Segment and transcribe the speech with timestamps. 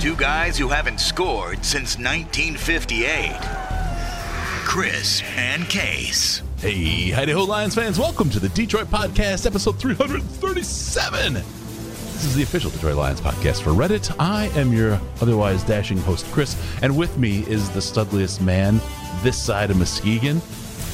[0.00, 3.32] two guys who haven't scored since 1958
[4.64, 6.42] Chris and Case.
[6.58, 7.98] Hey, howdy ho, Lions fans.
[7.98, 11.34] Welcome to the Detroit Podcast, episode 337.
[11.34, 14.14] This is the official Detroit Lions podcast for Reddit.
[14.18, 18.80] I am your otherwise dashing host, Chris, and with me is the studliest man
[19.22, 20.42] this side of Muskegon,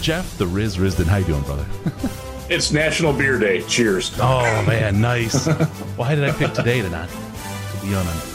[0.01, 1.07] Jeff, the Riz Risdon.
[1.07, 1.67] How you doing, brother?
[2.51, 3.63] It's National Beer Day.
[3.63, 4.13] Cheers.
[4.21, 5.47] Oh, man, nice.
[5.97, 8.32] Why did I pick today to not to be on a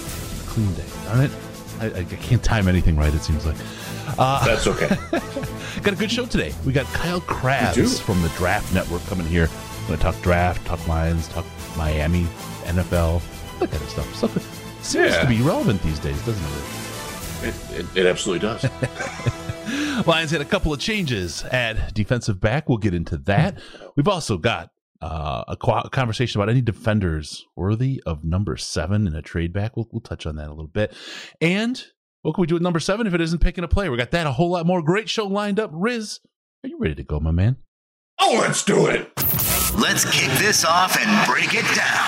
[0.57, 0.83] clean day?
[1.05, 1.31] Darn it.
[1.79, 3.55] I, I can't time anything right, it seems like.
[4.17, 4.87] Uh, That's okay.
[5.83, 6.53] Got a good show today.
[6.65, 7.21] We got Kyle.
[7.21, 9.47] Crabbs from the Draft Network coming here.
[9.81, 11.45] We're going to talk draft, talk Lions, talk
[11.77, 12.23] Miami,
[12.63, 13.21] NFL,
[13.59, 14.15] that kind of stuff.
[14.15, 15.21] Stuff that seems Yeah.
[15.21, 17.47] to be relevant these days, doesn't it?
[17.47, 18.65] it, it, it absolutely does.
[20.07, 22.67] Lions had a couple of changes at defensive back.
[22.69, 23.59] We'll get into that.
[23.95, 29.07] We've also got uh, a, qu- a conversation about any defenders worthy of number seven
[29.07, 29.75] in a trade back.
[29.75, 30.93] We'll, we'll touch on that a little bit.
[31.41, 31.83] And
[32.21, 33.91] what can we do at number seven if it isn't picking a player?
[33.91, 34.81] We got that a whole lot more.
[34.81, 35.69] Great show lined up.
[35.73, 36.19] Riz,
[36.63, 37.57] are you ready to go, my man?
[38.19, 39.11] oh, let's do it.
[39.79, 42.07] Let's kick this off and break it down.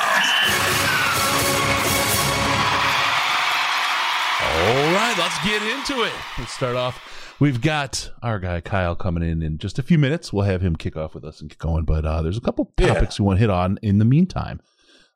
[4.41, 6.13] All right, let's get into it.
[6.37, 7.08] Let's start off.
[7.39, 10.33] We've got our guy Kyle coming in in just a few minutes.
[10.33, 11.85] We'll have him kick off with us and get going.
[11.85, 12.93] But uh, there's a couple Yeah.
[12.95, 14.59] topics we want to hit on in the meantime.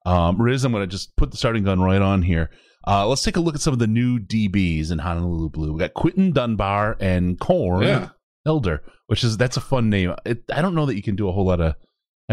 [0.05, 2.49] Um, Riz, I'm going to just put the starting gun right on here.
[2.87, 5.73] Uh, let's take a look at some of the new DBs in Honolulu Blue.
[5.73, 8.09] We got Quinton Dunbar and Corn Yeah.
[8.45, 10.13] Elder, which is that's a fun name.
[10.25, 11.75] It, I don't know that you can do a whole lot of.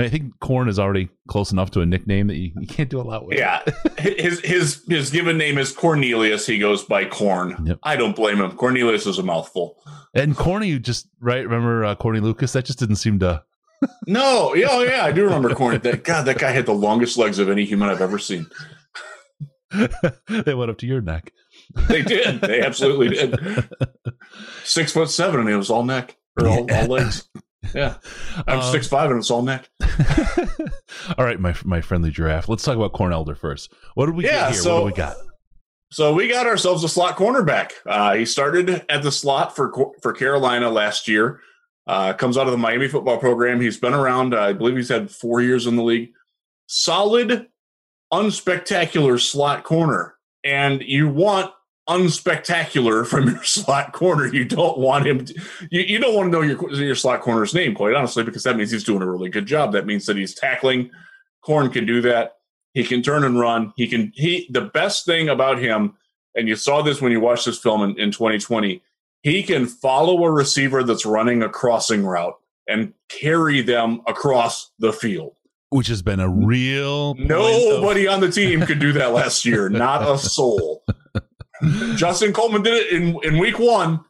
[0.01, 2.89] I, I think Corn is already close enough to a nickname that you, you can't
[2.89, 3.39] do a lot with.
[3.39, 3.63] Yeah,
[3.99, 6.47] his his his given name is Cornelius.
[6.47, 7.67] He goes by Corn.
[7.67, 7.79] Yep.
[7.83, 8.53] I don't blame him.
[8.53, 9.77] Cornelius is a mouthful.
[10.15, 11.45] And Corny, you just right.
[11.45, 12.53] Remember uh, Corny Lucas?
[12.53, 13.43] That just didn't seem to.
[14.07, 15.81] No, yeah, oh, yeah, I do remember Corn.
[15.81, 18.47] That God, that guy had the longest legs of any human I've ever seen.
[19.71, 21.33] they went up to your neck.
[21.89, 22.43] They did.
[22.43, 23.69] They absolutely did.
[24.65, 27.27] Six foot seven, and it was all neck or all, all legs.
[27.75, 27.97] Yeah,
[28.47, 29.69] I'm Um, six five, and it's all neck.
[31.19, 32.49] All right, my my friendly giraffe.
[32.49, 33.73] Let's talk about Corn Elder first.
[33.95, 34.61] What did we Yeah, get here?
[34.63, 35.17] so- what do we got?
[35.93, 37.73] So we got ourselves a slot cornerback.
[37.85, 39.73] Uh, he started at the slot for
[40.03, 41.41] for Carolina last year.
[41.87, 43.61] Uh, comes out of the Miami football program.
[43.61, 44.33] He's been around.
[44.33, 46.11] Uh, I believe he's had four years in the league.
[46.69, 47.49] Solid,
[48.13, 51.53] unspectacular slot corner, and you want
[51.91, 54.27] unspectacular from your slot corner.
[54.27, 55.25] You don't want him.
[55.25, 55.35] To,
[55.71, 58.57] you, you don't want to know your your slot corner's name, quite honestly, because that
[58.57, 59.73] means he's doing a really good job.
[59.73, 60.91] That means that he's tackling.
[61.43, 62.37] Corn can do that.
[62.75, 63.73] He can turn and run.
[63.77, 64.13] He can.
[64.15, 65.95] He the best thing about him,
[66.35, 68.83] and you saw this when you watched this film in, in 2020.
[69.23, 74.95] He can follow a receiver that's running a crossing route and carry them across the
[74.95, 75.35] field.
[75.69, 79.45] Which has been a real point of- Nobody on the team could do that last
[79.45, 79.69] year.
[79.69, 80.83] Not a soul.
[81.97, 84.01] Justin Coleman did it in, in week one,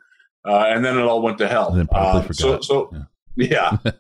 [0.47, 1.69] uh, and then it all went to hell.
[1.71, 2.91] And then probably Uh, so, so
[3.37, 3.77] Yeah.
[3.85, 3.93] yeah.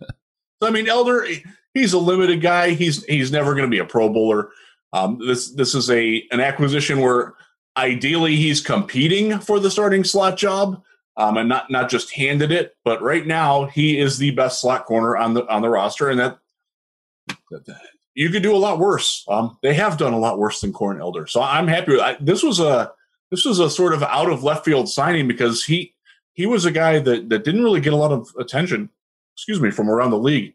[0.62, 1.27] so I mean, Elder,
[1.75, 2.71] he's a limited guy.
[2.71, 4.50] He's he's never going to be a Pro Bowler.
[4.93, 7.34] Um, this this is a an acquisition where
[7.77, 10.82] ideally he's competing for the starting slot job,
[11.17, 12.75] um, and not not just handed it.
[12.84, 16.19] But right now he is the best slot corner on the on the roster, and
[16.21, 16.38] that,
[17.50, 17.65] that-
[18.15, 19.25] you could do a lot worse.
[19.28, 22.00] Um, they have done a lot worse than Corn Elder, so I'm happy with.
[22.00, 22.91] I, this was a
[23.30, 25.94] this was a sort of out of left field signing because he
[26.32, 28.91] he was a guy that that didn't really get a lot of attention
[29.36, 30.52] excuse me, from around the league,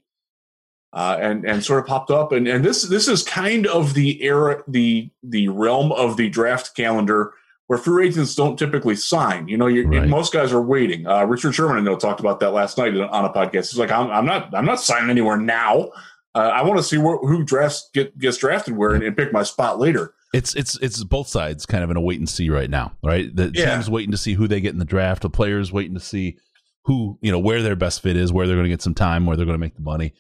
[0.94, 2.32] uh, and and sort of popped up.
[2.32, 6.76] And and this this is kind of the era, the the realm of the draft
[6.76, 7.34] calendar
[7.68, 9.48] where free agents don't typically sign.
[9.48, 10.08] You know, you Right.
[10.08, 11.08] most guys are waiting.
[11.08, 13.72] Uh, Richard Sherman, I know, talked about that last night on a podcast.
[13.72, 15.90] He's like, I'm, I'm not I'm not signing anywhere now.
[16.36, 19.34] Uh, I want to see where, who drafts get gets drafted where and, and pick
[19.34, 20.14] my spot later.
[20.36, 23.34] It's it's it's both sides kind of in a wait and see right now, right?
[23.36, 23.76] The Yeah.
[23.76, 25.22] teams waiting to see who they get in the draft.
[25.22, 26.38] The players waiting to see
[26.86, 29.26] who you know where their best fit is, where they're going to get some time,
[29.26, 30.14] where they're going to make the money.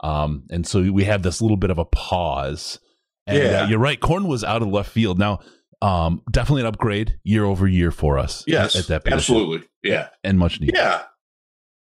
[0.00, 2.78] Um, and so we have this little bit of a pause.
[3.26, 3.62] And Yeah.
[3.62, 3.98] uh, you're right.
[4.00, 5.18] Corn was out of left field.
[5.18, 5.40] Now,
[5.80, 8.42] um, definitely an upgrade year over year for us.
[8.46, 9.16] Yes, at that position.
[9.16, 9.68] absolutely.
[9.82, 10.74] Yeah, and much needed.
[10.76, 11.02] yeah,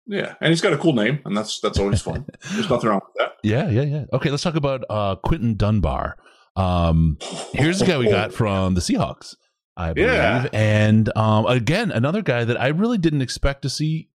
[0.05, 0.35] yeah.
[0.41, 2.25] And he's got a cool name, and that's that's always fun.
[2.53, 3.33] There's nothing wrong with that.
[3.43, 4.05] Yeah, yeah, yeah.
[4.13, 6.17] Okay, let's talk about uh, Quinton Dunbar.
[6.59, 7.17] Um,
[7.53, 9.35] here's the guy we got from the Seahawks.
[9.77, 10.11] I believe.
[10.11, 10.47] Yeah.
[10.51, 14.09] And um, again, another guy that I really didn't expect to see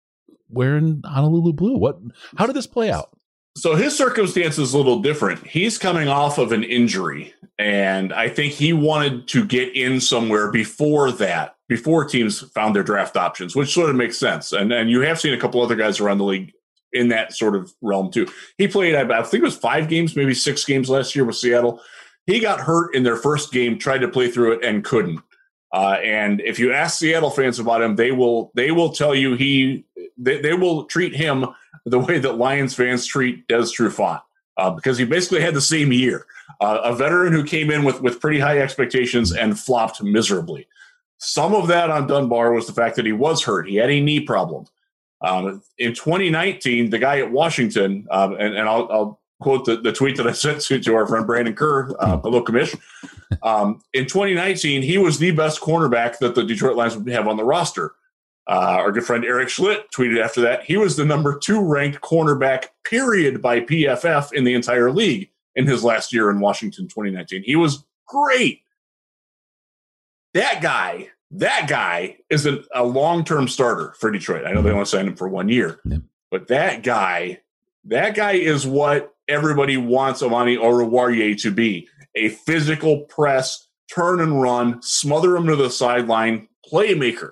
[0.49, 1.77] wearing Honolulu blue.
[1.77, 1.99] What?
[2.37, 3.15] How did this play out?
[3.57, 5.45] So his circumstance is a little different.
[5.45, 10.49] He's coming off of an injury, and I think he wanted to get in somewhere
[10.51, 14.53] before that, before teams found their draft options, which sort of makes sense.
[14.53, 16.53] And and you have seen a couple other guys around the league
[16.93, 18.27] in that sort of realm too.
[18.57, 21.81] He played, I think it was five games, maybe six games last year with Seattle.
[22.25, 25.21] He got hurt in their first game, tried to play through it, and couldn't.
[25.73, 29.35] Uh, and if you ask Seattle fans about him, they will they will tell you
[29.35, 29.85] he
[30.17, 31.45] they, they will treat him
[31.85, 34.21] the way that Lions fans treat Des Trufant
[34.57, 36.25] uh, because he basically had the same year.
[36.59, 40.67] Uh, a veteran who came in with with pretty high expectations and flopped miserably.
[41.17, 43.69] Some of that on Dunbar was the fact that he was hurt.
[43.69, 44.65] He had a knee problem.
[45.21, 49.91] Um, in 2019, the guy at Washington, um, and, and I'll, I'll, quote the, the
[49.91, 52.77] tweet that I sent to, to our friend Brandon Kerr, uh, hello, commish.
[53.43, 57.37] Um, in 2019, he was the best cornerback that the Detroit Lions would have on
[57.37, 57.93] the roster.
[58.47, 62.01] Uh, our good friend Erik Schlitt tweeted after that he was the number two ranked
[62.01, 67.43] cornerback, period, by PFF in the entire league in his last year in Washington 2019.
[67.43, 68.61] He was great.
[70.33, 74.45] That guy, that guy is a, a long term starter for Detroit.
[74.45, 75.97] I know they only signed him for one year, Yeah.
[76.29, 77.41] but that guy,
[77.85, 84.41] that guy is what everybody wants Amani Oruwariye to be a physical press, turn and
[84.41, 87.31] run, smother him to the sideline, playmaker.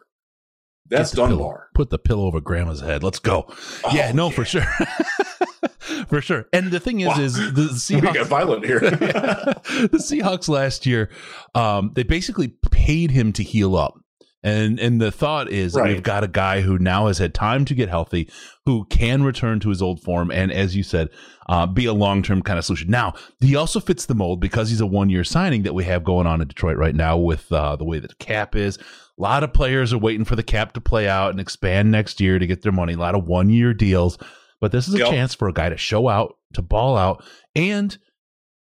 [0.89, 1.67] That's the pillow- Dunbar.
[1.75, 3.03] put the pillow over grandma's head.
[3.03, 3.45] Let's go.
[3.83, 4.63] Oh, yeah, no, for sure.
[6.07, 6.45] for sure.
[6.53, 7.19] And the thing is, Wow.
[7.19, 8.25] is the We got Seahawks.
[8.27, 8.79] violent here.
[8.79, 11.09] the Seahawks last year,
[11.55, 13.93] um, they basically paid him to heal up.
[14.41, 15.89] And and the thought is Right.
[15.93, 18.29] we've got a guy who now has had time to get healthy,
[18.65, 21.09] who can return to his old form, and as you said,
[21.49, 22.89] uh, be a long term kind of solution.
[22.89, 26.03] Now he also fits the mold because he's a one year signing that we have
[26.05, 28.77] going on in Detroit right now with uh, the way that the cap is.
[28.77, 28.83] A
[29.21, 32.39] lot of players are waiting for the cap to play out and expand next year
[32.39, 32.93] to get their money.
[32.93, 34.17] A lot of one year deals,
[34.61, 35.09] but this is a Yep.
[35.09, 37.23] chance for a guy to show out, to ball out,
[37.55, 37.97] and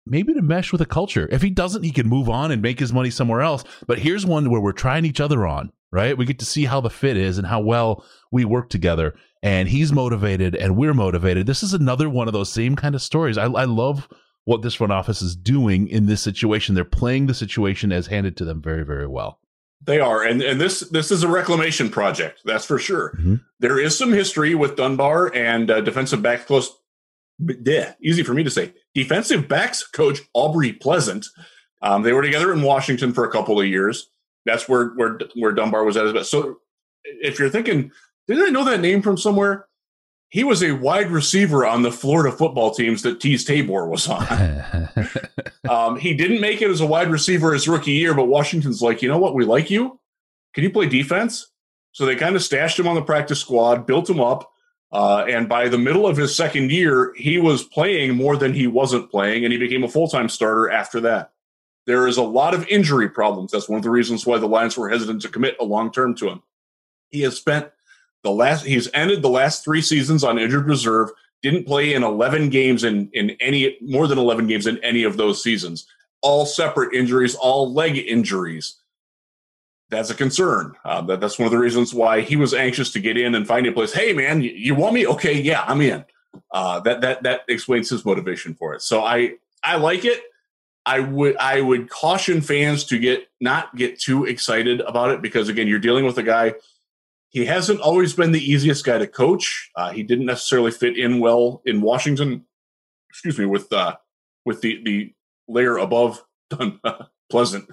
[0.07, 1.29] maybe to mesh with a culture.
[1.31, 3.65] If he doesn't, he can move on and make his money somewhere else.
[3.87, 6.17] But here's one where we're trying each other on, right?
[6.17, 9.17] We get to see how the fit is and how well we work together.
[9.43, 11.47] And he's motivated and we're motivated.
[11.47, 13.39] This is another one of those same kind of stories.
[13.39, 14.09] I, I love
[14.45, 16.75] what this front office is doing in this situation.
[16.75, 19.39] They're playing the situation as handed to them very, very well.
[19.85, 22.41] They are, and and this this is a reclamation project.
[22.45, 23.15] That's for sure.
[23.21, 23.43] Mhm.
[23.61, 26.73] There is some history with Dunbar and uh, defensive back close.
[27.65, 28.75] Yeah, easy for me to say.
[28.95, 31.27] Defensive backs coach Aubrey Pleasant.
[31.81, 34.09] Um, they were together in Washington for a couple of years.
[34.45, 36.31] That's where where where Dunbar was at his best.
[36.33, 36.57] So,
[37.05, 37.93] if you're thinking,
[38.37, 39.67] did I know that name from somewhere?
[40.31, 44.89] He was a wide receiver on the Florida football teams that Teez Tabor was on.
[45.69, 49.03] Um, he didn't make it as a wide receiver his rookie year, but Washington's like,
[49.03, 49.35] you know what?
[49.35, 50.01] We like you.
[50.55, 51.49] Can you play defense?
[51.93, 54.51] So they kind of stashed him on the practice squad, built him up.
[54.91, 58.67] Uh, and by the middle of his second year, he was playing more than he
[58.67, 61.33] wasn't playing, and he became a full time starter after that.
[61.87, 63.53] There is a lot of injury problems.
[63.53, 66.15] That's one of the reasons why the Lions were hesitant to commit a long term
[66.17, 66.43] to him.
[67.11, 67.71] He has spent
[68.25, 71.11] the last, he's ended the last three seasons on injured reserve
[71.43, 75.17] didn't play in 11 games in, in any more than 11 games in any of
[75.17, 75.87] those seasons.
[76.21, 78.77] All separate injuries all leg injuries.
[79.91, 80.75] That's a concern.
[80.85, 83.47] Uh, that, that's one of the reasons why he was anxious to get in and
[83.47, 85.07] find a place hey man you, you want me?
[85.07, 86.05] Okay yeah i'm in.
[86.53, 88.83] Uh, that that that explains his motivation for it.
[88.83, 90.21] So i i like it.
[90.85, 95.49] I would i would caution fans to get not get too excited about it because
[95.49, 96.55] again you're dealing with a guy
[97.31, 99.71] he hasn't always been the easiest guy to coach.
[99.77, 102.45] Uh, he didn't necessarily fit in well in Washington.
[103.11, 103.97] Excuse me, with uh,
[104.45, 105.15] with the the
[105.47, 106.81] layer above Dun-
[107.31, 107.69] Pleasant,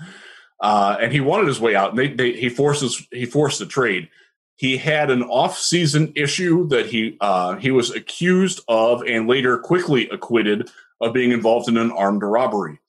[0.59, 1.91] uh, and he wanted his way out.
[1.91, 4.09] And they, they he forces he forced the trade.
[4.57, 10.09] He had an off-season issue that he uh, he was accused of and later quickly
[10.09, 10.69] acquitted
[11.01, 12.79] of being involved in an armed robbery.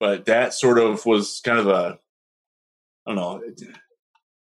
[0.00, 1.98] But that sort of was kind of a
[3.06, 3.42] I don't know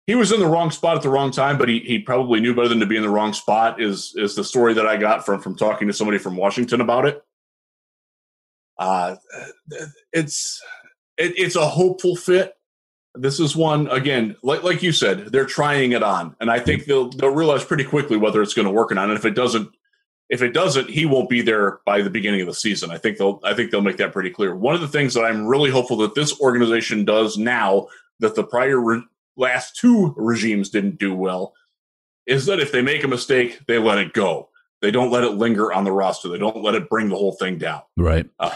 [0.09, 2.55] he was in the wrong spot at the wrong time, but he, he probably knew
[2.55, 3.79] better than to be in the wrong spot.
[3.79, 7.05] Is is the story that I got from from talking to somebody from Washington about
[7.05, 7.23] it?
[8.79, 9.17] Uh,
[10.15, 10.63] it's
[11.19, 12.55] it, it's a hopeful fit.
[13.17, 16.87] This is one again, like like you said, they're trying it on, and I think
[16.87, 19.11] they'll they'll realize pretty quickly whether it's going to work or not.
[19.11, 19.69] And if it doesn't,
[20.31, 22.91] if it doesn't, he won't be there by the beginning of the season.
[22.91, 24.57] I think they'll I think they'll make that pretty clear.
[24.57, 27.89] One of the things that I'm really hopeful that this organization does now
[28.21, 29.03] that the prior re-
[29.39, 31.55] last two regimes didn't do well
[32.27, 34.51] is that if they make a mistake, they let it go.
[34.83, 36.29] They don't let it linger on the roster.
[36.29, 37.83] They don't let it bring the whole thing down.
[37.97, 38.27] Right.
[38.39, 38.55] Uh,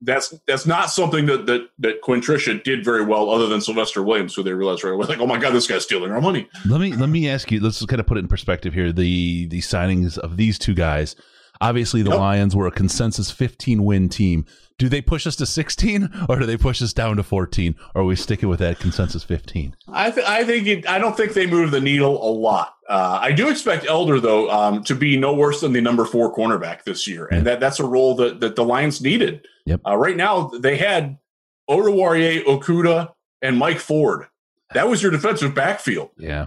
[0.00, 4.02] that's that's not something that that that Quinn Tricia did very well, other than Sylvester
[4.02, 6.48] Williams, who they realized right away, like, oh my god, this guy's stealing our money.
[6.66, 7.60] Let me let me ask you.
[7.60, 8.92] Let's kind of put it in perspective here.
[8.92, 11.16] The the signings of these two guys.
[11.60, 12.18] Obviously, the Yep.
[12.18, 14.44] Lions were a consensus 15 win team.
[14.78, 18.02] Do they push us to 16, or do they push us down to 14, or
[18.02, 19.74] are we sticking with that consensus 15?
[19.88, 22.74] I th- I think it, I don't think they move the needle a lot.
[22.88, 26.34] Uh, I do expect Elder though um, to be no worse than the number four
[26.34, 29.46] cornerback this year, and that that's a role that that the Lions needed.
[29.64, 29.80] Yep.
[29.86, 31.18] Uh, right now they had
[31.70, 34.26] Oruwariye, Okudah, and Mike Ford.
[34.74, 36.10] That was your defensive backfield.
[36.18, 36.46] Yeah.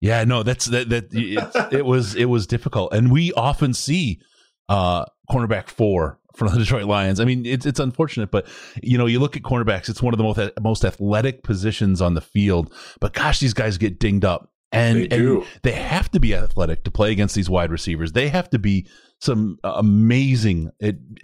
[0.00, 4.20] Yeah, no, that's that that it, it was it was difficult, and we often see
[4.68, 7.18] uh cornerback four from the Detroit Lions.
[7.20, 8.46] I mean, it's it's unfortunate, but
[8.82, 12.14] you know, you look at cornerbacks; it's one of the most most athletic positions on
[12.14, 12.72] the field.
[13.00, 15.38] But gosh, these guys get dinged up, and They do.
[15.42, 18.12] and they have to be athletic to play against these wide receivers.
[18.12, 18.86] They have to be
[19.20, 20.70] some amazing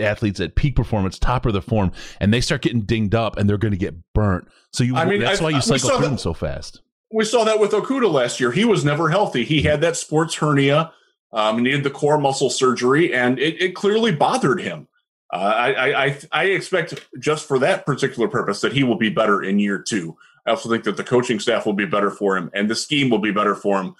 [0.00, 3.48] athletes at peak performance, top of their form, and they start getting dinged up, and
[3.48, 4.48] they're going to get burnt.
[4.72, 6.80] So you, I mean, that's I- why you cycle through them so fast.
[7.14, 8.50] We saw that with Okudah last year.
[8.50, 9.44] He was never healthy.
[9.44, 10.92] He had that sports hernia,
[11.32, 14.88] um, needed the core muscle surgery, and it, it clearly bothered him.
[15.32, 19.10] Uh, I, I, I, I expect just for that particular purpose that he will be
[19.10, 20.16] better in year two.
[20.44, 23.10] I also think that the coaching staff will be better for him, and the scheme
[23.10, 23.94] will be better for him.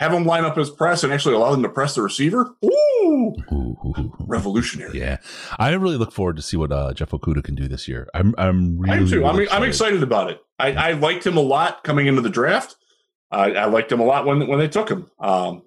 [0.00, 2.54] Have him line up his press and actually allow them to press the receiver.
[2.64, 4.98] Ooh, Ooh, revolutionary.
[4.98, 5.18] Yeah,
[5.58, 8.08] I really look forward to see what uh, Jeff Okudah can do this year.
[8.14, 9.20] I'm I'm really, I am too.
[9.20, 10.40] really I'm, I'm excited about it.
[10.58, 12.76] I, I liked him a lot coming into the draft.
[13.30, 15.10] I I liked him a lot when when they took him.
[15.18, 15.62] Um,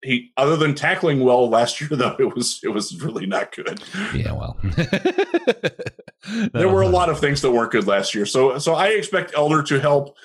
[0.00, 3.82] he other than tackling well last year though, it was it was really not good.
[4.14, 4.56] Yeah, well,
[6.52, 8.26] There were a lot of things that weren't good last year.
[8.26, 10.16] So so I expect Elder to help.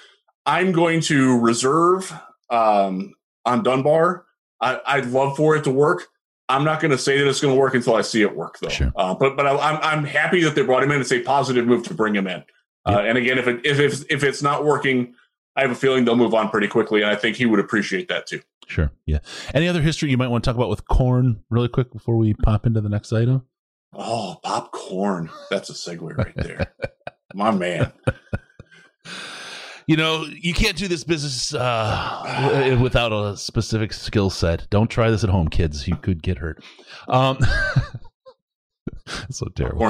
[0.45, 2.12] I'm going to reserve
[2.50, 3.13] um,
[3.45, 4.25] on Dunbar.
[4.60, 6.07] I, I'd love for it to work.
[6.50, 8.60] I'm not going to say that it's going to work until I see it work,
[8.60, 8.69] though.
[8.69, 8.91] Sure.
[8.95, 11.00] Uh, but but I, I'm I'm happy that they brought him in.
[11.00, 12.43] It's a positive move to bring him in.
[12.86, 15.13] Uh, and again, if it if if, if it's not working,
[15.55, 18.10] I have a feeling they'll move on pretty quickly, and I think he would appreciate
[18.10, 18.41] that too.
[18.67, 18.91] Sure.
[19.05, 19.19] Yeah.
[19.53, 22.33] Any other history you might want to talk about with corn, really quick, before we
[22.33, 23.43] pop into the next item?
[23.93, 25.29] Oh, popcorn.
[25.50, 26.74] That's a segue right there.
[27.33, 27.91] My man.
[29.88, 34.67] You know, you can't do this business uh, without a specific skill set.
[34.69, 35.88] Don't try this at home, kids.
[35.88, 36.63] You could get hurt.
[37.07, 37.38] Um,
[39.29, 39.83] so terrible.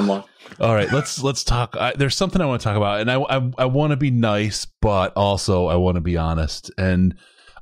[0.59, 1.75] All right, let's let's talk.
[1.77, 4.11] I, there's something I want to talk about, and I I, I want to be
[4.11, 6.71] nice, but also I want to be honest.
[6.77, 7.15] And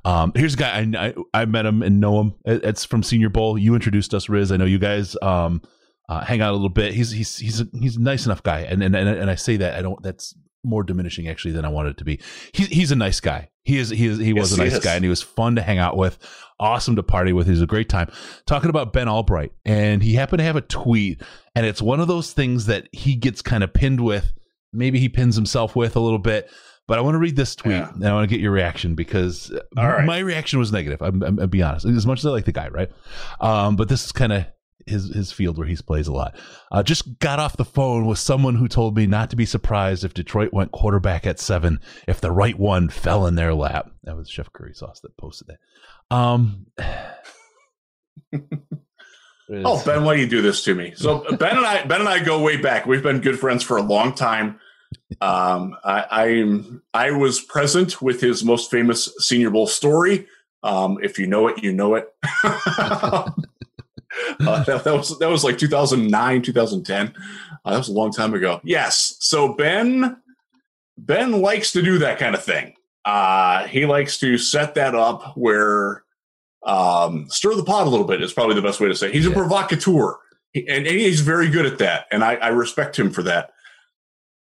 [0.04, 2.34] um, here's a guy I, I I met him and know him.
[2.44, 3.58] It's from Senior Bowl.
[3.58, 4.52] You introduced us, Riz.
[4.52, 5.62] I know you guys um
[6.08, 6.92] uh, hang out a little bit.
[6.92, 9.56] He's he's he's a, he's a nice enough guy, and and and and I say
[9.58, 10.02] that I don't.
[10.02, 12.20] That's more diminishing actually than I wanted it to be.
[12.52, 13.50] He's he's a nice guy.
[13.62, 15.62] He is he is he was Yes, a nice guy, and he was fun to
[15.62, 16.18] hang out with.
[16.58, 17.46] Awesome to party with.
[17.46, 18.10] He was a great time.
[18.46, 21.22] Talking about Ben Albright, and he happened to have a tweet,
[21.54, 24.32] and it's one of those things that he gets kind of pinned with.
[24.72, 26.50] Maybe he pins himself with a little bit.
[26.86, 27.92] But I want to read this tweet, Yeah.
[27.92, 30.04] and I want to get your reaction because right.
[30.04, 31.00] my reaction was negative.
[31.00, 31.86] I'm, I'm, I'll be honest.
[31.86, 32.90] As much as I like the guy, right?
[33.40, 34.44] Um, but this is kind of
[34.86, 36.36] his his field where he plays a lot.
[36.70, 40.04] Uh, just got off the phone with someone who told me not to be surprised
[40.04, 43.90] if Detroit went quarterback at seven if the right one fell in their lap.
[44.04, 45.58] That was Chef Curry Sauce that posted that.
[46.14, 46.66] Um,
[49.52, 50.92] Oh, Ben, why do you do this to me?
[50.94, 52.86] So Ben and I, Ben and I go way back.
[52.86, 54.60] We've been good friends for a long time.
[55.20, 60.26] Um, I, I'm I was present with his most famous Senior Bowl story.
[60.62, 62.08] Um, if you know it, you know it.
[64.40, 67.14] uh, that, that was that was like 2009, 2010.
[67.64, 68.60] Uh, that was a long time ago.
[68.64, 69.16] Yes.
[69.20, 70.16] So Ben
[70.98, 72.74] Ben likes to do that kind of thing.
[73.04, 76.02] Uh, he likes to set that up where
[76.66, 79.08] um, stir the pot a little bit is probably the best way to say.
[79.08, 79.14] it.
[79.14, 80.18] He's a provocateur,
[80.52, 83.52] He- and, and he's very good at that, and I, I respect him for that.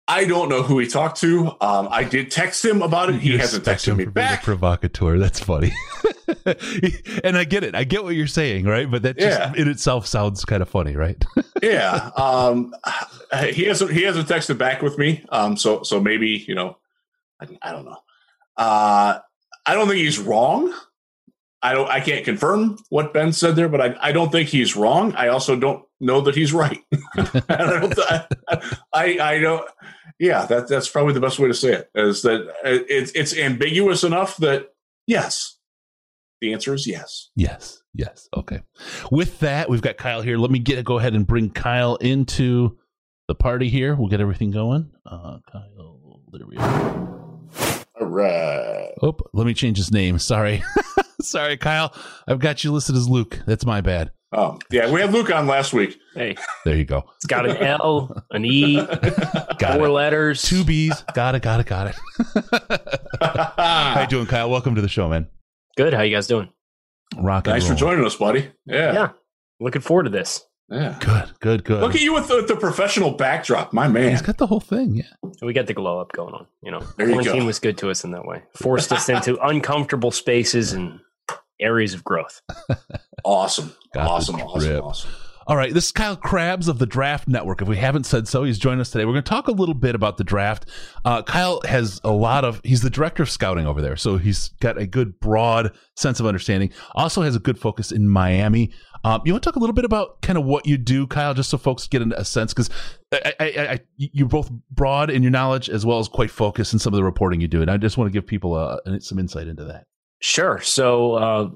[0.08, 1.52] I don't know who he talked to.
[1.62, 3.14] Um, I did text him about it.
[3.20, 4.42] He You hasn't texted him me back.
[4.42, 5.16] provocateur.
[5.18, 5.72] That's funny.
[7.24, 7.74] and I get it.
[7.74, 8.90] I get what you're saying, right?
[8.90, 9.52] But that just Yeah.
[9.56, 11.22] in itself sounds kind of funny, right?
[11.62, 12.74] yeah, um,
[13.50, 15.24] he hasn't he hasn't texted back with me.
[15.30, 16.76] Um, so so maybe you know,
[17.40, 17.98] I, I don't know.
[18.56, 19.18] Uh,
[19.66, 20.72] I don't think he's wrong.
[21.62, 21.88] I don't.
[21.88, 25.14] I can't confirm what Ben said there, but I, I don't think he's wrong.
[25.14, 26.80] I also don't know that he's right.
[27.16, 27.98] I don't.
[27.98, 28.26] I,
[28.92, 29.64] I, I don't.
[30.18, 31.90] Yeah, that that's probably the best way to say it.
[31.94, 34.70] Is that uh, it's it's ambiguous enough that
[35.06, 35.56] yes,
[36.42, 37.30] the answer is yes.
[37.36, 37.80] Yes.
[37.94, 38.28] Yes.
[38.36, 38.60] Okay.
[39.10, 40.36] With that, we've got Kyle here.
[40.38, 42.76] Let me get go ahead and bring Kyle into
[43.28, 43.94] the party here.
[43.94, 44.90] We'll get everything going.
[45.06, 47.40] Uh, Kyle, there we are.
[48.00, 48.90] All right.
[49.02, 50.18] Oh, let me change his name.
[50.18, 50.62] Sorry.
[51.22, 51.94] Sorry, Kyle.
[52.26, 53.38] I've got you listed as Luke.
[53.46, 54.10] That's my bad.
[54.32, 55.96] Oh, yeah, we had Luke on last week.
[56.14, 56.34] Hey,
[56.64, 57.04] There you go.
[57.16, 58.76] it's got an L, an E,
[59.58, 59.90] Got four it.
[59.90, 60.40] letters.
[60.42, 61.04] Two B's.
[61.14, 61.42] Got it.
[61.42, 61.66] Got it.
[61.66, 61.96] Got it.
[63.20, 64.48] How you doing, Kyle?
[64.50, 65.28] Welcome to the show, man.
[65.76, 65.94] Good.
[65.94, 66.50] How you guys doing?
[67.16, 68.50] Rock and Thanks for joining us, buddy.
[68.66, 68.92] Yeah.
[68.92, 69.08] Yeah.
[69.60, 70.44] Looking forward to this.
[70.70, 70.96] Yeah.
[71.00, 71.32] Good.
[71.40, 71.64] Good.
[71.64, 71.80] Good.
[71.82, 74.10] Look at you with the, the professional backdrop, my man.
[74.10, 74.94] He's got the whole thing.
[74.96, 75.30] Yeah.
[75.42, 76.46] We got the glow up going on.
[76.62, 77.44] You know, There you go.
[77.44, 78.42] was good to us in that way.
[78.54, 81.00] Forced us into uncomfortable spaces and
[81.60, 82.40] areas of growth.
[83.24, 83.72] Awesome.
[83.94, 84.40] Got awesome.
[84.40, 84.80] Awesome.
[84.80, 85.10] Awesome.
[85.44, 87.60] All right, this is Kyle Crabbs of the Draft Network.
[87.60, 89.04] If we haven't said so, he's joined us today.
[89.04, 90.66] We're going to talk a little bit about the draft.
[91.04, 93.96] Uh, Kyle has a lot of, he's the director of scouting over there.
[93.96, 96.72] So he's got a good, broad sense of understanding.
[96.94, 98.70] Also has a good focus in Miami.
[99.02, 101.34] Um, you want to talk a little bit about kind of what you do, Kyle,
[101.34, 102.54] just so folks get a sense?
[102.54, 102.70] Because
[103.10, 106.78] I, I, I, you're both broad in your knowledge as well as quite focused in
[106.78, 107.62] some of the reporting you do.
[107.62, 109.86] And I just want to give people uh, some insight into that.
[110.20, 110.60] Sure.
[110.60, 111.48] So, uh,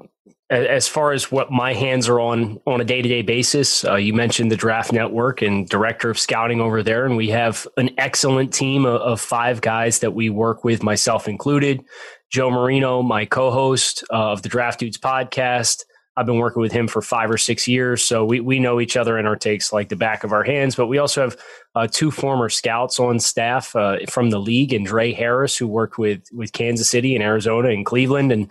[0.49, 3.97] as far as what my hands are on on a day to day basis, uh,
[3.97, 7.91] you mentioned the Draft Network and director of scouting over there, and we have an
[7.99, 11.83] excellent team of, of five guys that we work with, myself included.
[12.31, 15.83] Joe Marino, my co-host uh, of the Draft Dudes podcast.
[16.17, 18.97] I've been working with him for five or six years, so we we know each
[18.97, 20.77] other and our takes like the back of our hands.
[20.77, 21.37] But we also have
[21.75, 25.99] uh, two former scouts on staff uh, from the league, and Drae Harris, who worked
[25.99, 28.51] with with Kansas City and Arizona and Cleveland, and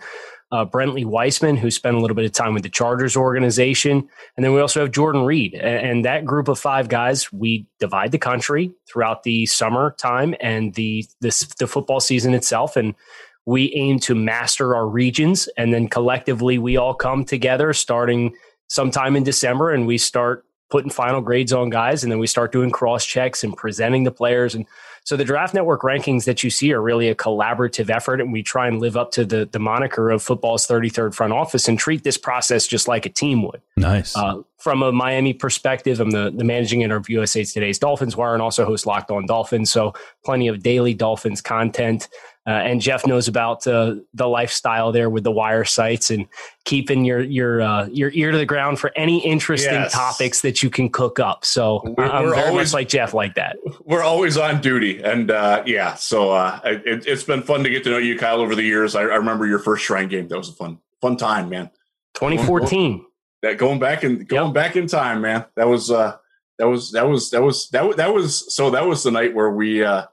[0.52, 4.08] uh, Brentley Weissman, who spent a little bit of time with the Chargers organization.
[4.36, 5.54] And then we also have Jordan Reid.
[5.54, 10.34] And, and that group of five guys, we divide the country throughout the summer time
[10.40, 12.76] and the, the, the football season itself.
[12.76, 12.94] And
[13.44, 15.48] we aim to master our regions.
[15.56, 18.34] And then collectively, we all come together starting
[18.68, 22.02] sometime in December and we start putting final grades on guys.
[22.02, 24.54] And then we start doing cross checks and presenting the players.
[24.54, 24.66] And
[25.06, 28.42] so the draft network rankings that you see are really a collaborative effort, and we
[28.42, 32.02] try and live up to the the moniker of football's 33rd front office and treat
[32.02, 33.62] this process just like a team would.
[33.76, 34.16] Nice.
[34.16, 38.34] Uh, from a Miami perspective, I'm the, the managing editor of USA Today's Dolphins Wire
[38.34, 39.70] and also host Locked On Dolphins.
[39.70, 39.94] So
[40.24, 42.08] plenty of daily Dolphins content.
[42.46, 46.26] Uh, and Jeff knows about uh, the lifestyle there with the wire sites and
[46.64, 49.92] keeping your your uh, your ear to the ground for any interesting Yes.
[49.92, 51.44] topics that you can cook up.
[51.44, 53.56] So We're- I'm we're very always- much like Jeff like that.
[53.84, 55.02] We're always on duty.
[55.02, 58.40] And uh, yeah, so uh, it, it's been fun to get to know you, Kyle,
[58.40, 58.94] over the years.
[58.94, 60.28] I, I remember your first Shrine game.
[60.28, 61.70] That was a fun, fun time, man.
[62.14, 63.04] 2014.
[63.42, 64.54] That going back and going Yep.
[64.54, 65.44] back in time, man.
[65.56, 66.16] That was uh,
[66.58, 69.34] that was that was that was that was that was so that was the night
[69.34, 70.06] where we uh,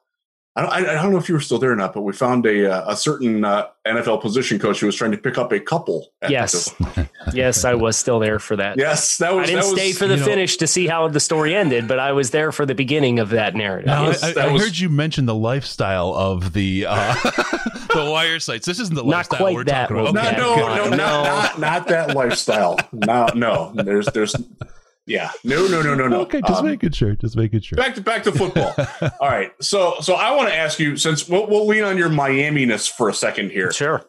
[0.56, 2.13] I don't, I I don't know if you were still there or not, but we
[2.13, 5.52] found a uh, a certain uh, NFL position coach who was trying to pick up
[5.52, 6.12] a couple.
[6.30, 6.72] Yes.
[7.34, 8.78] yes, I was still there for that.
[8.78, 9.44] yes, that was.
[9.44, 11.56] I didn't that was, stay for the you know- finish to see how the story
[11.56, 13.88] ended, but I was there for the beginning of that narrative.
[13.88, 17.13] Now, was- I, I, that I was- heard you mention the lifestyle of the uh,
[17.96, 18.68] the wire sites.
[18.68, 20.28] This isn't the Not lifestyle quite we're that, talking about.
[20.28, 20.38] okay.
[20.38, 20.98] No, no, God, no, no.
[20.98, 22.78] Not, not not that lifestyle.
[22.92, 23.72] No, no.
[23.74, 24.36] There's there's
[25.06, 25.32] yeah.
[25.44, 26.22] No, no, no, no, no.
[26.22, 27.16] Okay, just Um, making sure.
[27.16, 27.76] Just making sure.
[27.78, 28.74] back to back to football.
[29.20, 29.52] All right.
[29.62, 33.10] So so I want to ask you since we'll, we'll lean on your Miami-ness for
[33.10, 33.72] a second here.
[33.72, 34.04] Sure.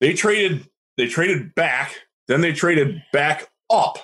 [0.00, 1.94] They traded they traded back,
[2.28, 3.98] then they traded back up.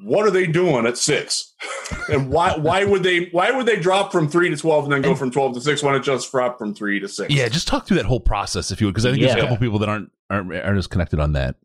[0.00, 1.52] What are they doing at six?
[2.08, 5.02] And why why would they why would they drop from three to twelve and then
[5.02, 7.32] go from twelve to six when it just drop from three to six?
[7.32, 9.40] Yeah, just talk through that whole process if you would, because I think there's a
[9.40, 11.56] couple people that aren't aren't, aren't as connected on that.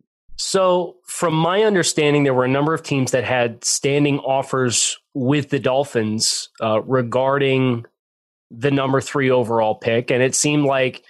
[0.42, 5.50] So, from my understanding, there were a number of teams that had standing offers with
[5.50, 7.86] the Dolphins uh, regarding
[8.50, 10.10] the number three overall pick.
[10.10, 11.04] And it seemed like,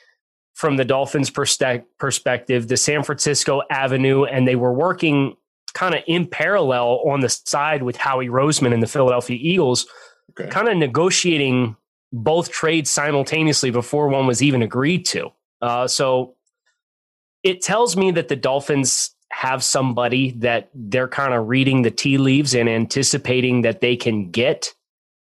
[0.55, 5.37] from the Dolphins' perspective, the San Francisco Avenue, and they were working
[5.75, 9.85] kind of in parallel on the side with Howie Roseman and the Philadelphia Eagles,
[10.31, 10.49] Okay.
[10.49, 11.75] kind of negotiating
[12.11, 15.29] both trades simultaneously before one was even agreed to.
[15.61, 16.35] Uh, so
[17.43, 22.17] it tells me that the Dolphins have somebody that they're kind of reading the tea
[22.17, 24.73] leaves and anticipating that they can get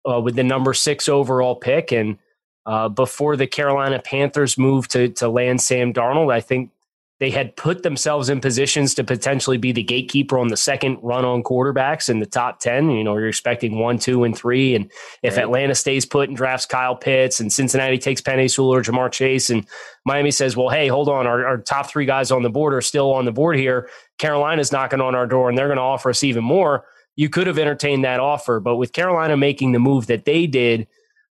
[0.08, 1.92] uh, with the number six overall pick.
[1.92, 2.18] And
[2.66, 6.70] uh, before the Carolina Panthers moved to to land Sam Darnold, I think
[7.18, 11.24] they had put themselves in positions to potentially be the gatekeeper on the second run
[11.24, 12.90] on quarterbacks in the top 10.
[12.90, 14.74] You know, you're expecting one, two, and three.
[14.74, 14.90] And
[15.22, 15.44] if Right.
[15.44, 19.48] Atlanta stays put and drafts Kyle Pitts and Cincinnati takes Penei Sewell or Ja'Marr Chase
[19.48, 19.66] and
[20.04, 22.82] Miami says, well, hey, hold on, our, our top three guys on the board are
[22.82, 23.88] still on the board here.
[24.18, 26.84] Carolina's knocking on our door and they're going to offer us even more.
[27.16, 28.60] You could have entertained that offer.
[28.60, 30.86] But with Carolina making the move that they did,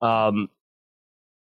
[0.01, 0.49] um,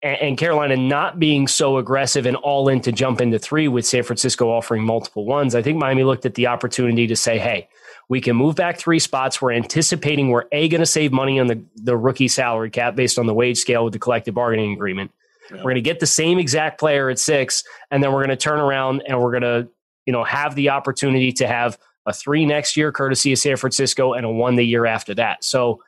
[0.06, 4.02] and, Carolina not being so aggressive and all in to jump into three with San
[4.02, 7.68] Francisco offering multiple ones, I think Miami looked at the opportunity to say, hey,
[8.08, 9.42] we can move back three spots.
[9.42, 13.18] We're anticipating we're A, going to save money on the, the rookie salary cap based
[13.18, 15.10] on the wage scale with the collective bargaining agreement.
[15.50, 15.56] Yeah.
[15.58, 18.36] We're going to get the same exact player at six, and then we're going to
[18.36, 19.68] turn around and we're going to,
[20.04, 24.12] you know, have the opportunity to have a three next year, courtesy of San Francisco,
[24.12, 25.42] and a one the year after that.
[25.42, 25.82] So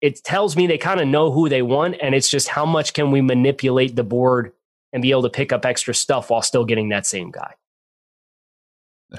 [0.00, 2.94] it tells me they kind of know who they want, and it's just how much
[2.94, 4.52] can we manipulate the board
[4.92, 7.54] and be able to pick up extra stuff while still getting that same guy.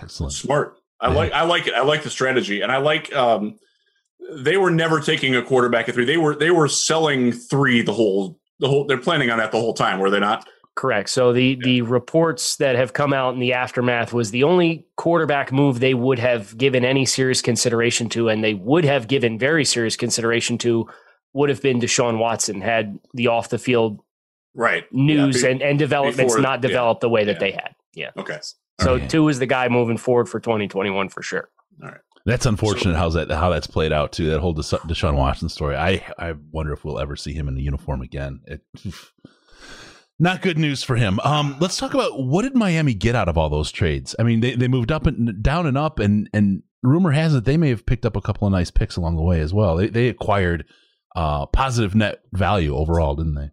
[0.01, 0.33] Excellent.
[0.33, 0.77] Smart.
[0.99, 1.15] I yeah.
[1.15, 1.73] like I like it.
[1.73, 3.13] I like the strategy, and I like.
[3.13, 3.57] Um,
[4.33, 6.05] they were never taking a quarterback at three.
[6.05, 8.85] They were they were selling three the whole the whole.
[8.85, 10.47] They're planning on that the whole time, were they not?
[10.75, 11.09] Correct.
[11.09, 11.63] So the yeah.
[11.63, 15.93] the reports that have come out in the aftermath was the only quarterback move they
[15.93, 20.57] would have given any serious consideration to, and they would have given very serious consideration
[20.59, 20.87] to,
[21.33, 23.99] would have been Deshaun Watson had the off the field
[24.55, 25.49] right news yeah.
[25.49, 27.07] and, and developments Before, not developed yeah.
[27.07, 27.75] the way that they had.
[27.93, 28.11] Yeah.
[28.17, 28.39] Okay.
[28.79, 29.09] So right.
[29.09, 31.49] two is the guy moving forward for 2021 for sure.
[31.83, 31.99] All right.
[32.25, 32.93] That's unfortunate.
[32.93, 33.31] So, how's that?
[33.31, 34.29] How that's played out too?
[34.29, 35.75] That whole Deshaun Watson story.
[35.75, 38.41] I I wonder if we'll ever see him in the uniform again.
[38.45, 38.61] It,
[40.21, 41.19] not good news for him.
[41.21, 44.15] Um, let's talk about what did Miami get out of all those trades?
[44.19, 47.43] I mean, they, they moved up and down and up, and and rumor has it
[47.43, 49.75] they may have picked up a couple of nice picks along the way as well.
[49.75, 50.65] They they acquired
[51.15, 53.49] uh, positive net value overall, didn't they?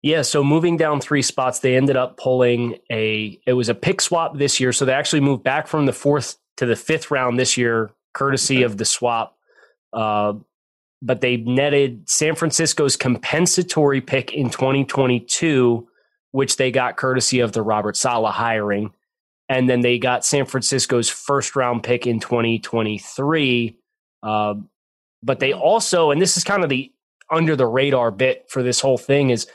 [0.00, 4.00] Yeah, so moving down three spots, they ended up pulling a it was a pick
[4.00, 4.72] swap this year.
[4.72, 8.58] So they actually moved back from the fourth to the fifth round this year, courtesy
[8.58, 8.64] okay.
[8.64, 9.36] of the swap.
[9.92, 10.34] Uh,
[11.02, 15.87] but they netted San Francisco's compensatory pick in 2022,
[16.32, 18.92] which they got courtesy of the Robert Saleh hiring.
[19.48, 23.78] And then they got San Francisco's first round pick in 2023.
[24.22, 24.54] Uh,
[25.22, 26.92] but they also, and this is kind of the
[27.30, 29.46] under the radar bit for this whole thing, is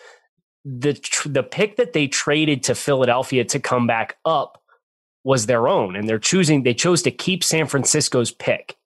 [0.65, 4.61] the the pick that they traded to Philadelphia to come back up
[5.23, 8.77] was their own, and they're choosing they chose to keep San Francisco's pick.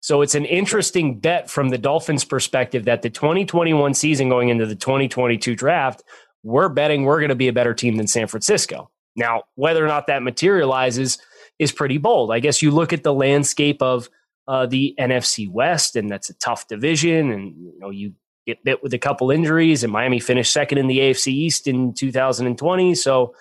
[0.00, 4.64] So it's an interesting bet from the Dolphins' perspective that the 2021 season going into
[4.64, 6.02] the 2022 draft,
[6.42, 8.90] we're betting we're going to be a better team than San Francisco.
[9.16, 11.18] Now, whether or not that materializes
[11.58, 12.32] is pretty bold.
[12.32, 14.08] I guess you look at the landscape of
[14.48, 18.14] uh, the NFC West, and that's a tough division, and you know you
[18.46, 21.92] get bit with a couple injuries, and Miami finished second in the AFC East in
[21.92, 22.94] 2020.
[22.94, 23.34] So,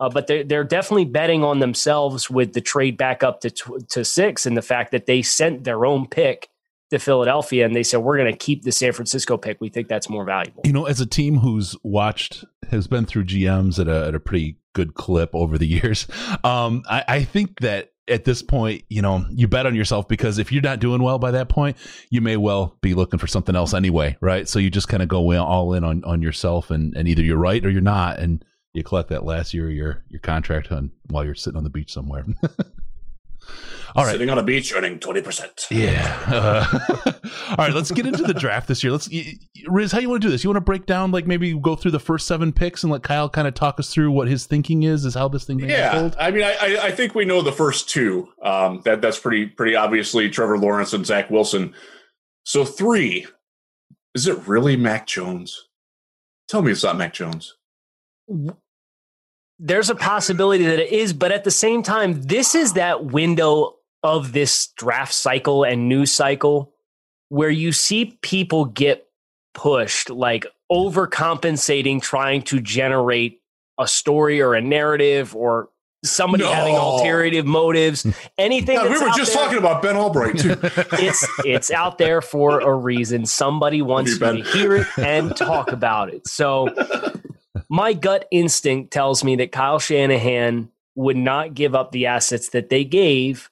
[0.00, 3.50] uh, but they're, they're definitely betting on themselves with the trade back up to,
[3.90, 6.48] to six and the fact that they sent their own pick
[6.90, 9.60] to Philadelphia and they said, we're going to keep the San Francisco pick.
[9.60, 10.62] We think that's more valuable.
[10.64, 14.20] You know, as a team who's watched, has been through GMs at a, at a
[14.20, 16.06] pretty good clip over the years,
[16.44, 20.38] um, I, I think that at this point, you know, you bet on yourself because
[20.38, 21.76] if you're not doing well by that point,
[22.08, 24.48] you may well be looking for something else anyway, right?
[24.48, 27.36] So you just kind of go all in on, on yourself and, and either you're
[27.36, 28.20] right or you're not.
[28.20, 28.44] And
[28.74, 31.70] you collect that last year of your, your contract on while you're sitting on the
[31.70, 32.24] beach somewhere.
[33.94, 34.12] All right.
[34.12, 35.66] Sitting on a beach earning 20%.
[35.70, 36.22] Yeah.
[36.26, 36.78] Uh,
[37.50, 38.92] all right, let's get into the draft this year.
[38.92, 39.08] Let's
[39.68, 40.44] Riz, how you want to do this?
[40.44, 43.02] You want to break down like maybe go through the first seven picks and let
[43.02, 46.10] Kyle kind of talk us through what his thinking is, is how this thing Yeah.
[46.18, 48.28] I mean, I, I think we know the first two.
[48.42, 51.74] Um, that that's pretty pretty obviously Trevor Lawrence and Zach Wilson.
[52.44, 53.26] So three,
[54.14, 55.68] is it really Mac Jones?
[56.48, 57.54] Tell me it's not Mac Jones
[59.58, 63.76] there's a possibility that it is, but at the same time, this is that window
[64.02, 66.72] of this draft cycle and news cycle
[67.28, 69.08] where you see people get
[69.54, 73.40] pushed, like overcompensating, trying to generate
[73.78, 75.70] a story or a narrative or
[76.04, 76.52] somebody no.
[76.52, 78.06] having alternative motives.
[78.38, 78.76] Anything.
[78.76, 80.56] God, we were just there, talking about Ben Albright too.
[80.92, 83.26] it's it's out there for a reason.
[83.26, 86.26] Somebody wants you, to hear it and talk about it.
[86.26, 86.68] So
[87.68, 92.70] my gut instinct tells me that Kyle Shanahan would not give up the assets that
[92.70, 93.50] they gave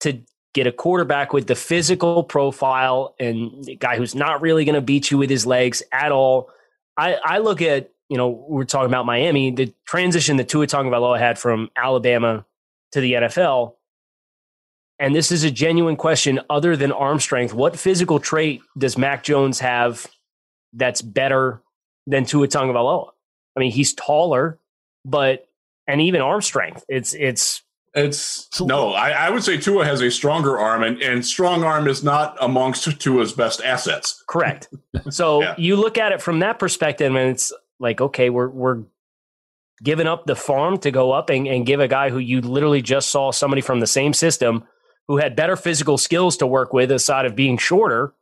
[0.00, 0.20] to
[0.54, 4.80] get a quarterback with the physical profile and a guy who's not really going to
[4.80, 6.50] beat you with his legs at all.
[6.96, 11.18] I, I look at, you know, we're talking about Miami, the transition that Tua Tagovailoa
[11.18, 12.46] had from Alabama
[12.92, 13.74] to the NFL.
[15.00, 17.52] And this is a genuine question other than arm strength.
[17.52, 20.06] What physical trait does Mac Jones have
[20.72, 21.63] that's better
[22.06, 23.10] than Tua Tagovailoa.
[23.56, 24.58] I mean, he's taller,
[25.04, 25.48] but
[25.86, 26.84] and even arm strength.
[26.88, 27.62] It's it's
[27.94, 28.90] it's no.
[28.92, 32.36] I, I would say Tua has a stronger arm, and and strong arm is not
[32.40, 34.22] amongst Tua's best assets.
[34.26, 34.68] Correct.
[35.10, 35.54] So yeah.
[35.58, 38.84] you look at it from that perspective, and it's like, okay, we're we're
[39.82, 42.80] giving up the farm to go up and, and give a guy who you literally
[42.80, 44.64] just saw somebody from the same system
[45.08, 48.14] who had better physical skills to work with aside of being shorter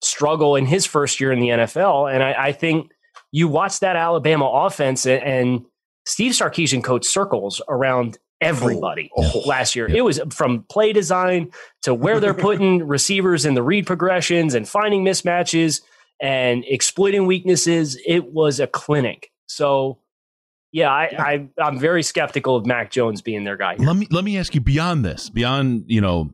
[0.00, 2.12] struggle in his first year in the NFL.
[2.12, 2.90] And I, I think
[3.32, 5.64] you watch that Alabama offense and
[6.06, 9.88] Steve Sarkisian coached circles around everybody oh, oh, last year.
[9.88, 11.50] It was from play design
[11.82, 15.82] to where they're putting receivers in the read progressions and finding mismatches
[16.20, 17.98] and exploiting weaknesses.
[18.06, 19.30] It was a clinic.
[19.48, 19.98] So
[20.72, 23.76] Yeah, I, I I'm very skeptical of Mac Jones being their guy.
[23.76, 23.86] Here.
[23.86, 26.30] Let me let me ask you beyond this, beyond you know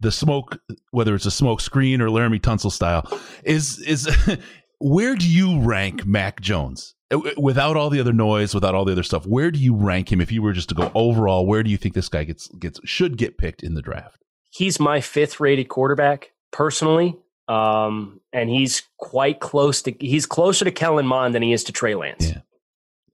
[0.00, 0.58] the smoke,
[0.90, 3.06] whether it's a smoke screen or Laremy Tunsil style,
[3.44, 4.08] is is
[4.78, 8.92] where do you rank Mac Jones uh, without all the other noise, without all the
[8.92, 9.26] other stuff?
[9.26, 11.46] Where do you rank him if you were just to go overall?
[11.46, 14.22] Where do you think this guy gets gets should get picked in the draft?
[14.50, 17.16] He's my fifth rated quarterback personally.
[17.48, 21.72] Um, and he's quite close to he's closer to Kellen Mond than he is to
[21.72, 22.28] Trey Lance.
[22.28, 22.40] Yeah.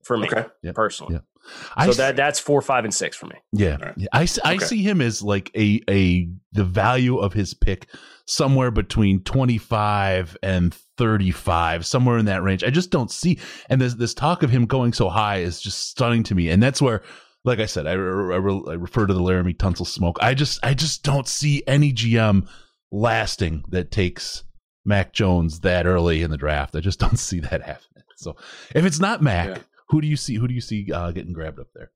[0.03, 0.45] For me, Okay.
[0.61, 0.75] Yep.
[0.75, 1.13] personally.
[1.13, 1.23] Yep.
[1.47, 3.35] So I s- that that's four, five, and six for me.
[3.53, 3.93] Yeah, All right.
[3.97, 4.07] yeah.
[4.11, 4.65] I, s- I Okay.
[4.65, 7.87] see him as like a a the value of his pick
[8.27, 12.63] somewhere between 25 and 35 somewhere in that range.
[12.63, 15.89] I just don't see and this this talk of him going so high is just
[15.89, 16.49] stunning to me.
[16.49, 17.01] And that's where
[17.43, 20.17] like i said i, re- I, re- I refer to the laremy tunsil smoke.
[20.21, 22.47] I just i just don't see any gm
[22.91, 24.43] lasting that takes
[24.85, 26.75] mac jones that early in the draft.
[26.75, 28.03] I just don't see that happening.
[28.17, 28.35] So
[28.73, 29.57] if it's not mac Yeah.
[29.89, 31.91] who do you see who do you see uh, getting grabbed up there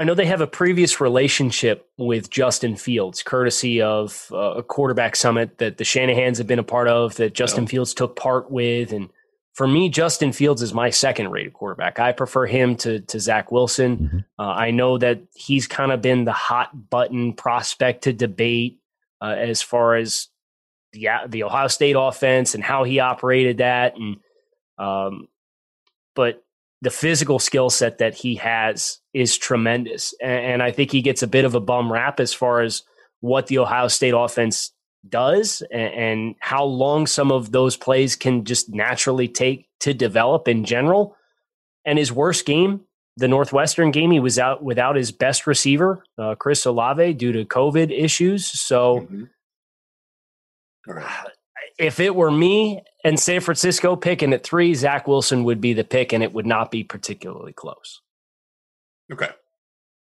[0.00, 5.14] I know they have a previous relationship with Justin Fields, courtesy of uh, a quarterback
[5.14, 8.92] summit that the Shanahans have been a part of, that Justin Fields took part with.
[8.92, 9.10] And
[9.52, 11.98] for me, Justin Fields is my second rated quarterback.
[11.98, 13.98] I prefer him to, to Zach Wilson.
[13.98, 14.24] Mhm.
[14.38, 18.78] Uh, I know that he's kind of been the hot button prospect to debate
[19.20, 20.28] uh, as far as
[20.94, 23.96] the, the Ohio State offense and how he operated that.
[23.96, 24.16] And,
[24.78, 25.28] um,
[26.14, 26.42] but
[26.82, 30.14] the physical skill set that he has is tremendous.
[30.22, 32.82] And, and I think he gets a bit of a bum rap as far as
[33.20, 34.72] what the Ohio State offense
[35.08, 40.48] does and, and how long some of those plays can just naturally take to develop
[40.48, 41.16] in general.
[41.84, 42.82] And his worst game,
[43.16, 47.44] the Northwestern game, he was out without his best receiver, uh, Chris Olave, due to
[47.44, 48.46] COVID issues.
[48.46, 49.28] So Mhm.
[50.86, 51.28] Right.
[51.80, 55.84] If it were me and San Francisco picking at three, Zach Wilson would be the
[55.84, 58.00] pick, and it would not be particularly close.
[59.12, 59.30] Okay.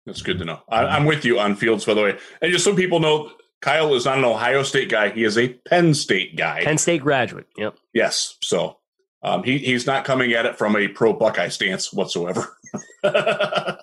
[0.05, 0.61] That's good to know.
[0.69, 2.17] I, I'm with you on Fields, by the way.
[2.41, 5.09] And just so people know, Kyle is not an Ohio State guy.
[5.09, 6.63] He is a Penn State guy.
[6.63, 7.47] Penn State graduate.
[7.57, 7.75] Yep.
[7.93, 8.37] Yes.
[8.43, 8.77] So
[9.23, 12.55] um, he, he's not coming at it from a pro Buckeye stance whatsoever.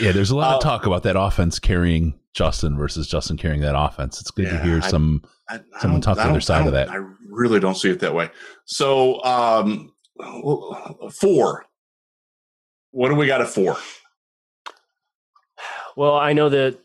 [0.00, 3.60] Yeah, there's a lot Uh, of talk about that offense carrying Justin versus Justin carrying
[3.60, 4.20] that offense.
[4.20, 5.22] It's good to hear I- some.
[5.48, 6.90] I, I Someone talk the I other side of that.
[6.90, 6.96] I
[7.38, 8.30] really don't see it that way.
[8.66, 9.92] So, um,
[11.20, 11.64] four.
[12.90, 13.76] What do we got at four?
[15.96, 16.78] Well, I know that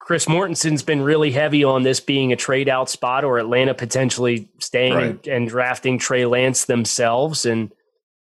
[0.00, 4.48] Chris Mortensen's been really heavy on this being a trade out spot or Atlanta potentially
[4.60, 5.04] staying Right.
[5.06, 7.44] and, and drafting Trey Lance themselves.
[7.44, 7.72] And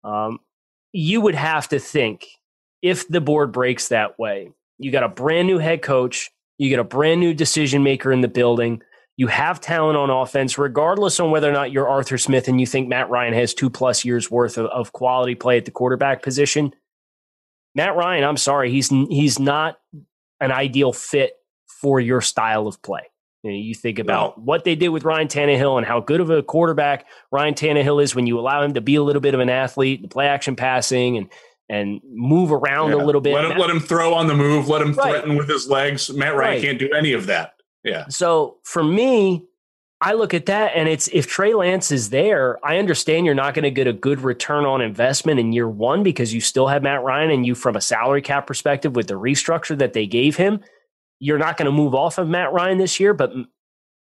[0.04, 0.40] um,
[0.92, 2.28] you would have to think
[2.82, 6.80] if the board breaks that way, you got a brand new head coach, you get
[6.80, 8.82] a brand new decision maker in the building.
[9.20, 12.66] You have talent on offense, regardless on whether or not you're Arthur Smith and you
[12.66, 16.24] think Matt Ryan has two plus years worth of, of quality play at the quarterback
[16.24, 16.74] position.
[17.76, 19.78] Matt Ryan, I'm sorry, he's he's not
[20.40, 21.34] an ideal fit
[21.82, 23.02] for your style of play.
[23.44, 24.44] You, know, you think about No.
[24.46, 28.16] what they did with Ryan Tannehill and how good of a quarterback Ryan Tannehill is
[28.16, 30.56] when you allow him to be a little bit of an athlete, to play action
[30.56, 31.30] passing and
[31.68, 32.96] and move around Yeah.
[32.96, 33.34] a little bit.
[33.34, 34.70] Let him, let him throw on the move.
[34.70, 35.12] Let him Right.
[35.12, 36.10] threaten with his legs.
[36.10, 36.62] Matt Ryan Right.
[36.62, 37.56] can't do any of that.
[37.84, 38.08] Yeah.
[38.10, 39.46] So for me,
[40.02, 43.54] I look at that and it's if Trey Lance is there, I understand you're not
[43.54, 46.84] going to get a good return on investment in year one because you still have
[46.84, 50.38] Matt Ryan and you from a salary cap perspective with the restructure that they gave
[50.38, 50.62] him,
[51.20, 53.13] you're not going to move off of Matt Ryan this year.
[53.13, 53.34] But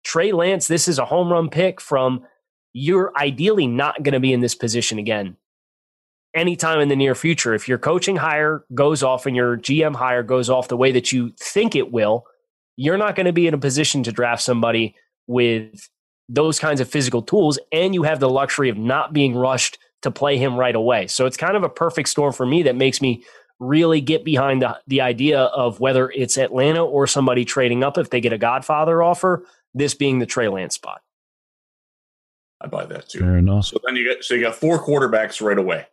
[0.05, 2.27] Trey Lance, this is a home run pick from
[2.73, 5.37] you're ideally not going to be in this position again
[6.35, 7.55] anytime in the near future.
[7.55, 11.11] If your coaching hire goes off and your GM hire goes off the way that
[11.11, 12.27] you think it will,
[12.81, 14.95] you're not going to be in a position to draft somebody
[15.27, 15.87] with
[16.31, 17.59] those kinds of physical tools.
[17.73, 21.07] And you have the luxury of not being rushed to play him right away.
[21.07, 23.23] So it's kind of a perfect storm for me that makes me
[23.59, 28.09] really get behind the, the idea of whether it's Atlanta or somebody trading up if
[28.09, 31.03] they get a Godfather offer, this being the Trey Lance spot.
[32.63, 33.19] I buy that too.
[33.19, 33.67] Fair enough.
[33.67, 35.87] So then you got so you got four quarterbacks right away.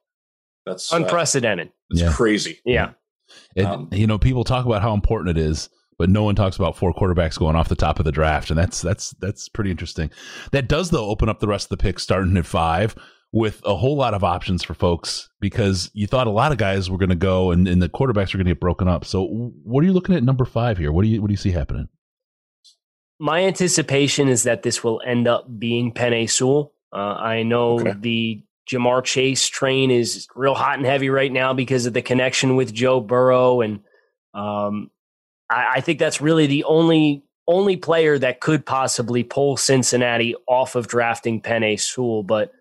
[0.65, 1.69] That's uh, Unprecedented.
[1.89, 2.13] that's Yeah.
[2.13, 2.59] crazy.
[2.63, 2.91] Yeah.
[3.57, 6.55] It, Um, you know, people talk about how important it is, but no one talks
[6.57, 9.71] about four quarterbacks going off the top of the draft, and that's that's that's pretty
[9.71, 10.09] interesting.
[10.51, 12.95] That does though open up the rest of the picks starting at five
[13.33, 16.89] with a whole lot of options for folks because you thought a lot of guys
[16.89, 19.03] were going to go and, and the quarterbacks are going to get broken up.
[19.03, 19.25] So,
[19.63, 20.91] what are you looking at number five here?
[20.93, 21.89] What do you what do you see happening?
[23.19, 26.73] my anticipation is that this will end up being Penei Sewell.
[26.93, 27.93] Uh, I know Okay.
[27.99, 32.55] the Ja'Marr Chase train is real hot and heavy right now because of the connection
[32.55, 33.79] with Joe Burrow, and
[34.35, 34.91] um,
[35.49, 40.75] I, I think that's really the only only player that could possibly pull Cincinnati off
[40.75, 42.23] of drafting Penei Sewell.
[42.23, 42.51] But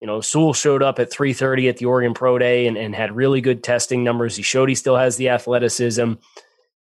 [0.00, 3.14] you know, Sewell showed up at 3:30 at the Oregon Pro Day and, and had
[3.14, 4.36] really good testing numbers.
[4.36, 6.18] He showed he still has the athleticism, and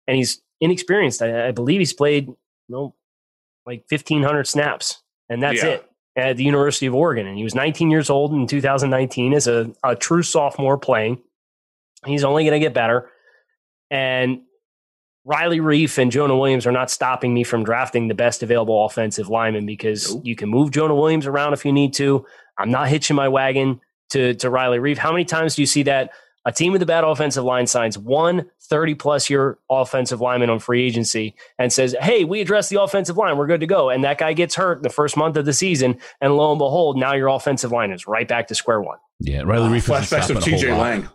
[0.07, 1.21] he's inexperienced.
[1.21, 2.35] I, I believe he's played, you
[2.69, 2.95] know,
[3.65, 5.69] like 1,500 snaps, and that's Yeah.
[5.69, 7.27] it at the University of Oregon.
[7.27, 11.21] And he was 19 years old in 2019 as a, a true sophomore playing.
[12.05, 13.09] He's only going to get better,
[13.91, 14.41] and
[15.23, 19.29] Riley Reiff and Jonah Williams are not stopping me from drafting the best available offensive
[19.29, 20.25] lineman because Nope.
[20.25, 22.25] you can move Jonah Williams around if you need to.
[22.57, 24.97] I'm not hitching my wagon to, to Riley Reiff.
[24.97, 26.11] How many times do you see that
[26.43, 30.57] a team with a bad offensive line signs one 30 plus year offensive lineman on
[30.57, 33.37] free agency and says, Hey, we address the offensive line.
[33.37, 33.89] We're good to go.
[33.91, 35.99] And that guy gets hurt the first month of the season.
[36.19, 38.97] And lo and behold, now your offensive line is right back to square one.
[39.23, 40.77] Yeah, Riley Reiff isn't Flashbacks of TJ.
[40.77, 41.07] Lang.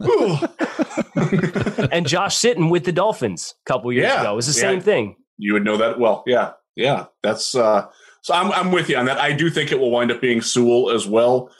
[1.92, 4.21] and Josh Sitton with the Dolphins a couple years Yeah.
[4.21, 4.71] ago it was the Yeah.
[4.71, 5.16] same thing.
[5.38, 6.23] you would know that well.
[6.27, 7.07] Yeah, yeah.
[7.23, 7.87] That's uh,
[8.23, 8.35] so.
[8.35, 9.19] I'm I'm with you on that.
[9.19, 11.51] I do think it will wind up being Sewell as well.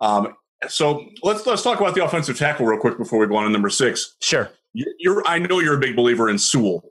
[0.00, 0.34] Um,
[0.68, 3.50] so let's let's talk about the offensive tackle real quick before we go on to
[3.50, 4.14] number six.
[4.22, 4.50] Sure.
[4.72, 6.82] You- You're I know you're a big believer in Sewell.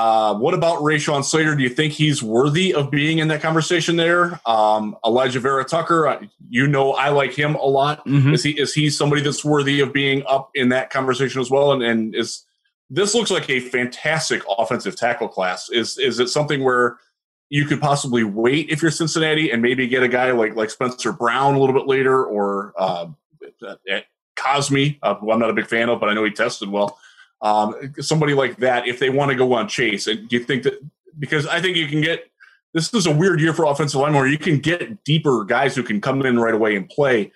[0.00, 1.54] Uh, what about Rashawn Slater?
[1.54, 4.40] Do you think he's worthy of being in that conversation there?
[4.46, 8.06] Um, Alijah Vera-Tucker, uh, you know I like him a lot.
[8.06, 8.32] Mhm.
[8.32, 11.72] Is he is he somebody that's worthy of being up in that conversation as well?
[11.72, 12.46] And and is
[12.88, 15.68] this looks like a fantastic offensive tackle class?
[15.68, 16.96] Is is it something where
[17.50, 21.12] you could possibly wait if you're Cincinnati and maybe get a guy like like Spencer
[21.12, 23.06] Brown a little bit later or uh,
[23.86, 26.70] at Cosmi, uh, who I'm not a big fan of, but I know he tested
[26.70, 26.98] well.
[27.42, 30.64] Um, somebody like that, if they want to go on Chase, and do you think
[30.64, 30.74] that
[31.18, 32.30] because I think you can get
[32.72, 35.82] this is a weird year for offensive line where you can get deeper guys who
[35.82, 37.32] can come in right away and play.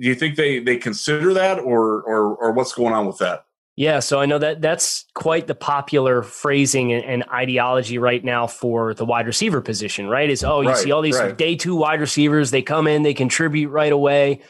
[0.00, 3.44] Do you think they they consider that, or or or what's going on with that?
[3.76, 8.48] Yeah, so I know that that's quite the popular phrasing and, and ideology right now
[8.48, 10.28] for the wide receiver position, right?
[10.28, 11.36] Is oh, you Right, see all these right.
[11.36, 14.40] day two wide receivers, they come in, they contribute right away.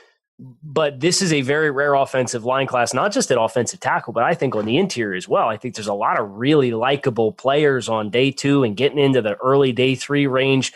[0.41, 4.23] But this is a very rare offensive line class, not just at offensive tackle, but
[4.23, 5.49] I think on the interior as well.
[5.49, 9.21] I think there's a lot of really likable players on day two and getting into
[9.21, 10.73] the early day three range.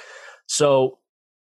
[0.46, 0.98] So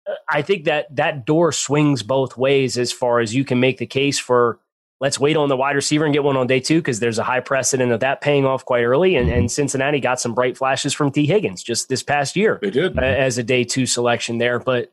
[0.05, 3.77] uh, I think that that door swings both ways as far as you can make
[3.77, 4.59] the case for
[4.99, 7.23] let's wait on the wide receiver and get one on day two because there's a
[7.23, 9.15] high precedent of that paying off quite early.
[9.15, 12.69] And, and Cincinnati got some bright flashes from Tee Higgins just this past year They
[12.69, 12.99] did.
[12.99, 14.59] as a day two selection there.
[14.59, 14.91] But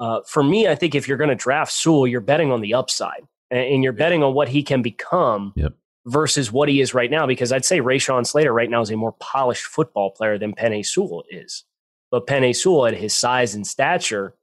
[0.00, 2.74] uh, for me, I think if you're going to draft Sewell, you're betting on the
[2.74, 5.72] upside and, you're betting on what he can become Yep.
[6.06, 7.26] versus what he is right now.
[7.26, 10.84] Because I'd say Rashawn Slater right now is a more polished football player than Penei
[10.84, 11.64] Sewell is.
[12.10, 14.34] But Penei Sewell, at his size and stature,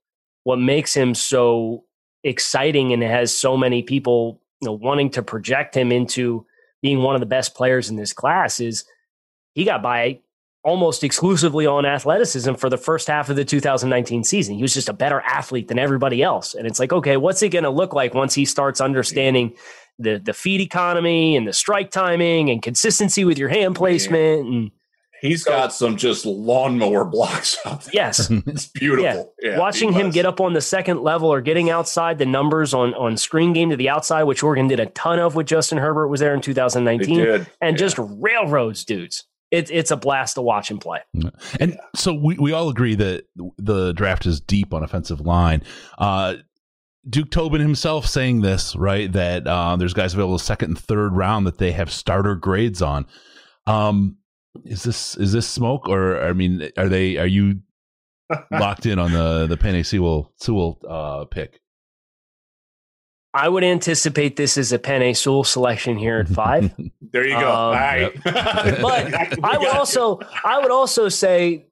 [0.44, 1.86] what makes him so
[2.24, 6.46] exciting and has so many people you know wanting to project him into
[6.82, 8.86] being one of the best players in this class is
[9.54, 10.20] he got by
[10.64, 14.56] almost exclusively on athleticism for the first half of the 2019 season.
[14.56, 16.54] He was just a better athlete than everybody else.
[16.56, 19.56] And it's like, okay, what's it going to look like once he starts understanding
[20.00, 24.72] the the feed economy and the strike timing and consistency with your hand placement and
[25.22, 27.92] He's got some just lawnmower blocks out there.
[27.94, 29.34] yes, It's beautiful.
[29.42, 32.94] Yeah, watching him get up on the second level or getting outside the numbers on
[32.96, 36.08] on screen game to the outside, which Oregon did a ton of with Justin Herbert
[36.10, 37.48] was there in They 2019, did.
[37.62, 37.80] and Yeah.
[37.86, 39.24] just railroads dudes.
[39.54, 41.02] It's it's a blast to watch him play.
[41.60, 43.26] And so we, we all agree that
[43.60, 45.62] the draft is deep on offensive line.
[46.00, 46.38] Uh,
[47.08, 49.12] Duke Tobin himself saying this, right?
[49.12, 53.06] That uh, there's guys available second and third round that they have starter grades on.
[53.68, 54.18] Um,
[54.66, 57.62] is this is this smoke or I mean, are they are you
[58.52, 61.60] locked in on the the Penei Sewell Sewell uh, pick?
[63.34, 66.74] I would anticipate this as a Penei Sewell selection here at five.
[67.14, 67.48] There you go.
[67.48, 68.12] Um, All right.
[68.26, 71.68] But I would also I would also say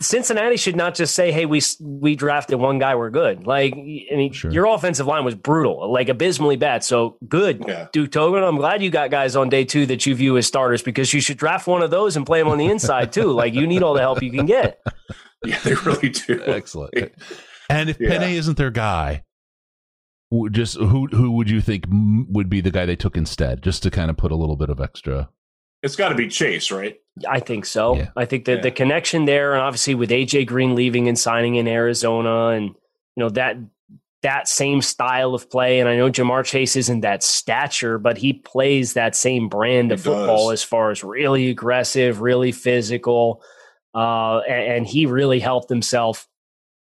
[0.00, 4.14] Cincinnati should not just say, "Hey, we we drafted one guy, we're good." Like, I
[4.14, 4.52] mean, Sure.
[4.52, 6.84] your offensive line was brutal, like abysmally bad.
[6.84, 7.88] So good, Yeah.
[7.92, 8.44] Duke Tobin.
[8.44, 11.20] I'm glad you got guys on day two that you view as starters because you
[11.20, 13.32] should draft one of those and play them on the inside too.
[13.32, 14.80] Like, you need all the help you can get.
[15.44, 16.40] Yeah, they really do.
[16.46, 16.94] Excellent.
[17.68, 18.10] And if Yeah.
[18.10, 19.24] Penei isn't their guy, w-
[20.50, 23.90] just who who would you think would be the guy they took instead, just to
[23.90, 25.28] kind of put a little bit of extra?
[25.82, 26.96] It's got to be Chase, right?
[27.28, 27.96] I think so.
[27.96, 28.08] Yeah.
[28.16, 28.62] I think that Yeah.
[28.62, 32.74] the connection there, and obviously with AJ Green leaving and signing in Arizona, and you
[33.18, 33.56] know that
[34.22, 35.80] that same style of play.
[35.80, 39.98] And I know Ja'Marr Chase isn't that stature, but he plays that same brand of
[39.98, 40.60] He football does.
[40.60, 43.42] as far as really aggressive, really physical,
[43.94, 46.26] uh, and, and he really helped himself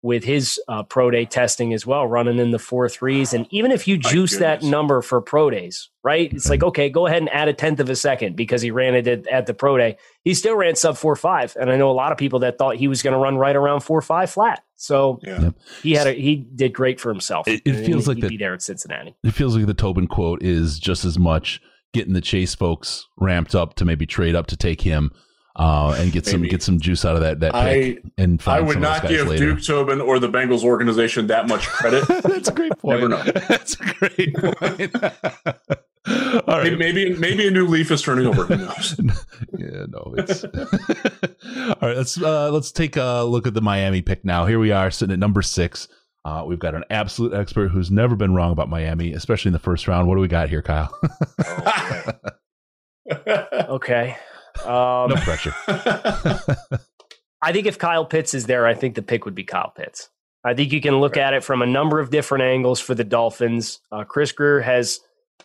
[0.03, 3.33] with his uh, pro day testing as well, running in the four threes.
[3.33, 6.33] And even if you juice that number for pro days, right?
[6.33, 8.95] It's like, okay, go ahead and add a tenth of a second because he ran
[8.95, 9.97] it at, at the pro day.
[10.23, 11.55] He still ran sub four five.
[11.59, 13.55] And I know a lot of people that thought he was going to run right
[13.55, 14.63] around four five flat.
[14.75, 15.51] So yeah.
[15.83, 17.47] he had a, he did great for himself.
[17.47, 19.15] It, it feels like the, be there at Cincinnati.
[19.23, 21.61] It feels like the Tobin quote is just as much
[21.93, 25.11] getting the Chase folks ramped up to maybe trade up to take him
[25.55, 28.03] uh, and get some get some juice out of that that pick.
[28.05, 29.53] I, and I would not give later.
[29.53, 32.07] Duke Tobin or the Bengals organization that much credit.
[32.23, 33.01] That's a great point.
[33.01, 33.23] Never know.
[33.49, 34.95] That's a great point.
[36.47, 36.77] All right.
[36.77, 38.45] Maybe maybe a new leaf is turning over.
[38.45, 38.99] Who knows?
[39.57, 40.15] yeah, no.
[40.17, 41.97] It's all right.
[41.97, 44.45] Let's uh, let's take a look at the Miami pick now.
[44.45, 45.87] Here we are sitting at number six.
[46.25, 49.59] Uh, we've got an absolute expert who's never been wrong about Miami, especially in the
[49.59, 50.07] first round.
[50.07, 50.91] What do we got here, Kyle?
[53.11, 54.17] oh, okay.
[54.65, 55.53] Um, no pressure.
[57.41, 60.09] I think if Kyle Pitts is there, I think the pick would be Kyle Pitts.
[60.43, 61.25] I think you can look right.
[61.25, 63.79] at it from a number of different angles for the Dolphins.
[63.91, 64.99] Uh, Chris Grier has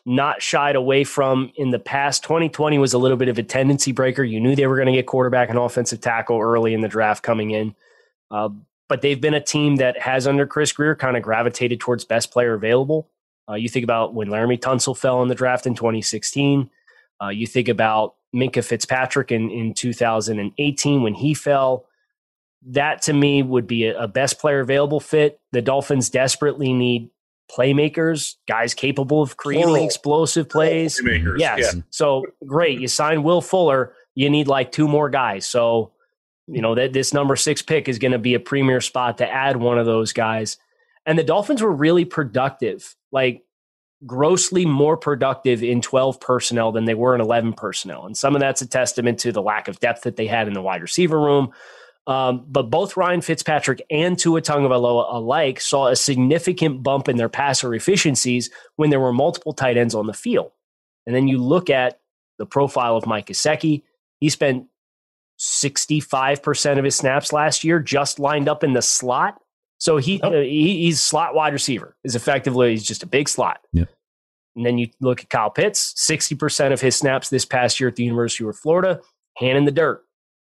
[0.04, 2.22] not shied away from in the past.
[2.22, 4.22] 2020 was a little bit of a tendency breaker.
[4.22, 7.22] You knew they were going to get quarterback and offensive tackle early in the draft
[7.22, 7.74] coming in.
[8.30, 8.50] Uh,
[8.88, 12.30] but they've been a team that has, under Chris Grier, kind of gravitated towards best
[12.30, 13.08] player available.
[13.48, 16.70] Uh, you think about when Laremy Tunsil fell in the draft in 2016.
[17.22, 21.86] Uh, you think about Minkah Fitzpatrick in, in 2018 when he fell.
[22.68, 25.40] That to me would be a, a best player available fit.
[25.52, 27.10] The Dolphins desperately need
[27.50, 29.84] playmakers, guys capable of creating Plural.
[29.84, 31.00] explosive plays.
[31.00, 31.38] Playmakers.
[31.38, 31.74] Yes.
[31.74, 31.80] Yeah.
[31.90, 32.80] So great.
[32.80, 33.94] You sign Will Fuller.
[34.14, 35.46] You need like two more guys.
[35.46, 35.92] So,
[36.48, 39.30] you know, that this number six pick is going to be a premier spot to
[39.30, 40.56] add one of those guys.
[41.04, 42.96] And the Dolphins were really productive.
[43.12, 43.44] Like
[44.04, 48.04] grossly more productive in 12 personnel than they were in 11 personnel.
[48.04, 50.54] And some of that's a testament to the lack of depth that they had in
[50.54, 51.52] the wide receiver room.
[52.06, 57.28] Um, but both Ryan Fitzpatrick and Tua Tagovailoa alike saw a significant bump in their
[57.28, 60.52] passer efficiencies when there were multiple tight ends on the field.
[61.06, 62.00] And then you look at
[62.38, 63.82] the profile of Mike Gesicki.
[64.20, 64.66] He spent
[65.38, 69.40] 65% of his snaps last year just lined up in the slot
[69.78, 70.28] so he, oh.
[70.28, 71.96] uh, he he's slot wide receiver.
[72.04, 73.60] Is effectively he's just a big slot.
[73.72, 73.84] Yeah.
[74.56, 77.96] And then you look at Kyle Pitts, 60% of his snaps this past year at
[77.96, 79.02] the University of Florida,
[79.36, 80.02] hand in the dirt.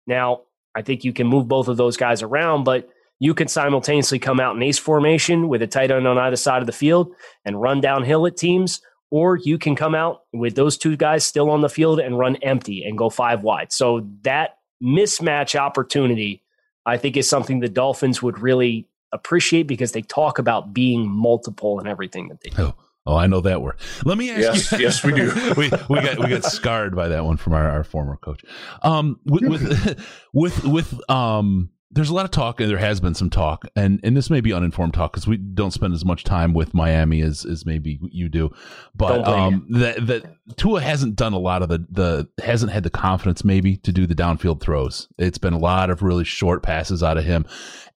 [0.08, 0.42] Now,
[0.76, 4.40] I think you can move both of those guys around, but you can simultaneously come
[4.40, 7.14] out in ace formation with a tight end on either side of the field
[7.46, 11.52] and run downhill at teams, or you can come out with those two guys still
[11.52, 13.72] on the field and run empty and go five wide.
[13.72, 16.42] So that mismatch opportunity,
[16.86, 21.80] I think, is something the Dolphins would really appreciate because they talk about being multiple
[21.80, 22.64] and everything that they do.
[22.64, 22.76] Oh.
[23.05, 23.80] Oh, I know that word.
[24.05, 24.78] Let me ask yes, you.
[24.78, 25.53] yes, we do.
[25.57, 28.43] we we got we got scarred by that one from our, our former coach.
[28.84, 33.16] Um, with with with, with um there's a lot of talk and there has been
[33.16, 36.24] some talk and and this may be uninformed talk because we don't spend as much
[36.24, 38.52] time with miami as as maybe you do
[38.96, 40.24] but um that that
[40.56, 44.06] tua hasn't done a lot of the the hasn't had the confidence maybe to do
[44.06, 45.08] the downfield throws.
[45.18, 47.46] It's been a lot of really short passes out of him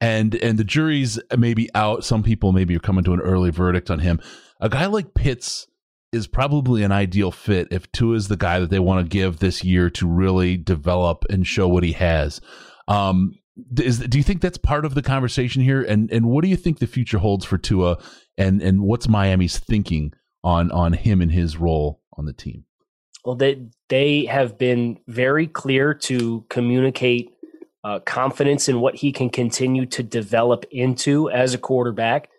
[0.02, 2.04] and and the jury's maybe out.
[2.04, 4.20] Some people maybe are coming to an early verdict on him.
[4.60, 5.68] A guy like pitts
[6.12, 9.39] is probably an ideal fit if Tua is the guy that they want to give
[9.39, 12.39] this year to really develop and show what he has.
[12.88, 13.34] Um,
[13.78, 15.82] is, do you think that's part of the conversation here?
[15.82, 17.97] And and what do you think the future holds for Tua?
[18.38, 22.66] And and what's Miami's thinking on on him and his role on the team?
[23.24, 27.30] Well, they they have been very clear to communicate
[27.84, 32.30] uh, confidence in what he can continue to develop into as a quarterback.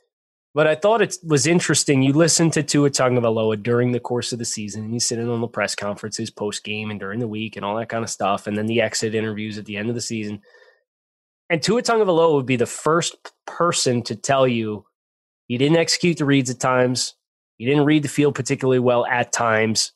[0.55, 2.03] But I thought it was interesting.
[2.03, 5.41] You listened to Tua Tagovailoa during the course of the season, and he's sitting on
[5.41, 8.47] the press conferences post game and during the week and all that kind of stuff,
[8.47, 10.41] and then the exit interviews at the end of the season.
[11.51, 14.87] And Tua Tagovailoa would be the first person to tell you
[15.47, 17.15] he didn't execute the reads at times.
[17.59, 19.93] He didn't read the field particularly well at times.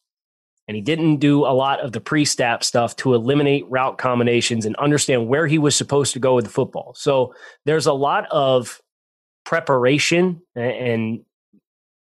[0.67, 4.67] And he didn't do a lot of the pre step stuff to eliminate route combinations
[4.67, 6.93] and understand where he was supposed to go with the football.
[6.95, 7.35] So
[7.65, 8.83] there's a lot of
[9.47, 11.25] preparation and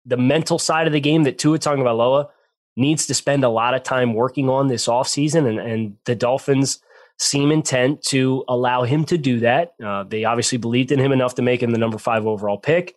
[0.05, 2.29] the mental side of the game that Tua Tagovailoa
[2.77, 5.49] needs to spend a lot of time working on this offseason.
[5.49, 6.81] And, and the Dolphins–
[7.23, 9.75] seem intent to allow him to do that.
[9.83, 12.95] Uh, they obviously believed in him enough to make him the number five overall pick.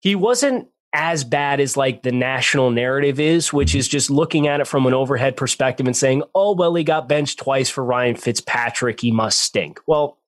[0.00, 4.60] He wasn't as bad as like the national narrative is, which is just looking at
[4.60, 8.16] it from an overhead perspective and saying, oh, well, he got benched twice for Ryan
[8.16, 9.00] Fitzpatrick.
[9.00, 9.80] He must stink.
[9.86, 10.18] Well,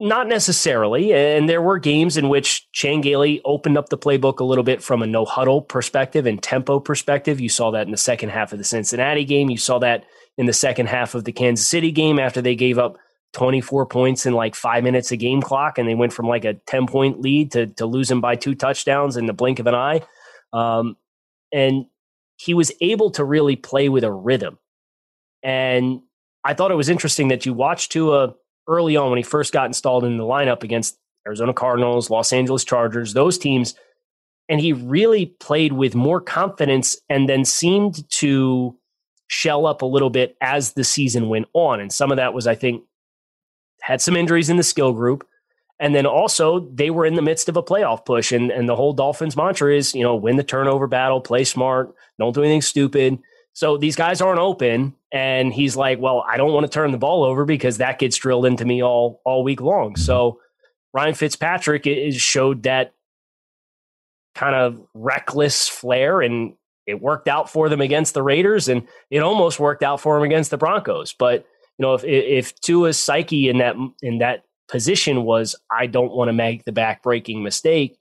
[0.00, 1.12] not necessarily.
[1.12, 4.82] And there were games in which Chan Gailey opened up the playbook a little bit
[4.82, 7.40] from a no huddle perspective and tempo perspective.
[7.40, 9.48] You saw that in the second half of the Cincinnati game.
[9.48, 10.04] You saw that
[10.38, 12.96] in the second half of the Kansas City game after they gave up
[13.32, 16.54] 24 points in like five minutes a game clock, and they went from like a
[16.54, 20.02] 10 point lead to, to losing by two touchdowns in the blink of an eye.
[20.52, 20.96] Um,
[21.52, 21.86] and
[22.36, 24.58] he was able to really play with a rhythm.
[25.42, 26.00] And
[26.44, 28.34] I thought it was interesting that you watched Tua
[28.68, 32.64] early on when he first got installed in the lineup against Arizona Cardinals, Los Angeles
[32.64, 33.74] Chargers, those teams.
[34.48, 38.76] And he really played with more confidence and then seemed to
[39.32, 41.80] shell up a little bit as the season went on.
[41.80, 42.84] And some of that was, I think,
[43.80, 45.26] had some injuries in the skill group.
[45.80, 48.30] And then also they were in the midst of a playoff push.
[48.30, 51.94] And, and the whole Dolphins mantra is, you know, win the turnover battle, play smart,
[52.18, 53.18] don't do anything stupid.
[53.54, 54.94] So these guys aren't open.
[55.10, 58.18] And he's like, well, I don't want to turn the ball over because that gets
[58.18, 59.94] drilled into me all all week long.
[59.94, 60.02] Mm-hmm.
[60.02, 60.40] So
[60.92, 62.92] Ryan Fitzpatrick is showed that
[64.34, 66.54] kind of reckless flair and
[66.86, 70.24] it worked out for them against the Raiders and it almost worked out for them
[70.24, 71.12] against the Broncos.
[71.12, 71.46] But
[71.78, 76.28] you know, if if Tua's psyche in that in that position was I don't want
[76.28, 77.98] to make the back breaking mistake,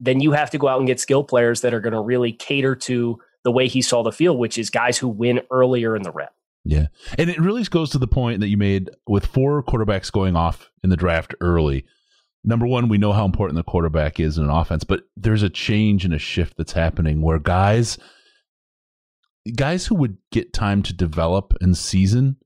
[0.00, 2.32] then you have to go out and get skill players that are going to really
[2.32, 6.02] cater to the way he saw the field, which is guys who win earlier in
[6.02, 6.32] the rep.
[6.64, 6.86] Yeah.
[7.16, 10.68] And it really goes to the point that you made with four quarterbacks going off
[10.82, 11.84] in the draft early.
[12.42, 15.48] Number one, we know how important the quarterback is in an offense, but there's a
[15.48, 17.98] change and a shift that's happening where guys
[19.54, 22.36] guys who would get time to develop and season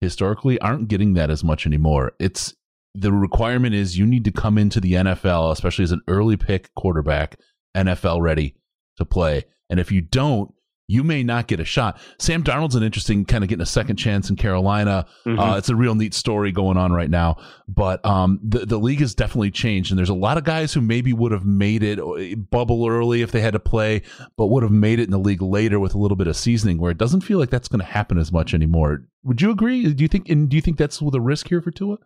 [0.00, 2.12] historically aren't getting that as much anymore.
[2.18, 2.54] It's
[2.94, 6.74] the requirement is you need to come into the NFL, especially as an early pick
[6.74, 7.38] quarterback,
[7.76, 8.56] NFL ready
[8.96, 9.44] to play.
[9.68, 10.52] And if you don't,
[10.88, 11.98] you may not get a shot.
[12.18, 15.06] Sam Darnold's an interesting kind of getting a second chance in Carolina.
[15.24, 15.38] Mm-hmm.
[15.38, 17.36] Uh, it's a real neat story going on right now.
[17.68, 20.80] But um, the the league has definitely changed, and there's a lot of guys who
[20.80, 24.02] maybe would have made it uh, bubble early if they had to play,
[24.36, 26.78] but would have made it in the league later with a little bit of seasoning.
[26.78, 29.02] Where it doesn't feel like that's going to happen as much anymore.
[29.24, 29.92] Would you agree?
[29.92, 30.28] Do you think?
[30.28, 31.98] And do you think that's the risk here for Tua?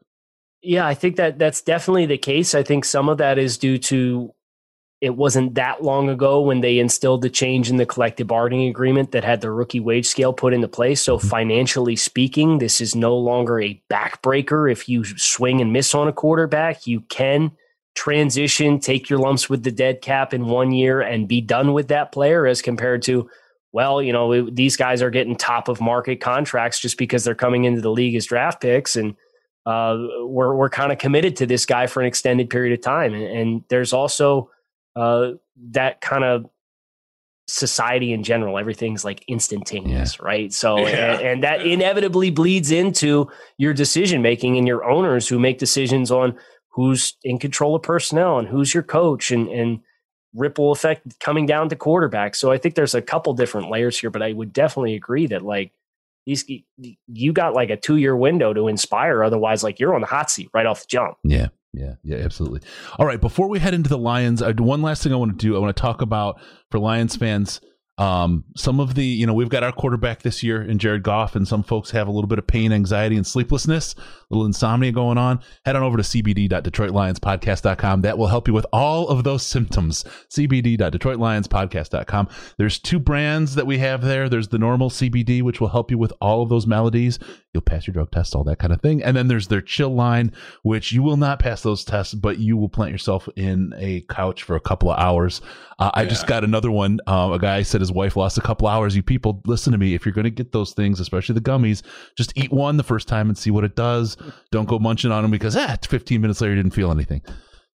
[0.62, 2.54] Yeah, I think that that's definitely the case.
[2.54, 4.34] I think some of that is due to
[5.00, 9.12] it wasn't that long ago when they instilled the change in the collective bargaining agreement
[9.12, 11.00] that had the rookie wage scale put into place.
[11.00, 11.28] So, mm-hmm.
[11.28, 14.70] financially speaking, this is no longer a backbreaker.
[14.70, 17.52] If you swing and miss on a quarterback, you can
[17.94, 21.88] transition, take your lumps with the dead cap in one year and be done with
[21.88, 23.28] that player as compared to,
[23.72, 27.64] well, you know, these guys are getting top of market contracts just because they're coming
[27.64, 28.96] into the league as draft picks.
[28.96, 29.16] And
[29.64, 33.14] uh, we're, we're kind of committed to this guy for an extended period of time.
[33.14, 34.50] and, and there's also,
[34.96, 35.32] uh,
[35.70, 36.46] that kind of
[37.46, 40.24] society in general everything's like instantaneous yeah.
[40.24, 40.52] right?
[40.52, 41.14] So yeah.
[41.14, 43.28] and, and, that inevitably bleeds into
[43.58, 46.36] your decision making and your owners who make decisions on
[46.68, 49.80] who's in control of personnel and who's your coach and and
[50.32, 52.36] ripple effect coming down to quarterback.
[52.36, 55.42] So i think there's a couple different layers here but i would definitely agree that
[55.42, 55.72] like
[56.26, 56.44] these
[57.08, 60.30] you got like a two year window to inspire otherwise like you're on the hot
[60.30, 61.16] seat right off the jump.
[61.24, 62.60] Yeah yeah, yeah, absolutely.
[62.98, 65.46] All right, before we head into the Lions, I, one last thing I want to
[65.46, 65.56] do.
[65.56, 66.40] I want to talk about
[66.70, 67.60] for Lions fans
[68.00, 71.36] um, some of the, you know, we've got our quarterback this year in Jared Goff,
[71.36, 74.00] and some folks have a little bit of pain, anxiety, and sleeplessness, a
[74.30, 75.40] little insomnia going on.
[75.66, 78.00] Head on over to cbd.detroitlionspodcast.com.
[78.00, 80.04] That will help you with all of those symptoms.
[80.34, 82.28] cbd.detroitlionspodcast.com.
[82.56, 84.30] There's two brands that we have there.
[84.30, 87.18] There's the normal CBD, which will help you with all of those maladies.
[87.52, 89.02] You'll pass your drug test, all that kind of thing.
[89.02, 90.32] And then there's their chill line,
[90.62, 94.42] which you will not pass those tests, but you will plant yourself in a couch
[94.42, 95.42] for a couple of hours.
[95.78, 97.00] Uh, I just got another one.
[97.06, 98.94] Uh, a guy said his his wife lost a couple hours.
[98.94, 99.94] You people, listen to me.
[99.94, 101.82] If you're going to get those things, especially the gummies,
[102.16, 104.16] just eat one the first time and see what it does.
[104.52, 107.20] Don't go munching on them because ah, 15 minutes later you didn't feel anything.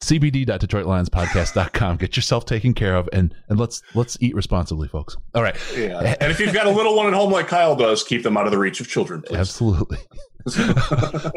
[0.03, 1.97] cbd.detroitlionspodcast.com.
[1.97, 5.17] Get yourself taken care of and and let's let's eat responsibly, folks.
[5.35, 5.57] All right.
[5.77, 6.17] Yeah.
[6.21, 8.47] And if you've got a little one at home like Kyle does, keep them out
[8.47, 9.23] of the reach of children.
[9.23, 9.39] Please.
[9.39, 9.99] Absolutely.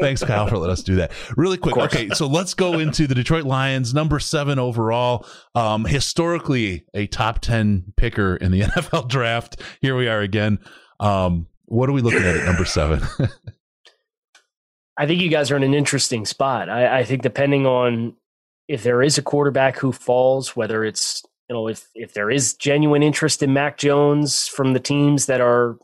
[0.00, 1.10] Thanks, Kyle, for letting us do that.
[1.36, 1.76] Really quick.
[1.76, 5.26] Okay, so let's go into the Detroit Lions, number seven overall.
[5.56, 9.60] Um, historically, a top 10 picker in the NFL draft.
[9.80, 10.60] Here we are again.
[11.00, 13.02] Um, what are we looking at at number seven?
[14.96, 16.68] I think you guys are in an interesting spot.
[16.68, 18.14] I, I think depending on
[18.70, 22.54] if there is a quarterback who falls, whether it's you know if if there is
[22.54, 25.76] genuine interest in Mac Jones from the teams that are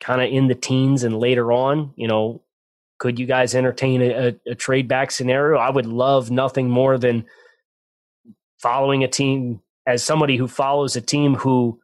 [0.00, 2.42] kind of in the teens and later on, you know,
[2.98, 5.58] could you guys entertain a, a, a trade back scenario?
[5.58, 7.24] I would love nothing more than
[8.58, 11.80] following a team as somebody who follows a team who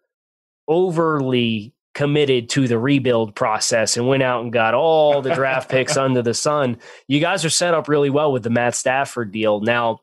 [0.68, 5.96] overly committed to the rebuild process and went out and got all the draft picks
[5.96, 6.76] under the sun.
[7.08, 9.60] You guys are set up really well with the Matt Stafford deal.
[9.60, 10.00] Now,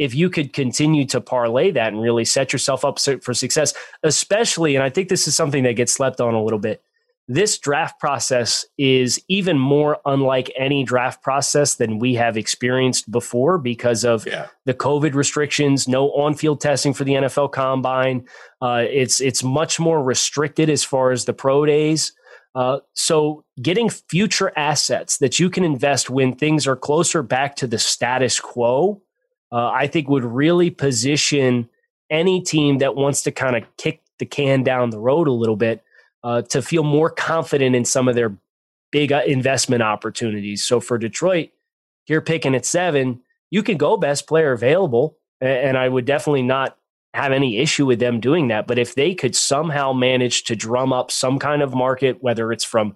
[0.00, 4.74] if you could continue to parlay that and really set yourself up for success, especially,
[4.74, 6.82] and I think this is something that gets slept on a little bit,
[7.28, 13.58] this draft process is even more unlike any draft process than we have experienced before
[13.58, 14.46] because of Yeah.
[14.64, 18.26] the COVID restrictions, no on-field testing for the NFL Combine.
[18.60, 22.12] Uh, it's it's much more restricted as far as the pro days.
[22.54, 27.68] Uh, so getting future assets that you can invest when things are closer back to
[27.68, 29.00] the status quo,
[29.52, 31.68] uh, I think would really position
[32.10, 35.56] any team that wants to kind of kick the can down the road a little
[35.56, 35.82] bit
[36.22, 38.36] uh, to feel more confident in some of their
[38.92, 40.62] big uh, investment opportunities.
[40.62, 41.50] So for Detroit,
[42.06, 43.20] you're picking at seven,
[43.50, 46.76] you can go best player available, and I would definitely not
[47.14, 48.66] have any issue with them doing that.
[48.66, 52.64] But if they could somehow manage to drum up some kind of market, whether it's
[52.64, 52.94] from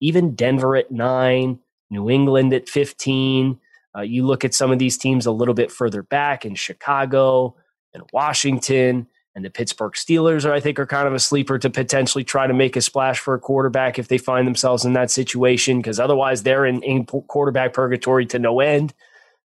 [0.00, 1.58] even Denver at nine,
[1.90, 3.58] New England at 15,
[3.96, 7.56] uh, you look at some of these teams a little bit further back in Chicago
[7.92, 11.70] and Washington and the Pittsburgh Steelers are, I think, are kind of a sleeper to
[11.70, 15.10] potentially try to make a splash for a quarterback if they find themselves in that
[15.10, 18.92] situation, because otherwise they're in, in quarterback purgatory to no end.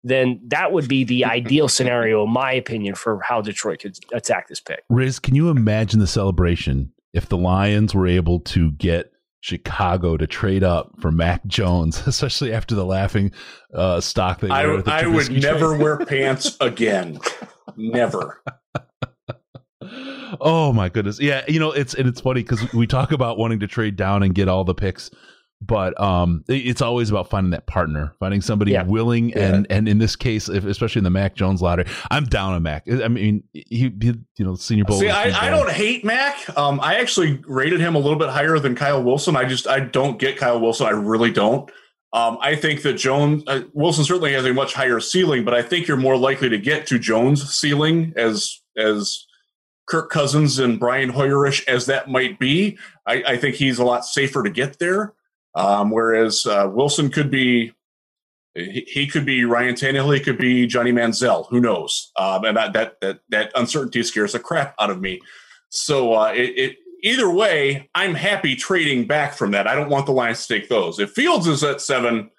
[0.03, 4.47] Then that would be the ideal scenario, in my opinion, for how Detroit could attack
[4.47, 4.83] this pick.
[4.89, 9.08] Riz, can you imagine the celebration if the Lions were able to get
[9.41, 13.31] Chicago to trade up for Mac Jones, especially after the laughing
[13.73, 17.19] uh, stock they I, with the I would Trubisky never wear pants again.
[17.77, 18.41] Never.
[20.41, 21.19] Oh my goodness.
[21.19, 24.23] Yeah, you know, it's and it's funny because we talk about wanting to trade down
[24.23, 25.09] and get all the picks,
[25.61, 28.83] but um it's always about finding that partner, finding somebody Yeah.
[28.83, 29.53] willing Yeah.
[29.55, 32.63] and and in this case, if, especially in the Mac Jones lottery, I'm down on
[32.63, 32.83] Mac.
[32.89, 33.61] I mean, he,
[34.01, 34.99] he you know, senior bowl.
[34.99, 36.35] See, I, I don't hate Mac.
[36.57, 39.35] Um, I actually rated him a little bit higher than Kyle Wilson.
[39.35, 40.87] I just I don't get Kyle Wilson.
[40.87, 41.69] I really don't.
[42.11, 45.61] Um, I think that Jones uh, Wilson certainly has a much higher ceiling, but I
[45.61, 49.25] think you're more likely to get to Jones' ceiling as as
[49.87, 52.77] Kirk Cousins and Brian Hoyerish as that might be.
[53.05, 55.13] I, I think he's a lot safer to get there.
[55.59, 57.73] Um, whereas uh, Wilson could be
[58.55, 61.47] he, he could be Ryan Tannehill, he could be Johnny Manziel.
[61.49, 62.11] Who knows?
[62.17, 65.19] Um, and that, that that that uncertainty scares the crap out of me.
[65.69, 69.67] So uh, it, it either way, I'm happy trading back from that.
[69.67, 70.97] I don't want the Lions to take those.
[70.97, 72.31] If Fields is at seven,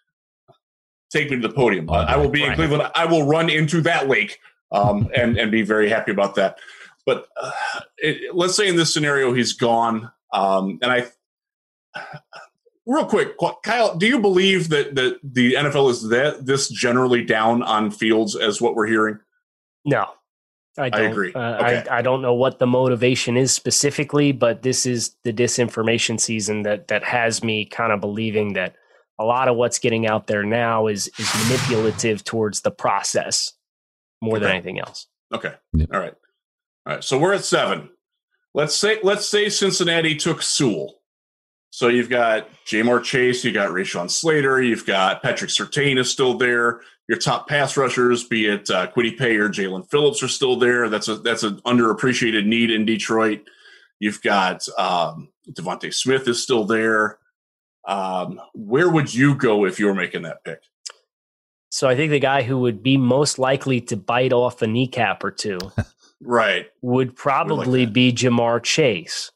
[1.12, 1.90] take me to the podium.
[1.90, 2.54] Oh, I will be in.
[2.54, 2.90] Cleveland.
[2.94, 4.38] I will run into that lake
[4.72, 6.58] um, and and be very happy about that.
[7.04, 7.50] But uh,
[7.98, 11.06] it, let's say in this scenario he's gone, um, and I.
[12.90, 17.62] Real quick, Kyle, do you believe that, that the NFL is that this generally down
[17.62, 19.20] on Fields as what we're hearing?
[19.84, 20.06] No,
[20.76, 21.12] I don't.
[21.12, 21.32] agree.
[21.32, 21.88] Uh, Okay.
[21.88, 26.62] I, I don't know what the motivation is specifically, but this is the disinformation season
[26.62, 28.74] that that has me kind of believing that
[29.20, 33.52] a lot of what's getting out there now is is manipulative towards the process
[34.20, 35.06] more than anything else.
[35.32, 35.54] Okay.
[35.74, 35.90] Yep.
[35.94, 36.14] All right.
[36.86, 37.04] All right.
[37.04, 37.88] So we're at seven.
[38.52, 40.96] Let's say let's say Cincinnati took Sewell.
[41.70, 46.36] So you've got Ja'Marr Chase, you got Rashawn Slater, you've got Patrick Surtain is still
[46.36, 46.80] there.
[47.08, 50.88] Your top pass rushers, be it uh, Kwity Paye or Jaelan Phillips, are still there.
[50.88, 53.42] That's a that's an underappreciated need in Detroit.
[53.98, 57.18] You've got um, DeVonta Smith is still there.
[57.86, 60.60] Um, where would you go if you were making that pick?
[61.70, 65.22] So I think the guy who would be most likely to bite off a kneecap
[65.24, 65.58] or two
[66.20, 66.66] Right.
[66.82, 67.92] would probably that.
[67.94, 69.30] be Ja'Marr Chase.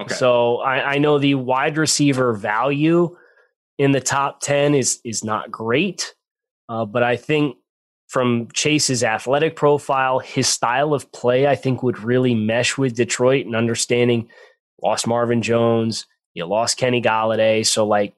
[0.00, 0.14] Okay.
[0.14, 3.16] So I, I know the wide receiver value
[3.78, 6.14] in the top 10 is is not great,
[6.68, 7.56] uh, but I think
[8.08, 13.44] from Chase's athletic profile, his style of play, I think would really mesh with Detroit
[13.46, 14.28] and understanding
[14.82, 17.66] lost Marvin Jones, you lost Kenny Golladay.
[17.66, 18.14] So, like,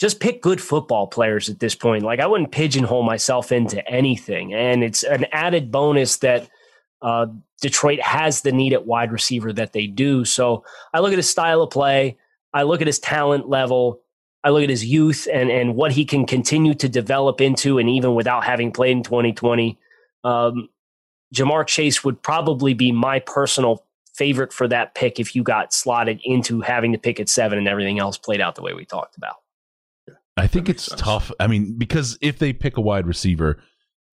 [0.00, 2.02] just pick good football players at this point.
[2.02, 4.54] Like, I wouldn't pigeonhole myself into anything.
[4.54, 6.48] And it's an added bonus that
[7.00, 7.26] uh,
[7.62, 10.24] Detroit has the need at wide receiver that they do.
[10.26, 12.18] So I look at his style of play,
[12.52, 14.02] I look at his talent level,
[14.44, 17.88] I look at his youth and and what he can continue to develop into, and
[17.88, 19.78] even without having played in 2020,
[20.24, 20.68] um,
[21.34, 26.20] Ja'Marr Chase would probably be my personal favorite for that pick if you got slotted
[26.24, 29.16] into having to pick at seven and everything else played out the way we talked
[29.16, 29.36] about.
[30.36, 31.00] I think it's sense.
[31.00, 31.32] tough.
[31.38, 33.62] I mean, because if they pick a wide receiver,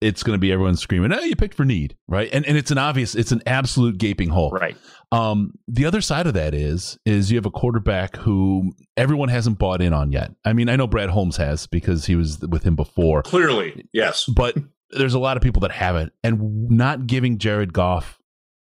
[0.00, 2.28] it's going to be everyone screaming, "Oh, you picked for need," right?
[2.32, 4.50] And and it's an obvious, it's an absolute gaping hole.
[4.50, 4.76] Right.
[5.12, 9.58] Um, the other side of that is is you have a quarterback who everyone hasn't
[9.58, 10.32] bought in on yet.
[10.44, 14.24] I mean, I know Brad Holmes has because he was with him before, Clearly, yes.
[14.24, 14.56] but
[14.90, 18.18] there's a lot of people that haven't, and not giving Jared Goff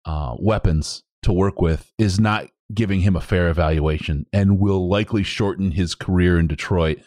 [0.04, 5.22] uh, weapons to work with is not giving him a fair evaluation, and will likely
[5.22, 6.98] shorten his career in Detroit.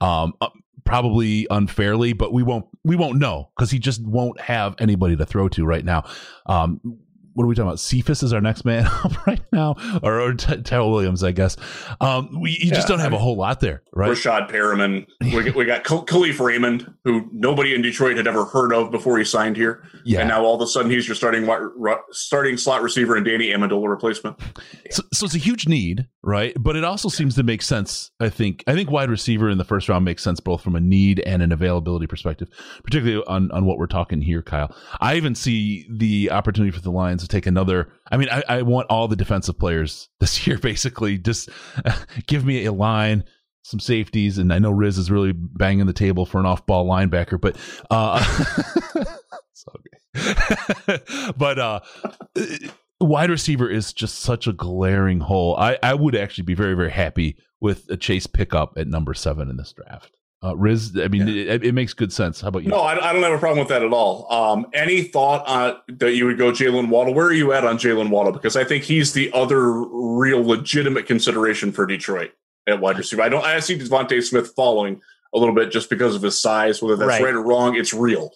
[0.00, 0.48] Um, uh,
[0.84, 5.26] probably unfairly, but we won't we won't know because he just won't have anybody to
[5.26, 6.04] throw to right now.
[6.46, 6.80] Um,
[7.34, 7.80] what are we talking about?
[7.80, 11.56] Cephus is our next man up right now, or, or T- Tyrell Williams, I guess.
[12.00, 14.10] Um, we you just don't have I a mean, whole lot there, right?
[14.10, 15.06] Rashad Perriman.
[15.20, 18.90] We got, we got Khal- Kalif Raymond, who nobody in Detroit had ever heard of
[18.90, 20.20] before he signed here, Yeah.
[20.20, 21.48] and now all of a sudden he's your starting
[22.10, 24.38] starting slot receiver and Danny Amendola replacement.
[24.90, 26.52] So, so it's a huge need, right?
[26.58, 28.10] But it also seems to make sense.
[28.20, 28.64] I think.
[28.66, 31.42] I think wide receiver in the first round makes sense both from a need and
[31.42, 32.48] an availability perspective,
[32.84, 34.74] particularly on on what we're talking here, Kyle.
[35.00, 37.92] I even see the opportunity for the Lions to take another.
[38.10, 40.58] I mean, I, I want all the defensive players this year.
[40.58, 41.48] Basically, just
[42.26, 43.24] give me a line.
[43.62, 47.38] Some safeties, and I know Riz is really banging the table for an off-ball linebacker,
[47.38, 47.58] but
[47.90, 48.24] uh,
[51.36, 51.80] but uh,
[53.00, 55.56] wide receiver is just such a glaring hole.
[55.56, 59.50] I, I would actually be very, very happy with a Chase pickup at number seven
[59.50, 60.16] in this draft.
[60.42, 62.40] Uh, Riz, I mean, it, it makes good sense.
[62.40, 62.70] How about you?
[62.70, 64.26] No, I, I don't have a problem with that at all.
[64.32, 67.12] Um, any thought on that you would go Jaylen Waddle?
[67.12, 68.32] Where are you at on Jaylen Waddle?
[68.32, 72.32] Because I think he's the other real legitimate consideration for Detroit
[72.66, 73.20] at wide receiver.
[73.20, 73.44] I don't.
[73.44, 75.02] I see DeVonta Smith falling
[75.34, 76.80] a little bit just because of his size.
[76.80, 77.22] Whether that's Right.
[77.22, 78.30] right, or wrong, it's real.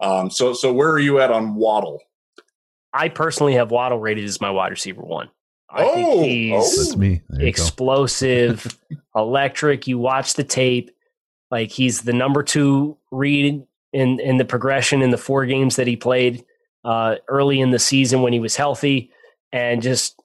[0.00, 2.00] Um, so, so where are you at on Waddle?
[2.94, 5.28] I personally have Waddle rated as my wide receiver one.
[5.68, 7.20] I Oh, think he's That's me.
[7.28, 8.78] There explosive,
[9.14, 9.86] electric.
[9.86, 10.90] You watch the tape,
[11.50, 15.86] like he's the number two read in in the progression in the four games that
[15.86, 16.44] he played
[16.84, 19.10] uh, early in the season when he was healthy,
[19.52, 20.20] and just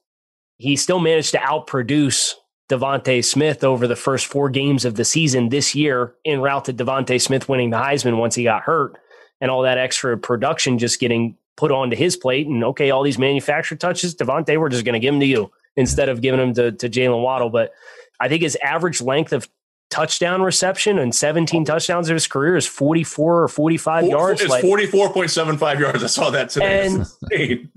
[0.57, 2.33] he still managed to outproduce
[2.69, 6.73] DeVonta Smith over the first four games of the season this year, en route to
[6.73, 8.97] DeVonta Smith winning the Heisman once he got hurt,
[9.41, 12.47] and all that extra production just getting put onto his plate.
[12.47, 15.51] And okay, all these manufactured touches, DeVonta, we're just going to give them to you
[15.75, 17.49] instead of giving them to, to Jaylen Waddle.
[17.49, 17.71] But
[18.19, 19.49] I think his average length of
[19.89, 24.41] touchdown reception and 17 touchdowns of his career is 44 or 45 yards.
[24.41, 26.03] It's Like, forty four point seven five yards.
[26.03, 26.87] I saw that today.
[26.87, 27.69] And-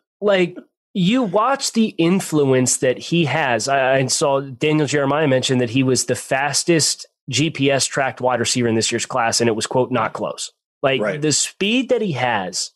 [0.20, 0.56] like
[0.92, 3.66] you watch the influence that he has.
[3.68, 8.68] I, I saw Daniel Jeremiah mentioned that he was the fastest GPS tracked wide receiver
[8.68, 10.52] in this year's class, and it was quote not close.
[10.82, 11.20] Like Right.
[11.20, 12.70] the speed that he has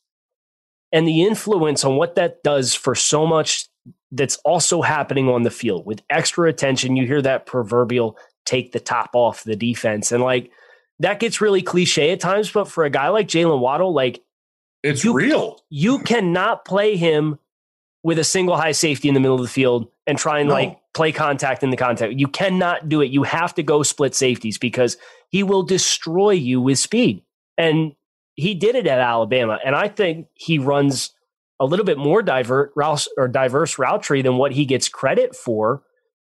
[0.90, 3.68] and the influence on what that does for so much
[4.10, 6.96] that's also happening on the field with extra attention.
[6.96, 8.16] You hear that proverbial
[8.48, 10.10] take the top off the defense.
[10.10, 10.50] And like
[11.00, 14.22] that gets really cliche at times, but for a guy like Jaylen Waddle, like
[14.82, 15.60] It's You- real.
[15.70, 17.38] you cannot play him
[18.02, 20.54] with a single high safety in the middle of the field and try and No.
[20.54, 22.14] like play contact in the contact.
[22.14, 23.10] You cannot do it.
[23.10, 24.96] You have to go split safeties because
[25.30, 27.22] he will destroy you with speed.
[27.56, 27.92] And
[28.36, 29.58] he did it at Alabama.
[29.64, 31.10] And I think he runs
[31.60, 35.34] a little bit more divert route or diverse route tree than what he gets credit
[35.34, 35.82] for.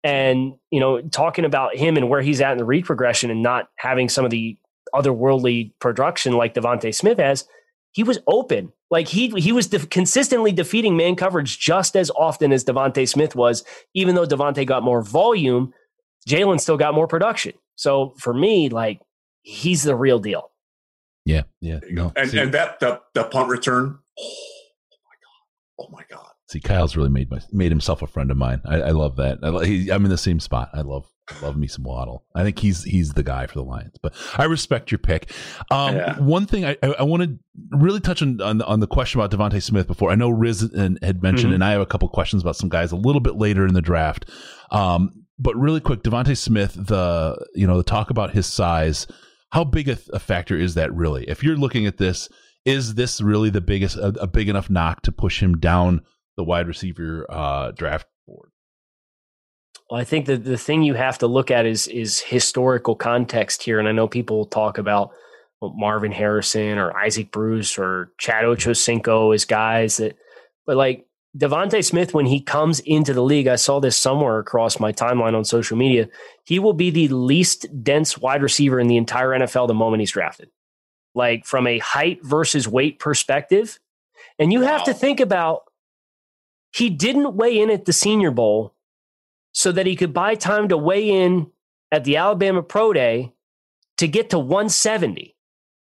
[0.04, 3.42] And, you know, talking about him and where he's at in the read progression and
[3.42, 4.58] not having some of the
[4.94, 7.46] otherworldly production like DeVonta Smith has,
[7.92, 8.74] he was open.
[8.92, 13.36] Like he he was def- consistently defeating man coverage just as often as DeVonta Smith
[13.36, 13.64] was.
[13.94, 15.74] Even though DeVonta got more volume,
[16.28, 17.54] Jaylen still got more production.
[17.76, 19.00] So for me, like
[19.42, 20.52] he's the real deal.
[21.26, 21.80] yeah, yeah.
[21.90, 24.00] No, And see, and that the the punt return.
[24.20, 25.80] Oh my god!
[25.80, 26.33] Oh my god!
[26.54, 28.62] See, Kyle's really made my, made himself a friend of mine.
[28.64, 29.40] I, I love that.
[29.42, 30.70] I, he, I'm in the same spot.
[30.74, 31.06] I love
[31.42, 32.26] love me some Waddle.
[32.36, 33.96] I think he's he's the guy for the Lions.
[34.04, 35.32] But I respect your pick.
[35.72, 36.20] Um, Yeah.
[36.20, 37.40] One thing I, I, I want to
[37.72, 40.12] really touch on, on on the question about DeVonta Smith before.
[40.12, 41.56] I know Riz and, had mentioned, Mhm.
[41.56, 43.82] and I have a couple questions about some guys a little bit later in the
[43.82, 44.30] draft.
[44.72, 49.08] Um, but really quick, DeVonta Smith, the you know the talk about his size.
[49.52, 51.24] How big a, a factor is that really?
[51.28, 52.30] If you're looking at this,
[52.66, 56.02] is this really the biggest a, a big enough knock to push him down
[56.38, 58.50] the wide receiver uh, draft board?
[59.90, 63.64] Well, I think that the thing you have to look at is is historical context
[63.64, 63.80] here.
[63.80, 65.12] And I know people talk about
[65.62, 70.18] well, Marvin Harrison or Isaac Bruce or Chad Ochocinco as guys that,
[70.66, 71.06] but like
[71.38, 75.36] DeVonta Smith, when he comes into the league, I saw this somewhere across my timeline
[75.36, 76.08] on social media.
[76.46, 80.12] He will be the least dense wide receiver in the entire NFL the moment he's
[80.12, 80.50] drafted.
[81.16, 83.80] Like from a height versus weight perspective.
[84.38, 85.64] And you have to think about
[86.74, 88.74] he didn't weigh in at the Senior Bowl
[89.54, 91.48] so that he could buy time to weigh in
[91.92, 93.32] at the Alabama Pro Day
[93.98, 95.36] to get to 170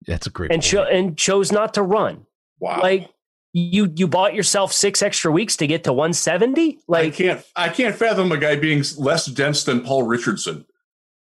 [0.06, 2.26] That's a great and cho- and chose not to run.
[2.58, 2.80] Wow!
[2.82, 3.10] Like
[3.52, 6.80] you you bought yourself six extra weeks to get to 170?
[6.88, 10.64] Like I can't I can't fathom a guy being less dense than Paul Richardson.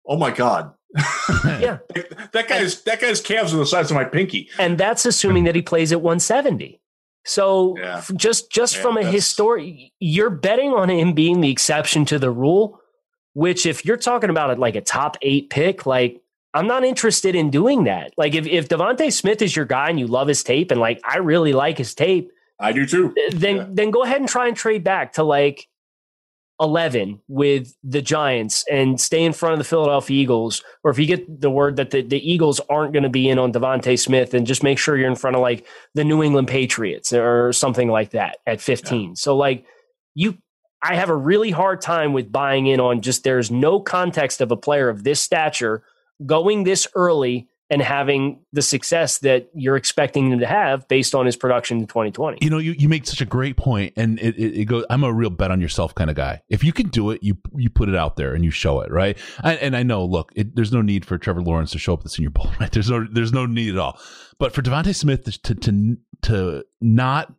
[0.06, 0.74] Oh my god!
[1.44, 1.78] yeah.
[2.32, 4.50] that guy's that guy's calves are the size of my pinky.
[4.58, 6.81] And that's assuming that he plays at 170.
[7.24, 8.02] So Yeah.
[8.16, 12.30] just just Yeah, from a history, you're betting on him being the exception to the
[12.30, 12.80] rule,
[13.34, 16.20] which if you're talking about it like a top 8 pick, like
[16.54, 18.12] I'm not interested in doing that.
[18.16, 21.00] Like if if DeVonta Smith is your guy and you love his tape and like
[21.04, 23.14] I really like his tape, I do too.
[23.32, 23.66] Then Yeah.
[23.70, 25.68] then go ahead and try and trade back to like
[26.62, 30.62] 11 with the Giants and stay in front of the Philadelphia Eagles.
[30.84, 33.38] Or if you get the word that the, the Eagles aren't going to be in
[33.38, 36.48] on DeVonta Smith, and just make sure you're in front of like the New England
[36.48, 39.16] Patriots or something like that at 15.
[39.16, 39.66] So, like,
[40.14, 40.38] you,
[40.82, 44.52] I have a really hard time with buying in on just there's no context of
[44.52, 45.82] a player of this stature
[46.24, 51.24] going this early and having the success that you're expecting him to have based on
[51.24, 52.36] his production in 2020.
[52.42, 54.84] You know, you, you make such a great point, and it, it, it goes.
[54.90, 56.42] I'm a real bet on yourself kind of guy.
[56.50, 58.92] If you can do it, you you put it out there and you show it,
[58.92, 59.16] right?
[59.42, 62.00] And, and I know, look, it, there's no need for Trevor Lawrence to show up
[62.00, 62.70] at the Senior Bowl, right?
[62.70, 63.98] There's no there's no need at all.
[64.38, 67.32] But for DeVonta Smith to to to not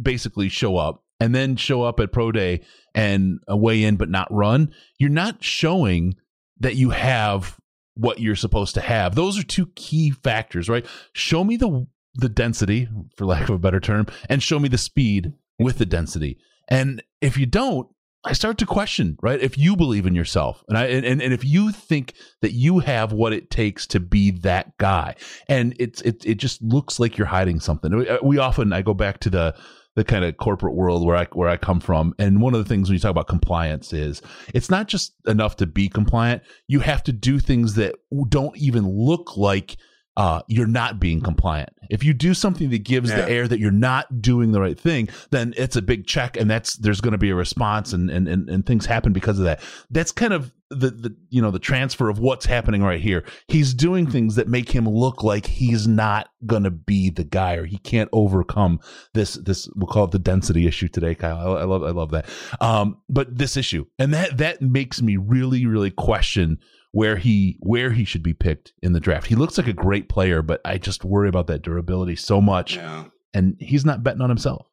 [0.00, 2.62] basically show up and then show up at pro day
[2.94, 6.14] and uh, weigh in but not run, you're not showing
[6.60, 7.58] that you have
[7.96, 9.14] what you're supposed to have.
[9.14, 10.86] Those are two key factors, right?
[11.12, 11.86] Show me the
[12.18, 15.86] the density, for lack of a better term, and show me the speed with the
[15.86, 16.38] density.
[16.68, 17.88] And if you don't,
[18.24, 19.40] I start to question, right?
[19.40, 23.12] If you believe in yourself, and I and, and if you think that you have
[23.12, 25.14] what it takes to be that guy,
[25.48, 27.96] and it's it it just looks like you're hiding something.
[27.96, 29.54] We, uh, we often I go back to the
[29.96, 32.68] the kind of corporate world where I where I come from, and one of the
[32.68, 34.22] things when you talk about compliance is
[34.54, 36.42] it's not just enough to be compliant.
[36.68, 37.96] You have to do things that
[38.28, 39.76] don't even look like
[40.16, 41.70] uh, you're not being compliant.
[41.90, 43.16] If you do something that gives Yeah.
[43.22, 46.50] the air that you're not doing the right thing, then it's a big check, and
[46.50, 49.44] that's there's going to be a response, and, and and and things happen because of
[49.44, 49.60] that.
[49.90, 53.24] That's kind of the the you know the transfer of what's happening right here.
[53.46, 57.54] He's doing things that make him look like he's not going to be the guy,
[57.54, 58.80] or he can't overcome
[59.14, 61.56] this this we'll call it the density issue today, Kyle.
[61.56, 62.26] I, I love I love that.
[62.60, 66.58] Um, but this issue, and that that makes me really really question
[66.92, 69.26] where he where he should be picked in the draft.
[69.26, 72.76] He looks like a great player, but I just worry about that durability so much,
[72.76, 74.66] Yeah, and he's not betting on himself.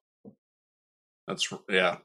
[1.27, 1.97] that's yeah.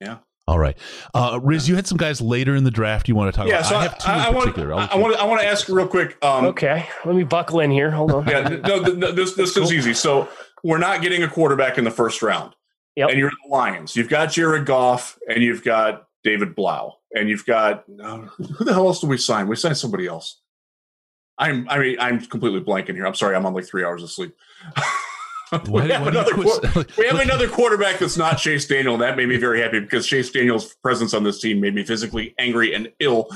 [0.00, 0.18] Yeah.
[0.46, 0.76] All right,
[1.14, 3.60] uh, Riz, you had some guys later in the draft you want to talk Yeah,
[3.60, 3.66] about.
[3.66, 4.74] so I I, have two I, I in want particular.
[4.74, 6.22] I'll I, let I you- want I want to ask real quick.
[6.22, 7.90] Um, Okay, let me buckle in here.
[7.90, 8.28] Hold on.
[8.28, 9.94] yeah, no, th- th- this this is easy.
[9.94, 10.28] So
[10.62, 12.54] we're not getting a quarterback in the first round.
[12.96, 13.08] Yep.
[13.10, 13.96] And you're the Lions.
[13.96, 18.72] You've got Jared Goff, and you've got David Blough, and you've got uh, who the
[18.72, 19.48] hell else did we sign?
[19.48, 20.40] We signed somebody else.
[21.38, 23.06] I'm I mean I'm completely blanking here.
[23.06, 23.34] I'm sorry.
[23.36, 24.34] I'm on like three hours of sleep.
[25.66, 28.96] Why- we, have why another, quit- we have another quarterback that's not Chase Daniel.
[28.98, 32.34] That made me very happy because Chase Daniel's presence on this team made me physically
[32.38, 33.28] angry and ill.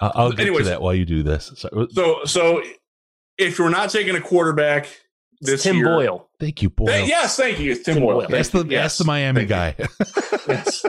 [0.00, 0.64] I'll I'll get anyways.
[0.64, 1.52] to that while you do this.
[1.56, 2.62] So, So so
[3.38, 4.86] if you're not taking a quarterback
[5.40, 6.28] It's this Tim year, Boyle.
[6.40, 6.88] thank you, Boyle.
[6.88, 8.16] Th- yes, thank you, it's Tim, Tim Boyle.
[8.20, 8.28] Boyle.
[8.28, 8.70] Thank Ask the you.
[8.70, 8.84] Yes.
[8.86, 9.74] ask the Miami Thank guy.
[10.48, 10.84] Yes.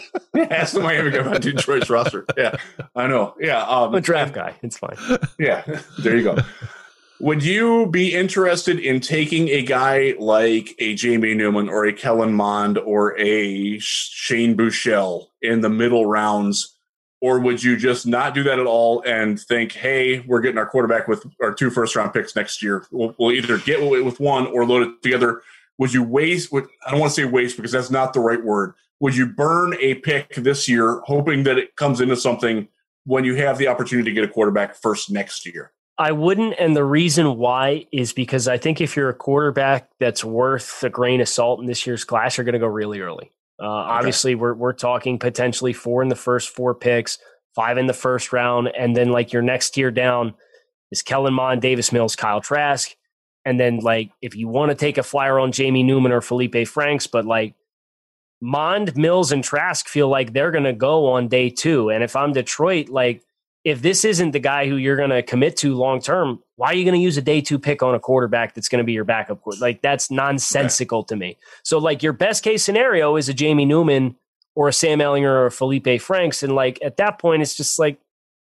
[0.52, 2.26] Ask the Miami guy about Detroit's roster.
[2.38, 2.56] Yeah,
[2.96, 3.36] I know.
[3.40, 4.56] Yeah, um, I'm a draft guy.
[4.62, 4.98] It's fine.
[5.38, 5.64] Yeah,
[6.00, 6.38] there you go.
[7.22, 12.34] Would you be interested in taking a guy like a Jamie Newman or a Kellen
[12.34, 16.76] Mond or a Shane Buechele in the middle rounds?
[17.22, 20.66] Or would you just not do that at all and think, hey, we're getting our
[20.66, 22.88] quarterback with our two first round picks next year?
[22.90, 25.44] We'll, we'll either get with one or load it together.
[25.78, 26.52] Would you waste?
[26.52, 28.74] Would, I don't want to say waste because that's not the right word.
[29.02, 32.68] Would you burn a pick this year, hoping that it comes into something
[33.06, 35.72] when you have the opportunity to get a quarterback first next year?
[35.98, 40.24] I wouldn't, and the reason why is because I think if you're a quarterback that's
[40.24, 43.32] worth a grain of salt in this year's class, you're going to go really early.
[43.60, 47.18] Uh, Obviously, we're we're talking potentially four in the first four picks,
[47.56, 50.36] five in the first round, and then like your next tier down
[50.92, 52.96] is Kellen Mond, Davis Mills, Kyle Trask,
[53.46, 56.68] and then like if you want to take a flyer on Jamie Newman or Felipe
[56.68, 57.56] Franks, but like
[58.42, 62.16] Mond, Mills, and Trask feel like they're going to go on day two, and if
[62.16, 63.24] I'm Detroit, like
[63.64, 66.74] if this isn't the guy who you're going to commit to long term, why are
[66.74, 68.94] you going to use a day two pick on a quarterback that's going to be
[68.94, 69.42] your backup?
[69.60, 71.38] Like that's nonsensical to me.
[71.64, 74.16] So like your best case scenario is a Jamie Newman
[74.56, 77.78] or a Sam Ehlinger or a Felipe Franks, and like at that point, it's just
[77.78, 78.00] like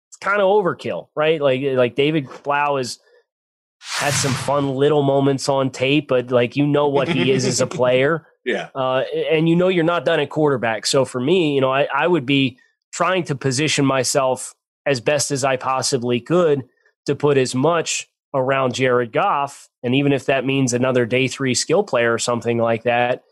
[0.09, 1.41] it's kind of overkill, right?
[1.41, 2.99] Like like David Blough has
[3.81, 7.59] had some fun little moments on tape, but like you know what he is as
[7.59, 8.69] a player Yeah.
[8.75, 10.85] uh, and you know you're not done at quarterback.
[10.85, 12.57] So for me, you know, I, I would be
[12.93, 14.53] trying to position myself
[14.85, 16.63] as best as I possibly could
[17.05, 21.53] to put as much around Jared Goff, and even if that means another day three
[21.53, 23.23] skill player or something like that,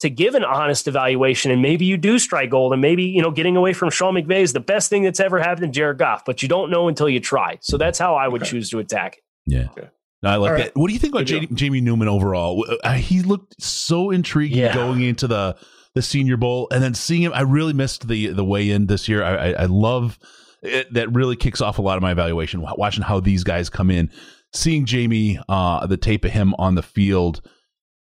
[0.00, 1.50] to give an honest evaluation.
[1.50, 4.42] And maybe you do strike gold, and maybe you know getting away from Sean McVay
[4.42, 7.08] is the best thing that's ever happened to Jared Goff, but you don't know until
[7.08, 7.58] you try.
[7.62, 8.50] So that's how I would Okay.
[8.50, 9.22] choose to attack it.
[9.46, 9.66] Yeah.
[9.70, 9.88] Okay.
[10.22, 10.76] No, I like All that.
[10.76, 12.64] What do you think about Good J- Jamie Newman overall?
[12.84, 14.74] Uh, he looked so intriguing Yeah.
[14.74, 15.56] going into the
[15.94, 17.32] the Senior Bowl, and then seeing him.
[17.34, 19.22] I really missed the the weigh in this year.
[19.22, 20.18] I, I, I love
[20.62, 21.12] it, that.
[21.12, 22.62] Really kicks off a lot of my evaluation.
[22.62, 24.10] Watching how these guys come in,
[24.52, 27.42] seeing Jamie, uh, the tape of him on the field.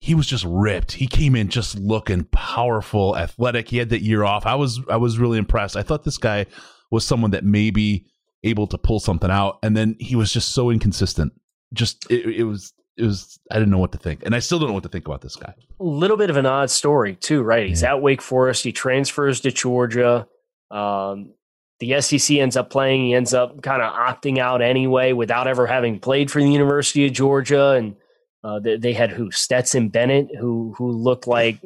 [0.02, 0.92] he was just ripped.
[0.92, 3.68] He came in just looking powerful, athletic.
[3.68, 4.46] He had that year off.
[4.46, 5.76] I was I was really impressed.
[5.76, 6.46] I thought this guy
[6.90, 8.06] was someone that maybe
[8.44, 11.32] able to pull something out, and then he was just so inconsistent.
[11.72, 14.58] Just it, it was it was I didn't know what to think, and I still
[14.58, 15.54] don't know what to think about this guy.
[15.78, 17.66] A little bit of an odd story too, right?
[17.66, 17.90] He's yeah.
[17.90, 18.64] at Wake Forest.
[18.64, 20.26] He transfers to Georgia.
[20.70, 21.34] Um,
[21.80, 23.06] the SEC ends up playing.
[23.06, 27.06] He ends up kind of opting out anyway, without ever having played for the University
[27.06, 27.70] of Georgia.
[27.70, 27.96] And
[28.44, 31.58] uh, they, they, had who Stetson Bennett, who who looked like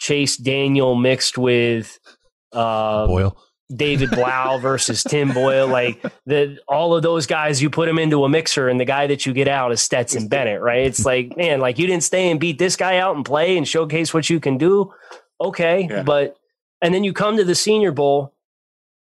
[0.00, 1.98] Chase Daniel mixed with
[2.52, 3.36] uh, Boyle.
[3.76, 5.66] David Blough versus Tim Boyle.
[5.68, 9.06] Like the all of those guys, you put them into a mixer, and the guy
[9.06, 10.86] that you get out is Stetson Bennett, right?
[10.86, 13.66] It's like, man, like you didn't stay and beat this guy out and play and
[13.66, 14.92] showcase what you can do.
[15.40, 16.02] Okay, yeah.
[16.02, 16.36] but
[16.80, 18.34] and then you come to the Senior Bowl,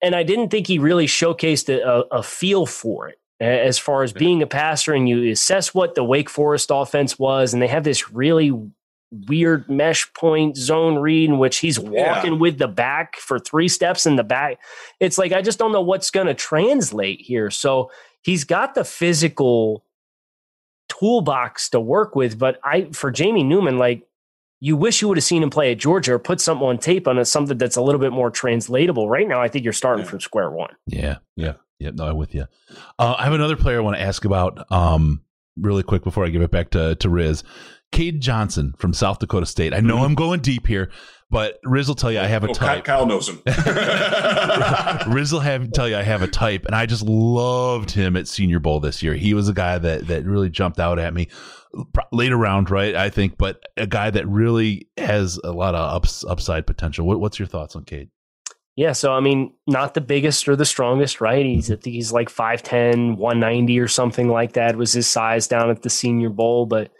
[0.01, 4.13] and I didn't think he really showcased a, a feel for it as far as
[4.13, 7.83] being a passer, and you assess what the Wake Forest offense was, and they have
[7.83, 8.51] this really
[9.27, 12.39] weird mesh point zone read in which he's walking yeah.
[12.39, 14.59] with the back for three steps in the back.
[14.99, 17.49] It's like I just don't know what's going to translate here.
[17.49, 17.91] So
[18.21, 19.85] he's got the physical
[20.89, 24.07] toolbox to work with, but I for Jamie Newman, like
[24.59, 27.07] you wish you would have seen him play at Georgia or put something on tape
[27.07, 29.09] on it, something that's a little bit more translatable.
[29.09, 30.11] Right now, I think you're starting yeah.
[30.11, 30.73] from square one.
[30.87, 31.91] Yeah, yeah, yeah.
[31.93, 32.45] No, I'm with you.
[32.97, 34.71] Uh, I have another player I want to ask about.
[34.71, 35.21] Um,
[35.57, 37.43] really quick before I give it back to to Riz.
[37.93, 39.73] Cade Johnson from South Dakota State.
[39.73, 40.05] I know mm-hmm.
[40.05, 40.91] I'm going deep here,
[41.29, 42.83] but Riz will tell you I have a oh, type.
[42.83, 43.41] Kyle knows him.
[45.07, 48.27] Riz will have tell you I have a type, and I just loved him at
[48.27, 49.13] Senior Bowl this year.
[49.13, 51.29] He was a guy that that really jumped out at me.
[52.11, 52.95] Later round, right?
[52.95, 57.07] I think, but a guy that really has a lot of ups, upside potential.
[57.07, 58.09] What, what's your thoughts on Cade?
[58.75, 61.45] Yeah, so I mean, not the biggest or the strongest, right?
[61.45, 65.83] He's at he's like 5'10, 190 or something like that was his size down at
[65.83, 66.91] the Senior Bowl, but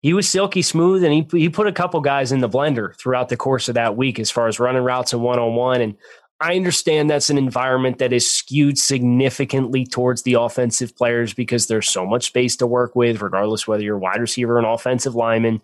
[0.00, 3.28] he was silky smooth and he, he put a couple guys in the blender throughout
[3.28, 5.80] the course of that week as far as running routes and one on one.
[5.80, 5.96] And
[6.40, 11.88] I understand that's an environment that is skewed significantly towards the offensive players because there's
[11.88, 15.60] so much space to work with, regardless whether you're wide receiver or an offensive lineman.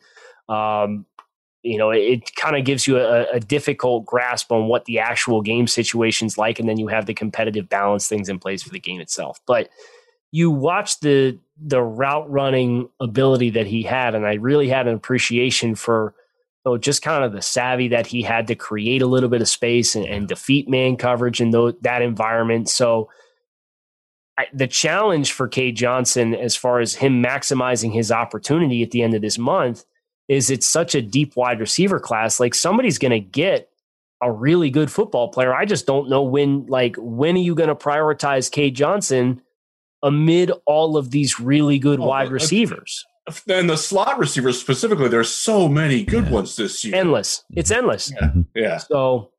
[0.48, 1.06] Um,
[1.62, 4.98] you know, it, it kind of gives you a, a, difficult grasp on what the
[4.98, 8.68] actual game situation's like, and then you have the competitive balance things in place for
[8.68, 9.40] the game itself.
[9.46, 9.70] But
[10.30, 14.94] you watch the the route running ability that he had, and I really had an
[14.94, 16.14] appreciation for
[16.80, 19.94] just kind of the savvy that he had to create a little bit of space
[19.94, 22.70] and, and defeat man coverage in th- that environment.
[22.70, 23.10] So
[24.38, 29.02] I, the challenge for Cade Johnson, as far as him maximizing his opportunity at the
[29.02, 29.84] end of this month,
[30.26, 32.40] is it's such a deep wide receiver class.
[32.40, 33.68] Like somebody's going to get
[34.22, 35.54] a really good football player.
[35.54, 36.66] I just don't know when.
[36.66, 39.42] Like when are you going to prioritize Cade Johnson?
[40.04, 43.04] Amid all of these really good oh, wide uh, receivers.
[43.48, 46.30] And the slot receivers specifically, there's so many good yeah.
[46.30, 46.94] ones this year.
[46.94, 47.38] Endless.
[47.38, 47.58] Mm-hmm.
[47.58, 48.12] It's endless.
[48.12, 48.26] Yeah.
[48.28, 48.40] Mm-hmm.
[48.54, 48.76] yeah.
[48.76, 49.30] So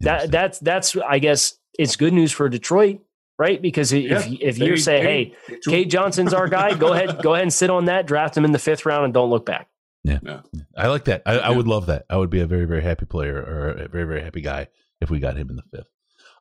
[0.00, 3.00] that that's that's I guess it's good news for Detroit,
[3.38, 3.60] right?
[3.60, 4.38] Because if yeah.
[4.40, 5.34] if you say, hey,
[5.66, 8.52] Cade Johnson's our guy, go ahead, go ahead and sit on that, draft him in
[8.52, 9.68] the fifth round, and don't look back.
[10.04, 10.40] Yeah, yeah.
[10.76, 11.22] I like that.
[11.24, 12.04] I, I, would love that.
[12.10, 14.68] I would be a very very happy player or a very very happy guy
[15.00, 15.88] if we got him in the fifth.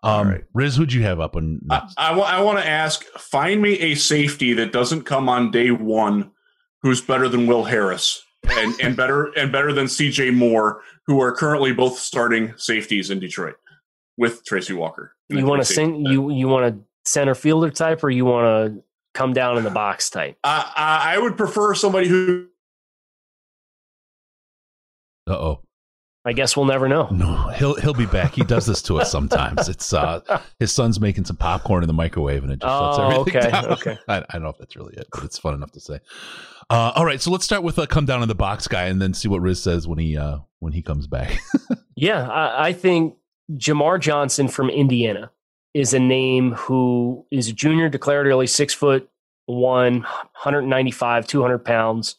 [0.03, 0.43] Um, right.
[0.53, 1.61] Riz, who'd you have up on?
[1.69, 3.05] I, I, I want to ask.
[3.17, 6.31] Find me a safety that doesn't come on day one,
[6.81, 10.31] who's better than Will Harris and and better and better than C.J.
[10.31, 13.55] Moore, who are currently both starting safeties in Detroit
[14.17, 15.15] with Tracy Walker.
[15.29, 16.05] You want to sing?
[16.05, 18.83] You you want a center fielder type, or you want to
[19.13, 20.37] come down in the box type?
[20.43, 22.47] Uh, I would prefer somebody who.
[25.27, 25.61] Uh oh.
[26.25, 27.09] I guess we'll never know.
[27.11, 28.33] No, he'll he'll be back.
[28.33, 29.67] He does this to us sometimes.
[29.67, 33.13] It's uh his son's making some popcorn in the microwave and it just oh, shuts
[33.13, 33.65] everything okay, down.
[33.73, 33.97] Okay.
[34.07, 35.99] I, I, don't know if that's really it, but it's fun enough to say.
[36.69, 39.01] Uh, all right, so let's start with a come down in the box guy and
[39.01, 41.39] then see what Riz says when he uh when he comes back.
[41.95, 43.15] yeah, I, I think
[43.51, 45.29] Jamar Johnson from Indiana
[45.73, 49.09] is a name who is a junior, declared early, six foot
[49.45, 52.15] one, 195, 200 pounds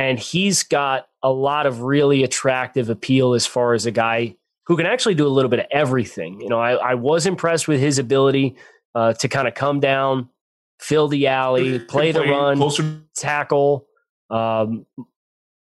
[0.00, 4.34] and he's got a lot of really attractive appeal as far as a guy
[4.64, 6.40] who can actually do a little bit of everything.
[6.40, 8.56] You know, I, I was impressed with his ability
[8.94, 10.30] uh, to kind of come down,
[10.78, 13.02] fill the alley, play the run, closer.
[13.14, 13.86] tackle.
[14.30, 14.86] Um,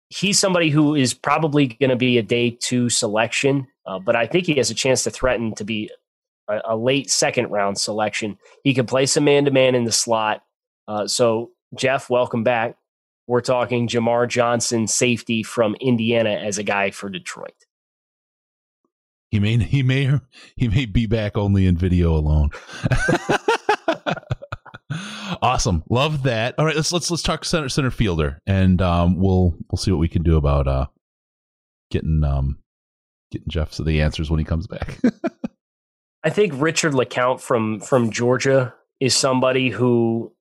[0.10, 4.28] he's somebody who is probably going to be a day two selection, uh, but I
[4.28, 5.90] think he has a chance to threaten to be
[6.48, 8.38] a, a late second round selection.
[8.64, 10.44] He can play some man to man in the slot.
[10.88, 12.76] Uh, so, Jeff, welcome back.
[13.28, 17.66] We're talking Jamar Johnson, safety from Indiana, as a guy for Detroit.
[19.30, 20.20] He may he may
[20.56, 22.52] he may be back only in video alone.
[25.42, 25.84] awesome.
[25.90, 26.56] Love that.
[26.58, 30.00] All right, let's let's let's talk center center fielder, and um, we'll we'll see what
[30.00, 30.86] we can do about uh
[31.92, 32.60] getting um
[33.32, 34.98] getting Jeff to the answers when he comes back.
[36.24, 40.34] I think Richard LeCounte from from Georgia is somebody who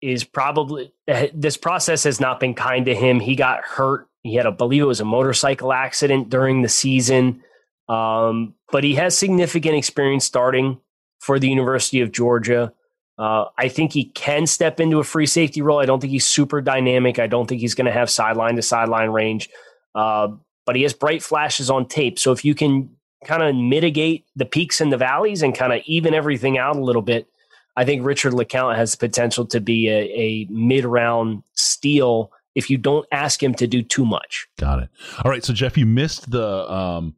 [0.00, 0.92] is probably
[1.34, 3.20] this process has not been kind to him.
[3.20, 4.06] He got hurt.
[4.22, 7.42] He had, I believe it was a motorcycle accident during the season.
[7.88, 10.78] Um, but he has significant experience starting
[11.20, 12.72] for the University of Georgia.
[13.18, 15.80] Uh, I think he can step into a free safety role.
[15.80, 17.18] I don't think he's super dynamic.
[17.18, 19.48] I don't think he's going to have sideline to sideline range.
[19.94, 20.28] Uh,
[20.66, 22.18] but he has bright flashes on tape.
[22.18, 22.90] So if you can
[23.24, 26.84] kind of mitigate the peaks and the valleys and kind of even everything out a
[26.84, 27.26] little bit,
[27.78, 32.70] I think Richard LeCounte has the potential to be a, a mid round steal if
[32.70, 34.48] you don't ask him to do too much.
[34.58, 34.88] Got it.
[35.24, 35.44] All right.
[35.44, 37.14] So Jeff, you missed the um,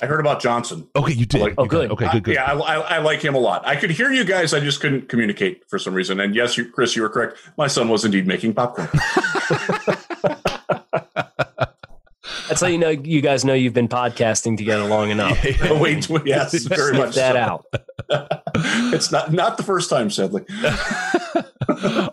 [0.00, 0.88] I heard about Johnson.
[0.96, 1.42] Okay, you did.
[1.42, 1.90] Like, oh, good.
[1.90, 2.38] Okay, good, good.
[2.38, 3.64] I, yeah, I, I, like him a lot.
[3.64, 4.52] I could hear you guys.
[4.54, 6.18] I just couldn't communicate for some reason.
[6.18, 7.38] And yes, you, Chris, you were correct.
[7.56, 8.88] My son was indeed making popcorn.
[12.52, 15.42] That's how you know you guys know you've been podcasting together long enough.
[15.70, 17.38] Wait, yes, very much that so.
[17.38, 17.66] out.
[18.92, 20.42] it's not not the first time, sadly.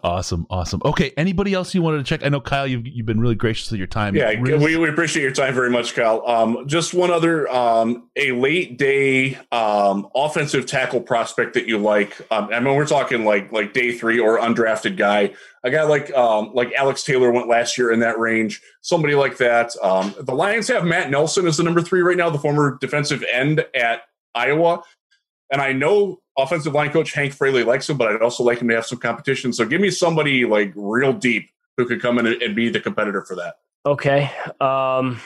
[0.04, 0.82] awesome, awesome.
[0.86, 2.26] Okay, anybody else you wanted to check?
[2.26, 4.16] I know Kyle, you've you've been really gracious with your time.
[4.16, 4.62] Yeah, Riz?
[4.64, 6.26] we, we appreciate your time very much, Kyle.
[6.28, 12.20] Um, just one other um, a late day um, offensive tackle prospect that you like.
[12.32, 15.34] Um, I mean, we're talking like like day three or undrafted guy.
[15.64, 18.62] A guy like um, like Alex Taylor went last year in that range.
[18.82, 19.72] Somebody like that.
[19.84, 23.24] Um, the Lions have Matt Nelson as the number three right now, the former defensive
[23.32, 24.04] end at
[24.36, 24.84] Iowa.
[25.52, 28.68] And I know offensive line coach Hank Fraley likes him, but I'd also like him
[28.70, 29.54] to have some competition.
[29.54, 33.24] So give me somebody like real deep who could come in and be the competitor
[33.24, 33.56] for that.
[33.86, 34.32] Okay.
[34.60, 35.22] Um,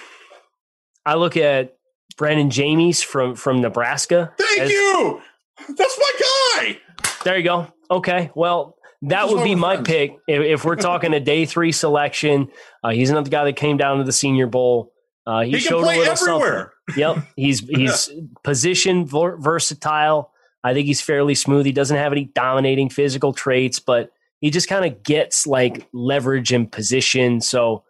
[1.06, 1.76] I look at
[2.16, 4.34] Brenden Jaimes from from Nebraska.
[4.38, 5.22] Thank as, you.
[5.68, 6.80] That's my guy.
[7.24, 7.68] There you go.
[7.90, 8.32] Okay.
[8.36, 9.88] Well, that would be my friends.
[9.88, 12.50] pick if, if, we're talking a day three selection.
[12.84, 14.94] Uh, he's another guy that came down to the Senior Bowl.
[15.26, 16.74] Uh, he, he showed a little everywhere.
[16.88, 17.00] something.
[17.00, 18.10] Yep, he's he's
[18.44, 20.32] position versatile.
[20.64, 21.66] I think he's fairly smooth.
[21.66, 26.52] He doesn't have any dominating physical traits, but he just kind of gets like leverage
[26.52, 27.42] and position.
[27.42, 27.84] So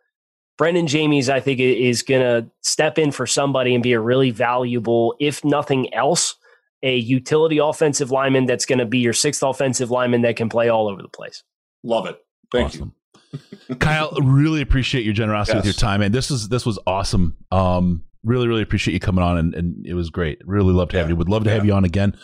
[0.60, 4.32] Brenden Jaimes, I think, is going to step in for somebody and be a really
[4.32, 6.36] valuable, if nothing else,
[6.84, 10.70] a utility offensive lineman that's going to be your sixth offensive lineman that can play
[10.70, 11.44] all over the place.
[11.84, 12.20] Love it.
[12.52, 12.94] Thank awesome.
[13.70, 13.76] you.
[13.78, 15.66] Kyle, really appreciate your generosity yes.
[15.66, 17.36] with your time, and this is this was awesome.
[17.52, 20.40] Um, really, really appreciate you coming on, and, and it was great.
[20.46, 21.12] Really love to have yeah.
[21.12, 21.16] you.
[21.16, 21.56] Would love to yeah.
[21.56, 22.16] have you on again.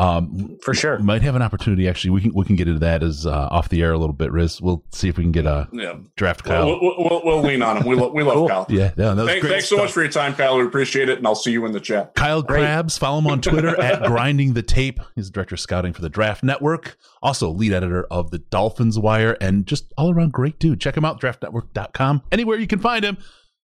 [0.00, 1.86] Um, for sure, might have an opportunity.
[1.86, 4.14] Actually, we can we can get into that as uh, off the air a little
[4.14, 4.32] bit.
[4.32, 5.96] Riz, we'll see if we can get a yeah.
[6.16, 6.64] draft Kyle.
[6.64, 7.86] We'll, we'll, we'll, we'll lean on him.
[7.86, 8.48] We, lo- we love cool.
[8.48, 8.66] Kyle.
[8.70, 10.56] Yeah, yeah Thank, thanks so much for your time, Kyle.
[10.56, 12.14] We appreciate it, and I'll see you in the chat.
[12.14, 12.60] Kyle Great.
[12.60, 15.00] Crabbs, follow him on Twitter at Grinding the Tape.
[15.16, 19.36] He's director of scouting for the Draft Network, also lead editor of the Dolphins Wire,
[19.38, 20.80] and just all around great dude.
[20.80, 22.22] Check him out, draftnetwork.com.
[22.32, 23.18] Anywhere you can find him.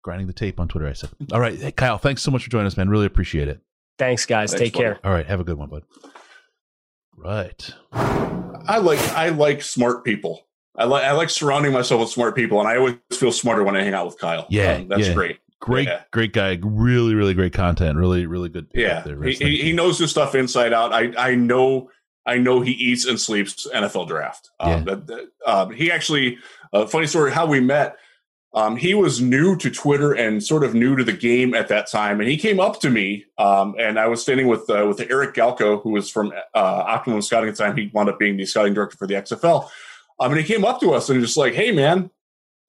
[0.02, 0.86] Grinding the Tape on Twitter.
[0.86, 1.10] I said.
[1.32, 1.96] All right, hey, Kyle.
[1.96, 2.90] Thanks so much for joining us, man.
[2.90, 3.62] Really appreciate it.
[4.00, 4.50] Thanks, guys.
[4.50, 4.84] Thanks, Take buddy.
[4.84, 4.98] care.
[5.04, 5.82] All right, have a good one, bud.
[7.14, 7.70] Right.
[7.92, 10.46] I like I like smart people.
[10.74, 13.76] I like I like surrounding myself with smart people, and I always feel smarter when
[13.76, 14.46] I hang out with Kyle.
[14.48, 15.14] Yeah, um, that's yeah.
[15.14, 15.38] great.
[15.60, 16.04] Great, yeah.
[16.10, 16.58] great guy.
[16.62, 17.98] Really, really great content.
[17.98, 18.68] Really, really good.
[18.72, 20.94] Yeah, there, he, he, he knows his stuff inside out.
[20.94, 21.90] I I know
[22.24, 24.48] I know he eats and sleeps NFL draft.
[24.60, 24.80] Um, yeah.
[24.84, 26.38] that, that, um, he actually,
[26.72, 27.98] uh, funny story, how we met.
[28.52, 31.86] Um, he was new to Twitter and sort of new to the game at that
[31.88, 35.00] time, and he came up to me, um, and I was standing with uh, with
[35.08, 37.76] Eric Galko, who was from uh, Optimum Scouting at the time.
[37.76, 39.68] He wound up being the scouting director for the XFL.
[40.18, 42.10] Um, and he came up to us and just like, "Hey, man,"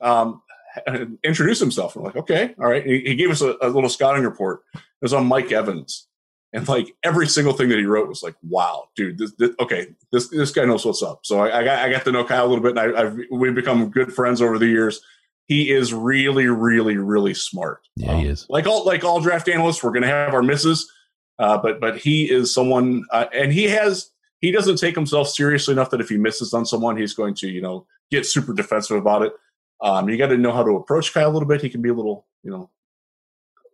[0.02, 0.44] um,
[1.24, 1.96] introduced himself.
[1.96, 4.62] I'm like, "Okay, all right." He, he, gave us a, a little scouting report.
[4.76, 6.08] It was on Mike Evans,
[6.54, 9.88] and like every single thing that he wrote was like, "Wow, dude, this, this, okay,
[10.12, 12.46] this this guy knows what's up." So I, I, got I got to know Kyle
[12.46, 15.02] a little bit, and I, I've we've become good friends over the years
[15.52, 17.86] he is really, really, really smart.
[17.98, 18.46] Yeah, um, he is.
[18.48, 20.90] Like all like all draft analysts, we're going to have our misses,
[21.40, 25.74] uh, but but he is someone, uh, and he has he doesn't take himself seriously
[25.74, 28.96] enough that if he misses on someone, he's going to you know get super defensive
[28.96, 29.34] about it.
[29.82, 31.62] Um, you got to know how to approach Kyle a little bit.
[31.62, 32.70] He can be a little you know.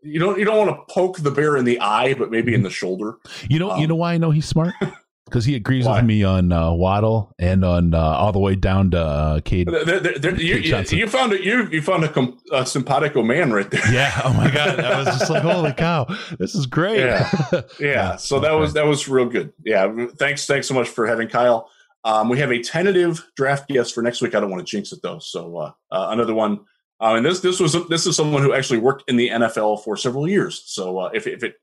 [0.02, 2.64] You don't you don't want to poke the bear in the eye, but maybe in
[2.64, 3.18] the shoulder.
[3.49, 4.73] You know um, you know why I know he's smart
[5.28, 5.98] because he agrees Why?
[5.98, 9.70] with me on uh, Waddle and on uh, all the way down to uh, Cade.
[9.70, 11.41] You, you, found it.
[11.41, 13.94] You you found a, com- a simpatico man right there.
[13.94, 14.22] Yeah.
[14.24, 14.80] Oh my god.
[14.80, 16.06] I was just like, holy cow,
[16.40, 16.99] this is great.
[16.99, 17.30] Yeah.
[17.80, 18.16] Yeah.
[18.16, 19.54] so that was that was real good.
[19.64, 20.08] Yeah.
[20.18, 20.45] Thanks.
[20.45, 21.70] Thanks so much for having Kyle.
[22.04, 24.34] Um, we have a tentative draft guest for next week.
[24.34, 25.20] I don't want to jinx it though.
[25.20, 26.62] So uh, uh, another one.
[26.99, 29.98] Uh, and this this was this is someone who actually worked in the NFL for
[29.98, 30.64] several years.
[30.66, 31.56] So uh, if if it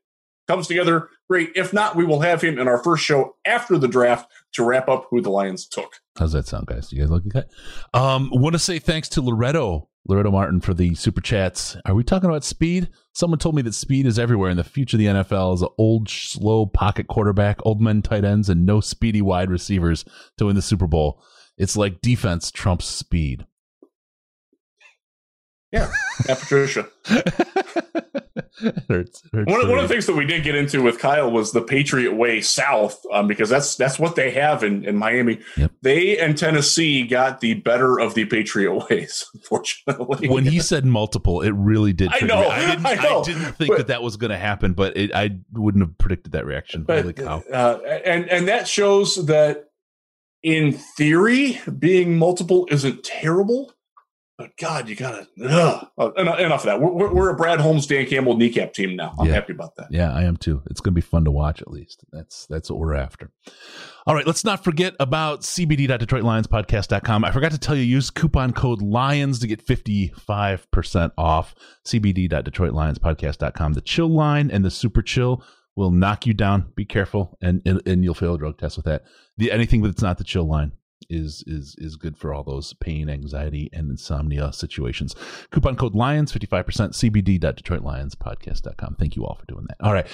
[0.47, 1.51] comes together, great.
[1.55, 4.87] If not, we will have him in our first show after the draft to wrap
[4.87, 5.93] up who the Lions took.
[6.17, 6.91] How's that sound, guys?
[6.91, 7.45] You guys looking good?
[7.93, 11.75] Um, want to say thanks to Loretto, Loretto Martin for the super chats.
[11.85, 12.89] Are we talking about speed?
[13.13, 15.69] Someone told me that speed is everywhere, and the future of the NFL is an
[15.77, 20.05] old, slow pocket quarterback, old men tight ends, and no speedy wide receivers
[20.37, 21.21] to win the Super Bowl.
[21.57, 23.45] It's like defense trumps speed.
[25.71, 25.91] Yeah,
[26.27, 26.87] yeah, Patricia.
[28.89, 31.29] hurts, hurts one, of, one of the things that we did get into with Kyle
[31.31, 35.39] was the Patriot Way South, um, because that's that's what they have in, in Miami.
[35.57, 35.71] Yep.
[35.81, 40.29] They and Tennessee got the better of the Patriot ways, unfortunately.
[40.29, 42.11] When he said multiple, it really did.
[42.13, 42.47] I know.
[42.47, 45.13] I didn't, I know, didn't think but- that that was going to happen, but it,
[45.13, 46.85] I wouldn't have predicted that reaction.
[46.87, 47.43] Holy but cow!
[47.51, 49.65] uh, and and that shows that
[50.45, 53.73] in theory, being multiple isn't terrible.
[54.37, 55.87] But God, you gotta ugh.
[55.97, 56.81] Uh, enough enough of that.
[56.81, 59.13] We're, we're, we're a Brad Holmes, Dan Campbell kneecap team now.
[59.17, 59.33] I'm Yeah.
[59.33, 59.87] happy about that.
[59.91, 60.61] Yeah, I am too.
[60.69, 62.03] It's going to be fun to watch at least.
[62.11, 63.31] That's that's what we're after.
[64.05, 67.23] All right, let's not forget about cbd.detroitlionspodcast.com.
[67.25, 71.55] I forgot to tell you use coupon code LIONS to get 55% off
[71.85, 73.73] cbd.detroitlionspodcast.com.
[73.73, 75.43] The chill line and the super chill
[75.75, 76.71] will knock you down.
[76.75, 79.03] Be careful and and, and you'll fail a drug test with that.
[79.37, 80.73] The anything that's not the chill line
[81.09, 85.15] is is is good for all those pain, anxiety, and insomnia situations.
[85.51, 86.63] Coupon code Lions, 55%
[87.79, 88.95] cbd.detroitlionspodcast.com.
[88.99, 89.77] Thank you all for doing that.
[89.81, 90.07] All right.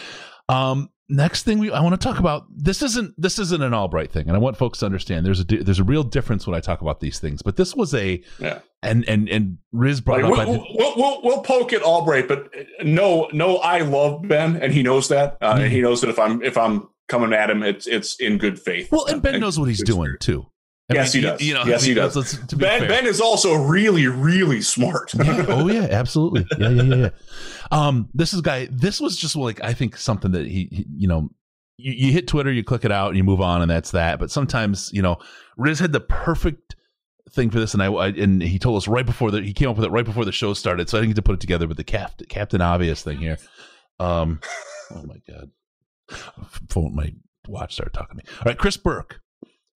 [0.50, 4.12] Um, next thing we I want to talk about this isn't this isn't an Albright
[4.12, 6.56] thing, and I want folks to understand there's a di- there's a real difference when
[6.56, 7.42] I talk about these things.
[7.42, 8.60] But this was a Yeah.
[8.84, 10.48] and and and Riz brought Like, up.
[10.48, 12.50] We'll, we'll, we'll, we'll poke at Albright, but
[12.84, 15.38] no, no, I love Ben, and he knows that.
[15.42, 15.64] Uh, Mhm.
[15.64, 18.60] and he knows that if I'm if I'm coming at him, it's it's in good
[18.60, 18.92] faith.
[18.92, 20.48] well, and Ben Uh, knows what he's doing too.
[20.92, 21.42] I Yes, mean, he does.
[21.42, 22.16] You know, Yes, I he does.
[22.16, 22.90] let's- let's- be Ben fair.
[22.90, 25.12] Ben is also really really smart.
[25.14, 25.46] Yeah.
[25.50, 26.46] Oh yeah, absolutely.
[26.58, 27.10] Yeah, yeah, yeah, yeah.
[27.72, 28.68] Um, this is guy.
[28.72, 31.30] This was just like I think something that he, he you know,
[31.78, 34.20] you, you hit Twitter, you click it out, and you move on, and that's that.
[34.20, 35.18] But sometimes, you know,
[35.58, 36.76] Riz had the perfect
[37.32, 39.70] thing for this, and I, I and he told us right before that he came
[39.70, 40.90] up with it right before the show started.
[40.90, 43.38] So I didn't get to put it together But the cap, Captain Obvious thing here.
[44.00, 44.42] Um,
[44.94, 45.50] oh my god,
[46.70, 47.14] phone my
[47.48, 48.24] watch started talking to me.
[48.40, 49.22] All right, Chris Burke.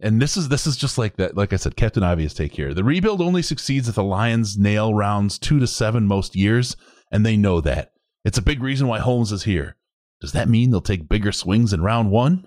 [0.02, 1.38] And this is this is just like that.
[1.38, 2.74] Like I said, Captain Obvious take here.
[2.74, 6.76] The rebuild only succeeds if the Lions nail rounds two to seven most years,
[7.12, 7.92] and they know that.
[8.26, 9.76] It's a big reason why Holmes is here.
[10.20, 12.46] Does that mean they'll take bigger swings in round one?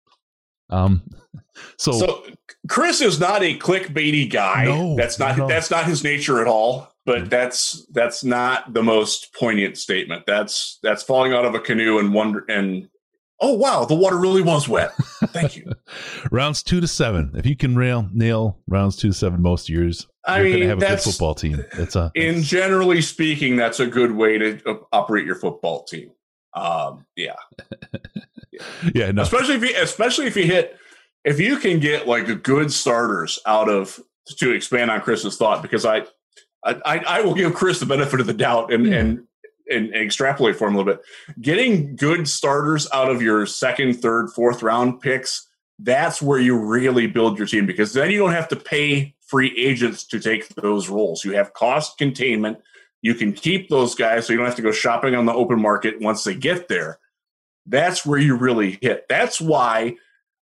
[0.70, 1.02] um,
[1.76, 2.24] so, So
[2.68, 4.64] Chris is not a clickbaity guy.
[4.66, 5.46] No, that's not no.
[5.48, 6.88] that's not his nature at all.
[7.06, 7.30] But Mm.
[7.30, 10.24] that's that's not the most poignant statement.
[10.26, 12.88] That's that's falling out of a canoe and wonder and
[13.40, 14.92] oh wow, the water really was wet.
[15.28, 15.72] Thank you.
[16.30, 17.32] rounds two to seven.
[17.34, 20.78] If you can rail nail rounds two to seven most years, I you're mean, have
[20.78, 21.64] a good football team.
[21.72, 26.10] It's a In generally speaking, that's a good way to uh, operate your football team.
[26.54, 27.36] Um, yeah,
[28.94, 30.76] yeah, no, especially if you especially if you hit
[31.24, 34.00] if you can get like good starters out of
[34.38, 35.98] to expand on Chris's thought because I
[36.64, 38.98] I, I I will give Chris the benefit of the doubt and Yeah.
[38.98, 39.26] and
[39.70, 41.02] and extrapolate for him a little bit.
[41.40, 45.48] Getting good starters out of your second, third, fourth round picks,
[45.78, 49.56] that's where you really build your team because then you don't have to pay free
[49.56, 51.24] agents to take those roles.
[51.24, 52.58] You have cost containment.
[53.02, 55.60] You can keep those guys so you don't have to go shopping on the open
[55.60, 56.98] market once they get there.
[57.64, 59.06] That's where you really hit.
[59.08, 59.96] That's why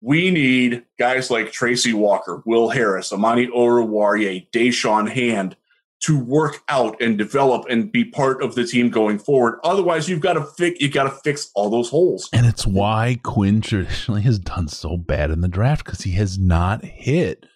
[0.00, 5.56] we need guys like Tracy Walker, Will Harris, Amani Oruwariye, Da'Shawn Hand
[6.00, 9.60] to work out and develop and be part of the team going forward.
[9.62, 12.28] Otherwise, you've got to fix you got to fix all those holes.
[12.32, 16.38] and it's why Quinn traditionally has done so bad in the draft because he has
[16.38, 17.46] not hit.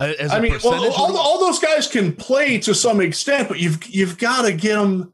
[0.00, 3.60] As a I mean, well, all, all those guys can play to some extent, but
[3.60, 5.13] you've you've got to get them.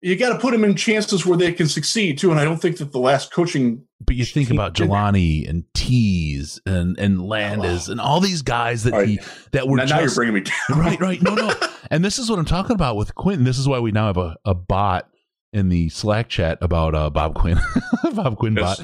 [0.00, 2.30] You got to put them in chances where they can succeed too.
[2.30, 4.74] And I don't think that the last coaching But you think about.
[4.74, 9.08] Jahlani and Teez and and Landis and all these guys that right.
[9.08, 9.20] he
[9.52, 10.54] that were now, now you're bringing me down.
[10.78, 11.22] right, right.
[11.22, 11.52] No, no.
[11.90, 13.44] And this is what I'm talking about with Quinn.
[13.44, 15.08] This is why we now have a, a bot
[15.54, 17.58] in the Slack chat about uh, Bob Quinn,
[18.12, 18.78] Bob Quinn Yes.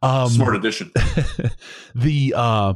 [0.00, 0.24] bot.
[0.24, 0.90] Um, Smart addition.
[1.94, 2.74] the uh,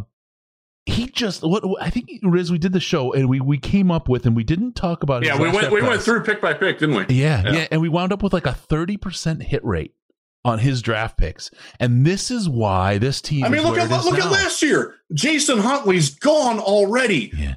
[0.87, 2.51] he just what I think Riz.
[2.51, 5.25] We did the show and we we came up with and we didn't talk about.
[5.25, 7.15] Yeah, we went we went through pick by pick, didn't we?
[7.15, 7.53] Yeah, Yeah.
[7.53, 9.95] yeah, and we wound up with like a thirty percent hit rate
[10.45, 13.45] on his draft picks, and this is why this team.
[13.45, 14.27] I mean, look at look now.
[14.27, 14.97] at last year.
[15.15, 17.31] Jason Huntley's gone already.
[17.37, 17.55] Yeah.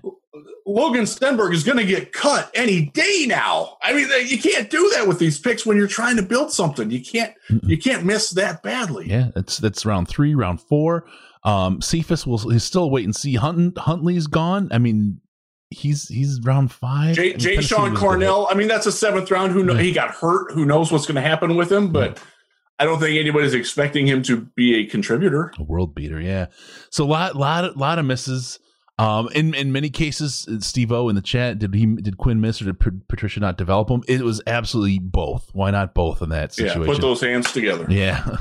[0.67, 3.77] Logan Stenberg is going to get cut any day now.
[3.83, 6.89] I mean, you can't do that with these picks when you're trying to build something.
[6.89, 7.67] You can't Mm-mm.
[7.69, 9.07] you can't miss that badly.
[9.07, 11.05] Yeah, that's that's round three, round four.
[11.45, 13.35] Um, Cephus will he's still wait and see.
[13.35, 14.67] Hunt, Huntley's gone.
[14.71, 15.21] I mean,
[15.69, 17.15] he's he's round five.
[17.15, 18.47] Jay, Jashon Cornell.
[18.49, 19.51] I mean, that's a seventh round.
[19.53, 19.81] Who know, Yeah.
[19.83, 20.51] he got hurt?
[20.53, 21.91] Who knows what's going to happen with him?
[21.91, 22.19] But
[22.79, 25.53] I don't think anybody's expecting him to be a contributor.
[25.57, 26.47] A world beater, yeah.
[26.89, 28.59] So a lot, lot, lot of misses.
[28.97, 32.61] Um, in in many cases, Steve O in the chat, did he did Quinn miss
[32.61, 34.03] or did P- Patricia not develop him?
[34.07, 35.49] It was absolutely both.
[35.51, 36.81] Why not both in that situation?
[36.81, 37.85] Yeah, put those hands together.
[37.89, 38.37] Yeah.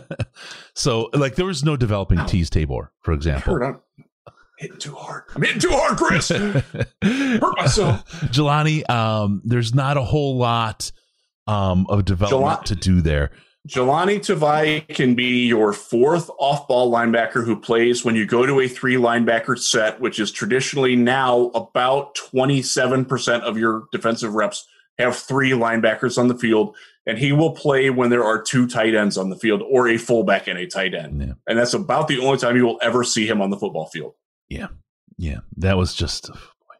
[0.74, 3.60] so like there was no developing Teez Tabor, for example.
[3.60, 3.80] I'm
[4.56, 5.24] hitting too hard.
[5.34, 6.28] I'm hitting too hard, Chris.
[7.02, 8.08] Hurt myself.
[8.30, 10.92] Jahlani, um, there's not a whole lot
[11.48, 13.32] um, of development Jahlani- to do there.
[13.68, 18.60] Jahlani Tavai can be your fourth off ball linebacker who plays when you go to
[18.60, 24.66] a three linebacker set, which is traditionally now about 27% of your defensive reps
[24.98, 26.74] have three linebackers on the field.
[27.06, 29.96] And he will play when there are two tight ends on the field or a
[29.96, 31.20] fullback and a tight end.
[31.22, 31.32] Yeah.
[31.46, 34.14] And that's about the only time you will ever see him on the football field.
[34.48, 34.68] Yeah,
[35.16, 35.38] Yeah.
[35.56, 36.30] that was just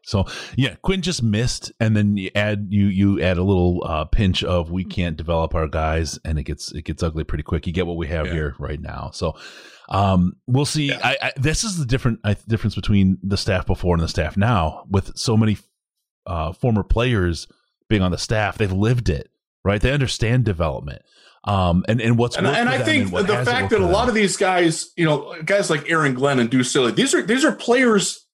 [0.09, 0.25] so.
[0.57, 4.43] Yeah, Quinn just missed, and then you add you you add a little uh, pinch
[4.43, 7.67] of we can't develop our guys, and it gets it gets ugly pretty quick.
[7.67, 8.33] You get what we have Yeah.
[8.33, 9.11] here right now.
[9.13, 9.35] So,
[9.89, 10.87] um, we'll see.
[10.87, 10.99] Yeah.
[11.03, 14.35] I, I this is the different I, difference between the staff before and the staff
[14.37, 14.85] now.
[14.89, 15.57] With so many
[16.25, 17.47] uh, former players
[17.87, 19.29] being on the staff, they've lived it.
[19.63, 21.01] Right, they understand development.
[21.43, 24.15] Um, and and what's and, and I think and the fact that a lot of
[24.15, 27.51] these guys, you know, guys like Aaron Glenn and Duce Staley, these are these are
[27.53, 28.25] players,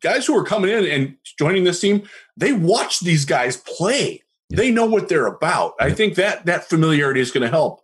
[0.00, 2.08] guys who are coming in and joining this team.
[2.36, 4.22] They watch these guys play.
[4.48, 4.56] Yeah.
[4.56, 5.74] They know what they're about.
[5.80, 7.80] I think that that familiarity is going to help.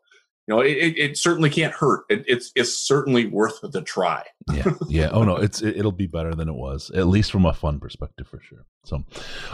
[0.46, 2.04] You know, it, it, certainly can't hurt.
[2.08, 4.24] It, it's it's certainly worth the try.
[4.54, 7.44] yeah yeah oh no it's it, it'll be better than it was at least from
[7.44, 9.04] a fun perspective for sure so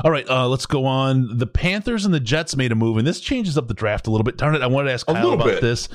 [0.05, 3.07] all right uh let's go on the panthers and the jets made a move and
[3.07, 5.33] this changes up the draft a little bit darn it i wanted to ask kyle
[5.33, 5.61] about bit.
[5.61, 5.89] this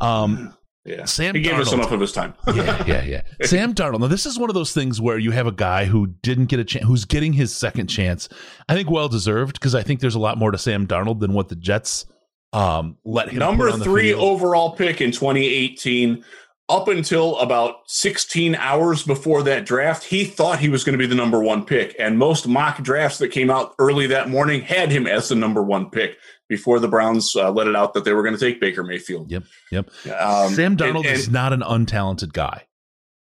[0.00, 0.54] um
[0.86, 2.34] Yeah, Sam he gave us enough of his time.
[2.54, 5.46] yeah yeah yeah sam darnold now this is one of those things where you have
[5.46, 8.28] a guy who didn't get a chance who's getting his second chance
[8.68, 11.32] i think well deserved because i think there's a lot more to sam darnold than
[11.32, 12.06] what the jets
[12.52, 14.22] um let him Number put on the three field.
[14.22, 16.24] overall pick in 2018.
[16.68, 21.06] Up until about 16 hours before that draft, he thought he was going to be
[21.06, 21.94] the number one pick.
[21.96, 25.62] And most mock drafts that came out early that morning had him as the number
[25.62, 26.16] one pick
[26.48, 29.30] before the Browns uh, let it out that they were going to take Baker Mayfield.
[29.30, 29.90] Yep, yep.
[30.18, 32.66] Um, sam and- and- is not an untalented guy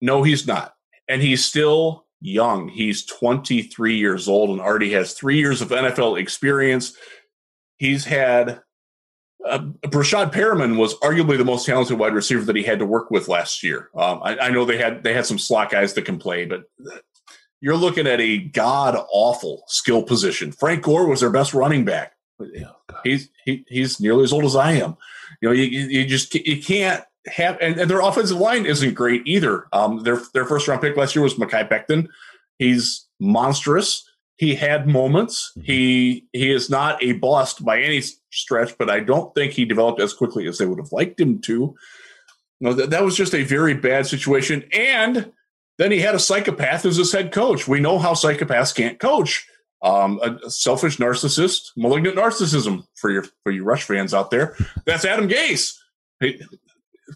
[0.01, 0.73] No, he's not.
[1.07, 2.69] And he's still young.
[2.69, 6.95] He's 23 years old and already has three years of NFL experience.
[7.77, 8.61] He's had.
[9.47, 13.11] Uh, Breshad Perriman was arguably the most talented wide receiver that he had to work
[13.11, 13.91] with last year.
[13.95, 16.63] Um, I, I know they had they had some slot guys that can play, but
[17.61, 20.51] you're looking at a god awful skill position.
[20.51, 22.14] Frank Gore was their best running back.
[22.39, 22.71] Yeah,
[23.03, 24.97] He's he, he's nearly as old as I am.
[25.41, 29.21] You know, you, you just you can't have, and, and their offensive line isn't great
[29.25, 29.67] either.
[29.73, 32.07] Um, their their first round pick last year was Mekhi Becton.
[32.59, 34.09] He's monstrous.
[34.37, 35.53] He had moments.
[35.57, 35.63] Mhm.
[35.63, 38.01] He he is not a bust by any
[38.31, 41.39] stretch, but I don't think he developed as quickly as they would have liked him
[41.41, 41.53] to.
[42.59, 44.63] You know, that, that was just a very bad situation.
[44.73, 45.31] And
[45.77, 47.67] then he had a psychopath as his head coach.
[47.67, 49.47] We know how psychopaths can't coach.
[49.85, 54.57] Um, a, selfish narcissist, malignant narcissism for your for you Rush fans out there.
[54.85, 55.77] That's Adam Gase.
[56.19, 56.41] Hey,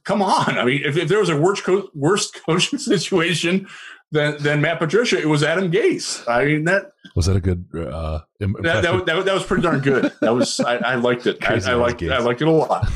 [0.04, 0.56] come on.
[0.58, 3.68] I mean, if, if there was a worst co- worst coaching situation
[4.12, 6.24] than than Matt Patricia, it was Adam Gase.
[6.28, 9.64] I mean that was that a good uh that, that, was- that, that was pretty
[9.64, 10.14] darn good.
[10.22, 11.44] That was I, I liked it.
[11.44, 12.14] I, I liked Gase.
[12.14, 12.88] I liked it a lot.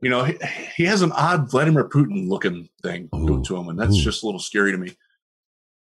[0.00, 0.34] you know, he,
[0.76, 3.42] he has an odd Vladimir Putin looking thing Ooh.
[3.44, 4.02] to him, and that's Ooh.
[4.02, 4.96] just a little scary to me.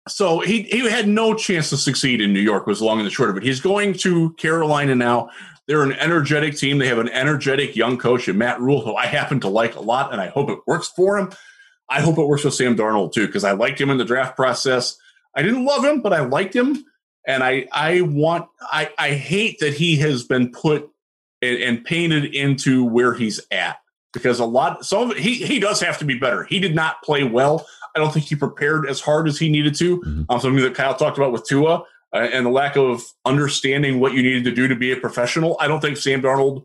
[0.07, 2.67] So he he had no chance to succeed in New York.
[2.67, 3.43] Was long and the short of it.
[3.43, 5.29] He's going to Carolina now.
[5.67, 6.77] They're an energetic team.
[6.77, 9.81] They have an energetic young coach and Matt Rhule, who I happen to like a
[9.81, 11.31] lot, and I hope it works for him.
[11.89, 14.35] I hope it works with Sam Darnold too, because I liked him in the draft
[14.35, 14.97] process.
[15.35, 16.83] I didn't love him, but I liked him,
[17.27, 20.89] and I I want I I hate that he has been put
[21.41, 23.77] and, and painted into where he's at
[24.13, 26.43] because a lot some of it, he he does have to be better.
[26.45, 27.65] He did not play well.
[27.97, 29.99] I don't think he prepared as hard as he needed to.
[30.01, 30.25] Mhm.
[30.29, 31.83] Um, something that Kyle talked about with Tua
[32.13, 35.57] uh, and the lack of understanding what you needed to do to be a professional.
[35.59, 36.63] I don't think Sam Darnold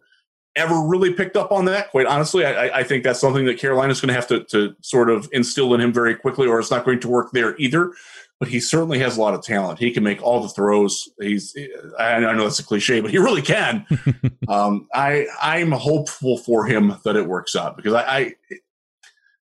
[0.54, 1.90] ever really picked up on that.
[1.90, 5.08] Quite honestly, I, I- think that's something that Carolina's going to have to to sort
[5.10, 7.92] of instill in him very quickly, or it's not going to work there either.
[8.38, 9.78] But he certainly has a lot of talent.
[9.78, 11.08] He can make all the throws.
[11.20, 11.56] He's
[11.98, 13.86] I I know that's a cliche, but he really can.
[14.48, 18.34] um, I I'm hopeful for him that it works out because I, I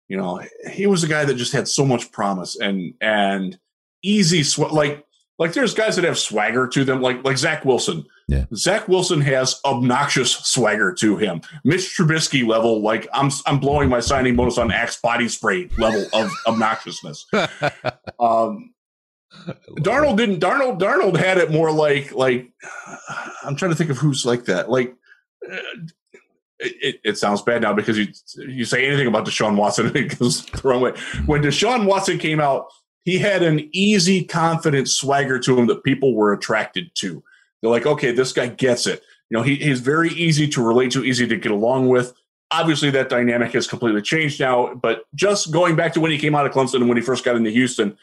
[0.10, 3.58] you know he was a guy that just had so much promise and and
[4.04, 5.06] easy sw- like
[5.38, 8.06] like there's guys that have swagger to them like like Zach Wilson.
[8.28, 8.46] Yeah.
[8.54, 11.42] Zach Wilson has obnoxious swagger to him.
[11.64, 16.06] Mitch Trubisky level like I'm I'm blowing my signing bonus on Axe body spray level
[16.14, 17.26] of obnoxiousness.
[18.20, 18.74] Um,
[19.78, 20.42] Darnold didn't.
[20.42, 22.52] Darnold Darnold had it more like like
[23.44, 24.70] I'm trying to think of who's like that.
[24.70, 24.94] Like
[25.50, 25.56] uh,
[26.60, 30.46] it, it, sounds bad now because you you say anything about Deshaun Watson it goes
[30.46, 30.94] the wrong way.
[31.26, 32.68] When Deshaun Watson came out,
[33.06, 37.24] he had an easy, confident swagger to him that people were attracted to.
[37.62, 39.02] They're like, okay, this guy gets it.
[39.30, 42.14] You know, he, he's very easy to relate to, easy to get along with.
[42.52, 44.74] Obviously, that dynamic has completely changed now.
[44.74, 47.24] But just going back to when he came out of Clemson and when he first
[47.24, 47.98] got into Houston,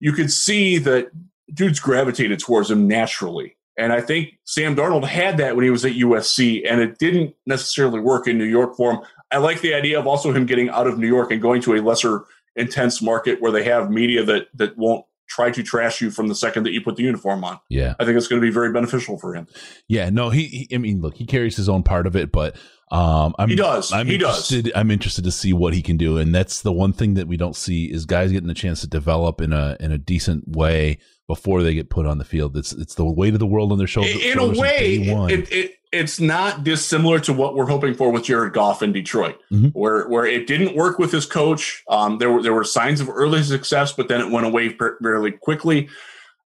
[0.00, 1.10] you could see that
[1.52, 3.56] dudes gravitated towards him naturally.
[3.76, 7.34] And I think Sam Darnold had that when he was at USC, and it didn't
[7.44, 9.00] necessarily work in New York for him.
[9.30, 11.74] I like the idea of also him getting out of New York and going to
[11.74, 12.24] a lesser
[12.54, 16.34] intense market where they have media that that won't try to trash you from the
[16.34, 17.58] second that you put the uniform on.
[17.68, 17.94] Yeah.
[17.98, 19.48] I think it's going to be very beneficial for him.
[19.88, 22.56] Yeah, no, he, he I mean, look, he carries his own part of it, but
[22.90, 23.92] um I'm He does.
[23.92, 24.72] I'm he interested does.
[24.76, 27.36] I'm interested to see what he can do and that's the one thing that we
[27.36, 30.98] don't see is guys getting a chance to develop in a in a decent way
[31.26, 32.56] before they get put on the field.
[32.56, 34.16] It's it's the weight of the world on their shoulders.
[34.22, 38.52] In a way, it, it, it's not dissimilar to what we're hoping for with Jared
[38.52, 39.68] Goff in Detroit, mm-hmm.
[39.68, 41.82] where where it didn't work with his coach.
[41.88, 45.32] Um, there were there were signs of early success, but then it went away fairly
[45.32, 45.88] quickly.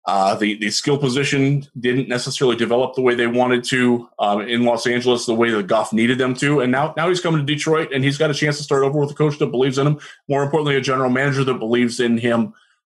[0.08, 4.64] Uh, the the skill position didn't necessarily develop the way they wanted to um, in
[4.64, 6.60] Los Angeles, the way that Goff needed them to.
[6.60, 8.98] And now now he's coming to Detroit, and he's got a chance to start over
[8.98, 10.00] with a coach that believes in him.
[10.26, 12.54] More importantly, a general manager that believes in him.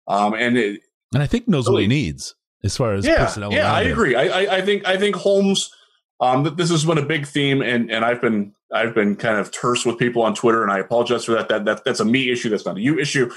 [0.07, 0.83] Um, and it,
[1.13, 3.53] and I think knows really, what he needs as far as yeah, personnel.
[3.53, 4.15] Yeah, I agree.
[4.15, 5.75] I, I, I think I think Holmes.
[6.21, 9.51] Um, this has been a big theme, and and I've been I've been kind of
[9.51, 11.49] terse with people on Twitter, and I apologize for that.
[11.49, 12.51] That, that that's a me issue.
[12.51, 13.33] That's not a you issue.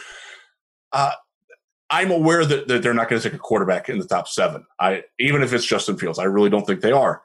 [0.91, 1.13] Uh,
[1.93, 4.65] I'm aware that, that they're not going to take a quarterback in the top seven.
[4.79, 7.21] I even if it's Justin Fields, I really don't think they are.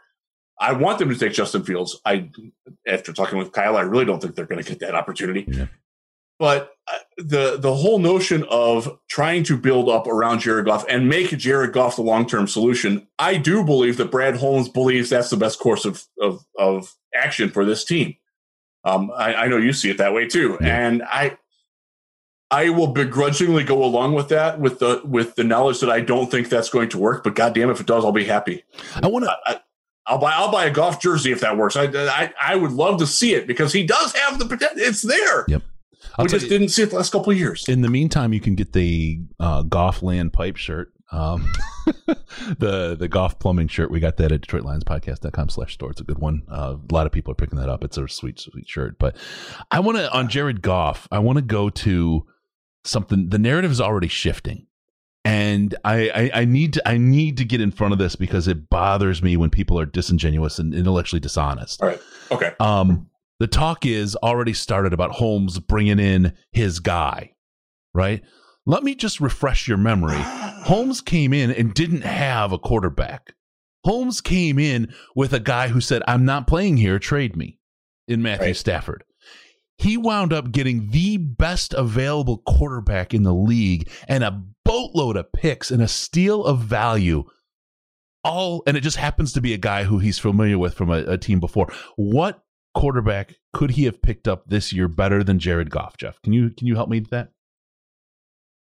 [0.60, 1.98] I want them to take Justin Fields.
[2.04, 2.30] I
[2.86, 5.46] after talking with Kyle, I really don't think they're going to get that opportunity.
[5.48, 5.68] Yeah.
[6.38, 11.08] But uh, the the whole notion of trying to build up around Jared Goff and
[11.08, 15.30] make Jared Goff the long term solution, I do believe that Brad Holmes believes that's
[15.30, 18.16] the best course of of, of action for this team.
[18.84, 20.88] Um, I, I, know you see it that way too, yeah.
[20.88, 21.38] and I
[22.50, 26.30] I will begrudgingly go along with that with the with the knowledge that I don't
[26.30, 27.22] think that's going to work.
[27.22, 28.64] But goddamn, if it does, I'll be happy.
[29.02, 29.60] I want to.
[30.06, 31.76] I'll buy I'll buy a golf jersey if that works.
[31.76, 34.78] I, I I would love to see it because he does have the potential.
[34.78, 35.44] It's there.
[35.48, 35.62] Yep.
[36.16, 37.68] I'll we just you, didn't see it the last couple of years.
[37.68, 40.92] In the meantime, you can get the uh, Goff Land pipe shirt.
[41.12, 41.50] Um,
[42.58, 46.18] the the golf plumbing shirt we got that at detroitlionspodcast.com slash store it's a good
[46.18, 48.98] one uh, a lot of people are picking that up it's a sweet sweet shirt
[48.98, 49.16] but
[49.70, 52.26] i want to on jared goff i want to go to
[52.84, 54.66] something the narrative is already shifting
[55.24, 58.48] and I, I, I need to I need to get in front of this because
[58.48, 61.82] it bothers me when people are disingenuous and intellectually dishonest.
[61.82, 62.00] All right.
[62.30, 62.52] Okay.
[62.60, 67.34] Um, the talk is already started about Holmes bringing in his guy,
[67.94, 68.22] right?
[68.64, 70.16] Let me just refresh your memory.
[70.18, 73.34] Holmes came in and didn't have a quarterback.
[73.84, 77.58] Holmes came in with a guy who said, I'm not playing here, trade me
[78.06, 78.56] in Matthew right.
[78.56, 79.04] Stafford.
[79.78, 85.32] He wound up getting the best available quarterback in the league and a boatload of
[85.32, 87.24] picks and a steal of value.
[88.24, 91.04] All and it just happens to be a guy who he's familiar with from a,
[91.04, 91.72] a team before.
[91.96, 92.42] What
[92.74, 95.96] quarterback could he have picked up this year better than Jared Goff?
[95.96, 97.30] Jeff, can you can you help me with that?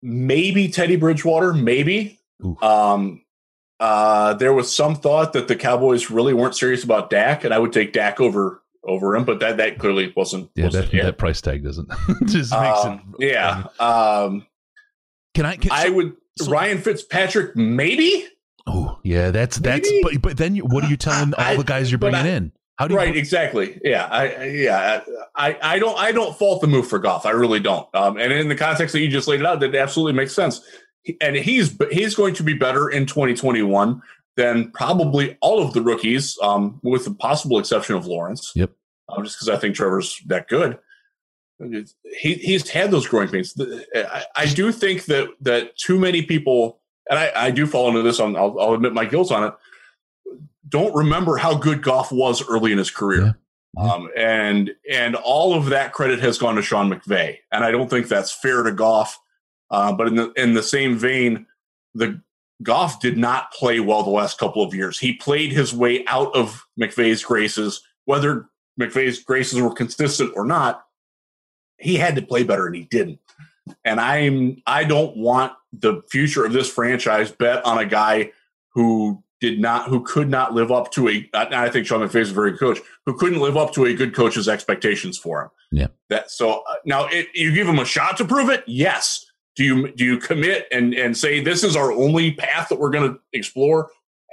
[0.03, 2.19] Maybe Teddy Bridgewater, maybe.
[2.61, 3.23] Um,
[3.80, 7.60] uh, there was some thought that the Cowboys really weren't serious about Dak, and I
[7.60, 10.49] would take Dak over over him, but that that clearly wasn't.
[10.56, 11.89] Yeah, wasn't that, that, price tag doesn't
[12.26, 13.31] just makes um, it.
[13.31, 13.65] Yeah.
[13.80, 14.45] Um,
[15.34, 15.56] can I?
[15.57, 18.27] Can, I so, would so, Ryan Fitzpatrick maybe.
[18.68, 19.89] Oh yeah, that's that's.
[20.03, 22.51] But, but then you, what are you telling all the guys you're bringing I, in?
[22.80, 23.77] How do you right, exactly.
[23.84, 25.01] Yeah, I, yeah,
[25.35, 27.26] I, I don't, I don't fault the move for Goff.
[27.26, 27.93] I really don't.
[27.93, 30.61] Um, and in the context that you just laid it out, that absolutely makes sense.
[31.19, 34.01] And he's he's going to be better in 2021
[34.40, 38.52] than probably all of the rookies, um, with the possible exception of Lawrence.
[38.56, 38.72] Yep.
[39.10, 40.80] Um, just because I think Trevor's that good.
[42.20, 43.53] He he's had those growing pains.
[43.94, 46.80] I, I do think that that too many people,
[47.10, 48.20] and I, I do fall into this.
[48.20, 49.53] On I'll, I'll admit my guilt on it
[50.70, 53.22] don't remember how good Goff was early in his career.
[53.22, 53.34] Yeah.
[53.78, 53.94] Yeah.
[53.94, 57.88] Um, and and all of that credit has gone to Sean McVay, and I don't
[57.88, 59.20] think that's fair to Goff.
[59.70, 61.45] Uh, but in the in the same vein,
[61.94, 62.20] the
[62.61, 64.99] Goff did not play well the last couple of years.
[64.99, 68.49] He played his way out of McVay's graces, whether
[68.80, 70.84] McVay's graces were consistent or not.
[71.77, 73.19] He had to play better, and he didn't.
[73.86, 78.31] And I'm I don't want the future of this franchise bet on a guy
[78.73, 81.30] who did not, who could not live up to a.
[81.34, 83.94] I think Sean McVay is a very good coach who couldn't live up to a
[83.94, 85.49] good coach's expectations for him.
[85.72, 85.88] Yeah.
[86.10, 88.64] That so uh, now it, you give him a shot to prove it.
[88.68, 89.26] Yes.
[89.60, 92.91] Do you do you commit and and say this is our only path that we're
[92.91, 93.90] going to explore?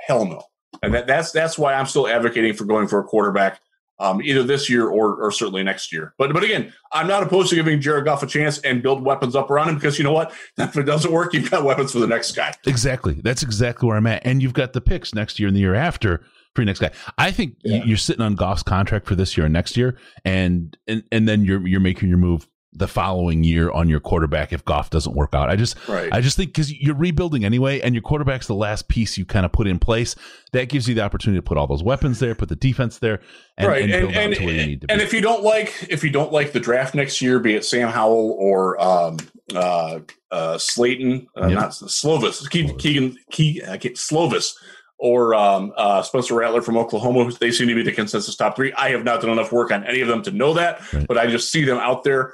[0.07, 0.43] Hell no.
[0.85, 3.61] And that, that's that's why I'm still advocating for going for a quarterback.
[3.98, 6.15] um, either this year or, or certainly next year.
[6.16, 9.35] But but again, I'm not opposed to giving Jared Goff a chance and build weapons
[9.35, 10.32] up around him because you know what?
[10.59, 12.55] If it doesn't work, you've got weapons for the next guy.
[12.66, 13.15] Exactly.
[13.24, 14.24] That's exactly where I'm at.
[14.24, 16.19] And you've got the picks next year and the year after
[16.55, 16.90] for your next guy.
[17.19, 17.82] I think Yeah.
[17.85, 21.44] you're sitting on Goff's contract for this year and next year, and and and then
[21.44, 25.34] you're you're making your move the following year on your quarterback if Goff doesn't work
[25.34, 25.48] out.
[25.48, 26.12] I just Right.
[26.12, 29.47] I just think because you're rebuilding anyway, and your quarterback's the last piece you kind
[29.47, 30.14] of put in place.
[30.52, 33.20] That gives you the opportunity to put all those weapons there, put the defense there,
[33.56, 35.05] and, right, and and and, to where you need to and be.
[35.05, 37.88] if you don't like if you don't like the draft next year, be it Sam
[37.88, 39.16] Howell or um,
[39.55, 41.55] uh, uh, Slayton, uh, Yep.
[41.59, 42.78] not Slovis, Ke- Slovis.
[42.78, 44.52] Keegan, Ke- Slovis,
[44.98, 47.30] or um, uh, Spencer Rattler from Oklahoma.
[47.40, 48.72] They seem to be the consensus top three.
[48.74, 51.06] I have not done enough work on any of them to know that, Right.
[51.06, 52.32] but I just see them out there.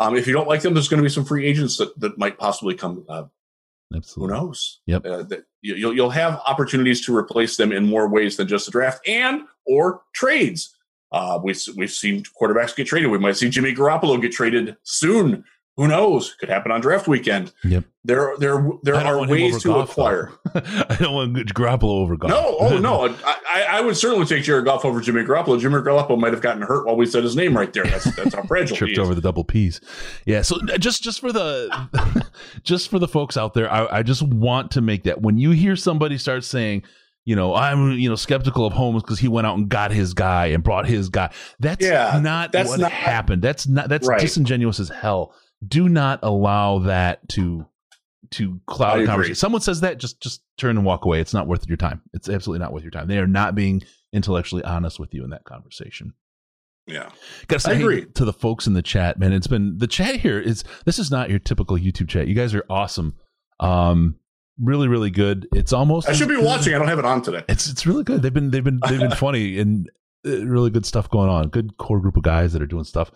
[0.00, 2.18] Um, if you don't like them, there's going to be some free agents that, that
[2.18, 3.04] might possibly come.
[3.08, 3.24] Uh,
[4.14, 4.80] who knows?
[4.86, 5.06] Yep.
[5.06, 8.66] Uh, that you- you'll you'll have opportunities to replace them in more ways than just
[8.66, 10.74] the draft and or trades.
[11.10, 13.10] Uh, we've we've seen quarterbacks get traded.
[13.10, 15.42] We might see Jimmy Garoppolo get traded soon.
[15.78, 16.34] Who knows?
[16.34, 17.52] Could happen on draft weekend.
[17.62, 17.84] Yep.
[18.02, 20.32] There there there are ways to Goff, acquire.
[20.54, 22.30] I don't want Garoppolo over Goff.
[22.30, 25.60] No, oh no, I, I, would certainly take Jared Goff over Jimmy Garoppolo.
[25.60, 27.84] Jimmy Garoppolo might have gotten hurt while we said his name right there.
[27.84, 29.80] That's that's how fragile he tripped over the double P's.
[30.26, 30.42] Yeah.
[30.42, 32.26] So uh, just just for the
[32.64, 35.52] just for the folks out there, I, I just want to make that when you
[35.52, 36.82] hear somebody start saying,
[37.24, 40.12] you know, I'm you know skeptical of Holmes because he went out and got his
[40.12, 41.32] guy and brought his guy.
[41.60, 43.42] That's Yeah, not that's what not- happened.
[43.42, 44.20] That's not that's Right.
[44.20, 45.34] disingenuous as hell.
[45.66, 47.66] Do not allow that to
[48.30, 49.34] to cloud a conversation.
[49.34, 51.20] Someone says that, just just turn and walk away.
[51.20, 52.02] It's not worth your time.
[52.12, 53.08] It's absolutely not worth your time.
[53.08, 53.82] They are not being
[54.12, 56.12] intellectually honest with you in that conversation.
[56.86, 57.10] Yeah,
[57.48, 58.06] Got to I say hey agree.
[58.14, 59.32] to the folks in the chat, man.
[59.32, 62.28] It's been the chat here is this is not your typical YouTube chat.
[62.28, 63.16] You guys are awesome.
[63.60, 64.16] Um,
[64.58, 65.46] really, really good.
[65.52, 66.74] It's almost I should be watching.
[66.74, 67.44] I don't have it on today.
[67.48, 68.22] It's it's really good.
[68.22, 69.90] They've been they've been they've been funny and
[70.24, 71.48] really good stuff going on.
[71.48, 73.10] Good core group of guys that are doing stuff.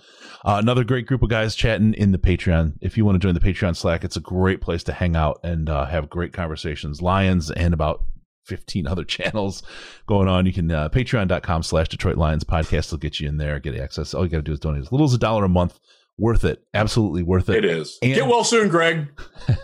[0.45, 2.75] Uh, another great group of guys chatting in the Patreon.
[2.81, 5.41] If you want to join the Patreon Slack, it's a great place to hang out
[5.43, 7.03] and uh, have great conversations.
[7.03, 8.05] Lions and about
[8.47, 9.63] 15 other channels
[10.07, 10.47] going on.
[10.47, 14.15] You can uh, patreon.com slash Detroit Lions podcast will get you in there, get access.
[14.15, 15.79] All you got to do is donate as little as a dollar a month.
[16.19, 16.63] Worth it.
[16.75, 17.65] Absolutely worth it.
[17.65, 17.99] It is.
[18.03, 19.09] And- Get well soon, Greg.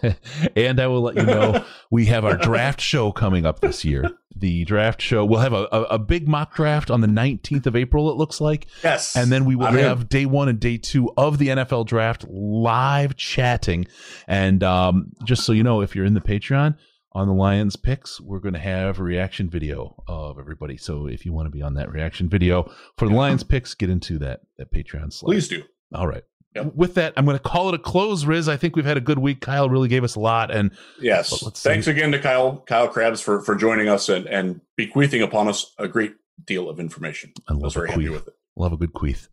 [0.56, 4.10] and I will let you know we have our draft show coming up this year.
[4.34, 7.74] The draft show, we'll have a, a, a big mock draft on the 19th of
[7.76, 8.66] April, it looks like.
[8.84, 9.84] Yes, And then we will I'm in.
[9.84, 13.86] have day one and day two of the NFL draft live chatting.
[14.26, 16.76] And um, just so you know, if you're in the Patreon
[17.12, 20.76] on the Lions picks, we're going to have a reaction video of everybody.
[20.76, 23.90] So if you want to be on that reaction video for the Lions picks, get
[23.90, 25.28] into that, that Patreon slide.
[25.32, 25.62] Please do.
[25.94, 26.22] All right.
[26.64, 26.74] Yep.
[26.74, 28.48] With that, I'm going to call it a close, Riz.
[28.48, 29.40] I think we've had a good week.
[29.40, 30.50] Kyle really gave us a lot.
[30.50, 30.70] And
[31.00, 31.42] Yes.
[31.58, 31.90] Thanks see.
[31.90, 35.88] again to Kyle Kyle Crabbs for for joining us and and bequeathing upon us a
[35.88, 36.14] great
[36.44, 37.32] deal of information.
[37.48, 38.34] I I was very happy with it.
[38.56, 39.28] Love a good queef.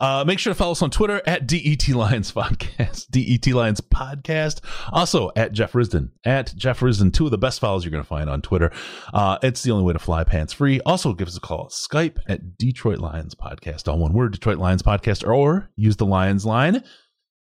[0.00, 4.60] Uh, make sure to follow us on Twitter at DET Lions Podcast, DET Lions Podcast.
[4.92, 8.08] Also at Jeff Risdon, at Jeff Risdon, two of the best follows you're going to
[8.08, 8.70] find on Twitter.
[9.12, 10.80] Uh, it's the only way to fly pants free.
[10.86, 14.82] Also give us a call Skype at Detroit Lions Podcast, all one word, Detroit Lions
[14.82, 16.82] Podcast, or use the Lions line.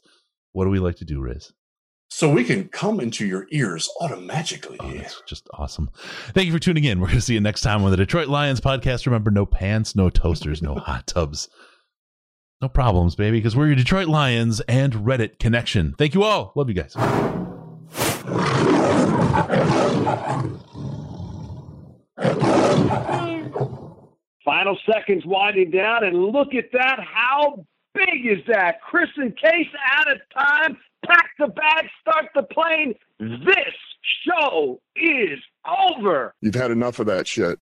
[0.51, 1.51] What do we like to do, Riz?
[2.11, 4.77] So we can come into your ears automatically.
[4.79, 5.91] Oh, that's just awesome.
[6.33, 6.99] Thank you for tuning in.
[6.99, 9.05] We're going to see you next time on the Detroit Lions podcast.
[9.05, 11.49] Remember, no pants, no toasters, no hot tubs.
[12.61, 15.95] No problems, baby, because we're your Detroit Lions and Reddit connection.
[15.97, 16.51] Thank you all.
[16.55, 16.93] Love you guys.
[24.43, 26.99] Final seconds winding down, and look at that.
[26.99, 27.65] How
[28.05, 28.81] big is that?
[28.81, 29.67] Chris and Case
[29.97, 30.77] out of time.
[31.05, 32.93] Pack the bag, start the plane.
[33.19, 33.73] This
[34.27, 36.33] show is over.
[36.41, 37.57] You've had enough of that shit.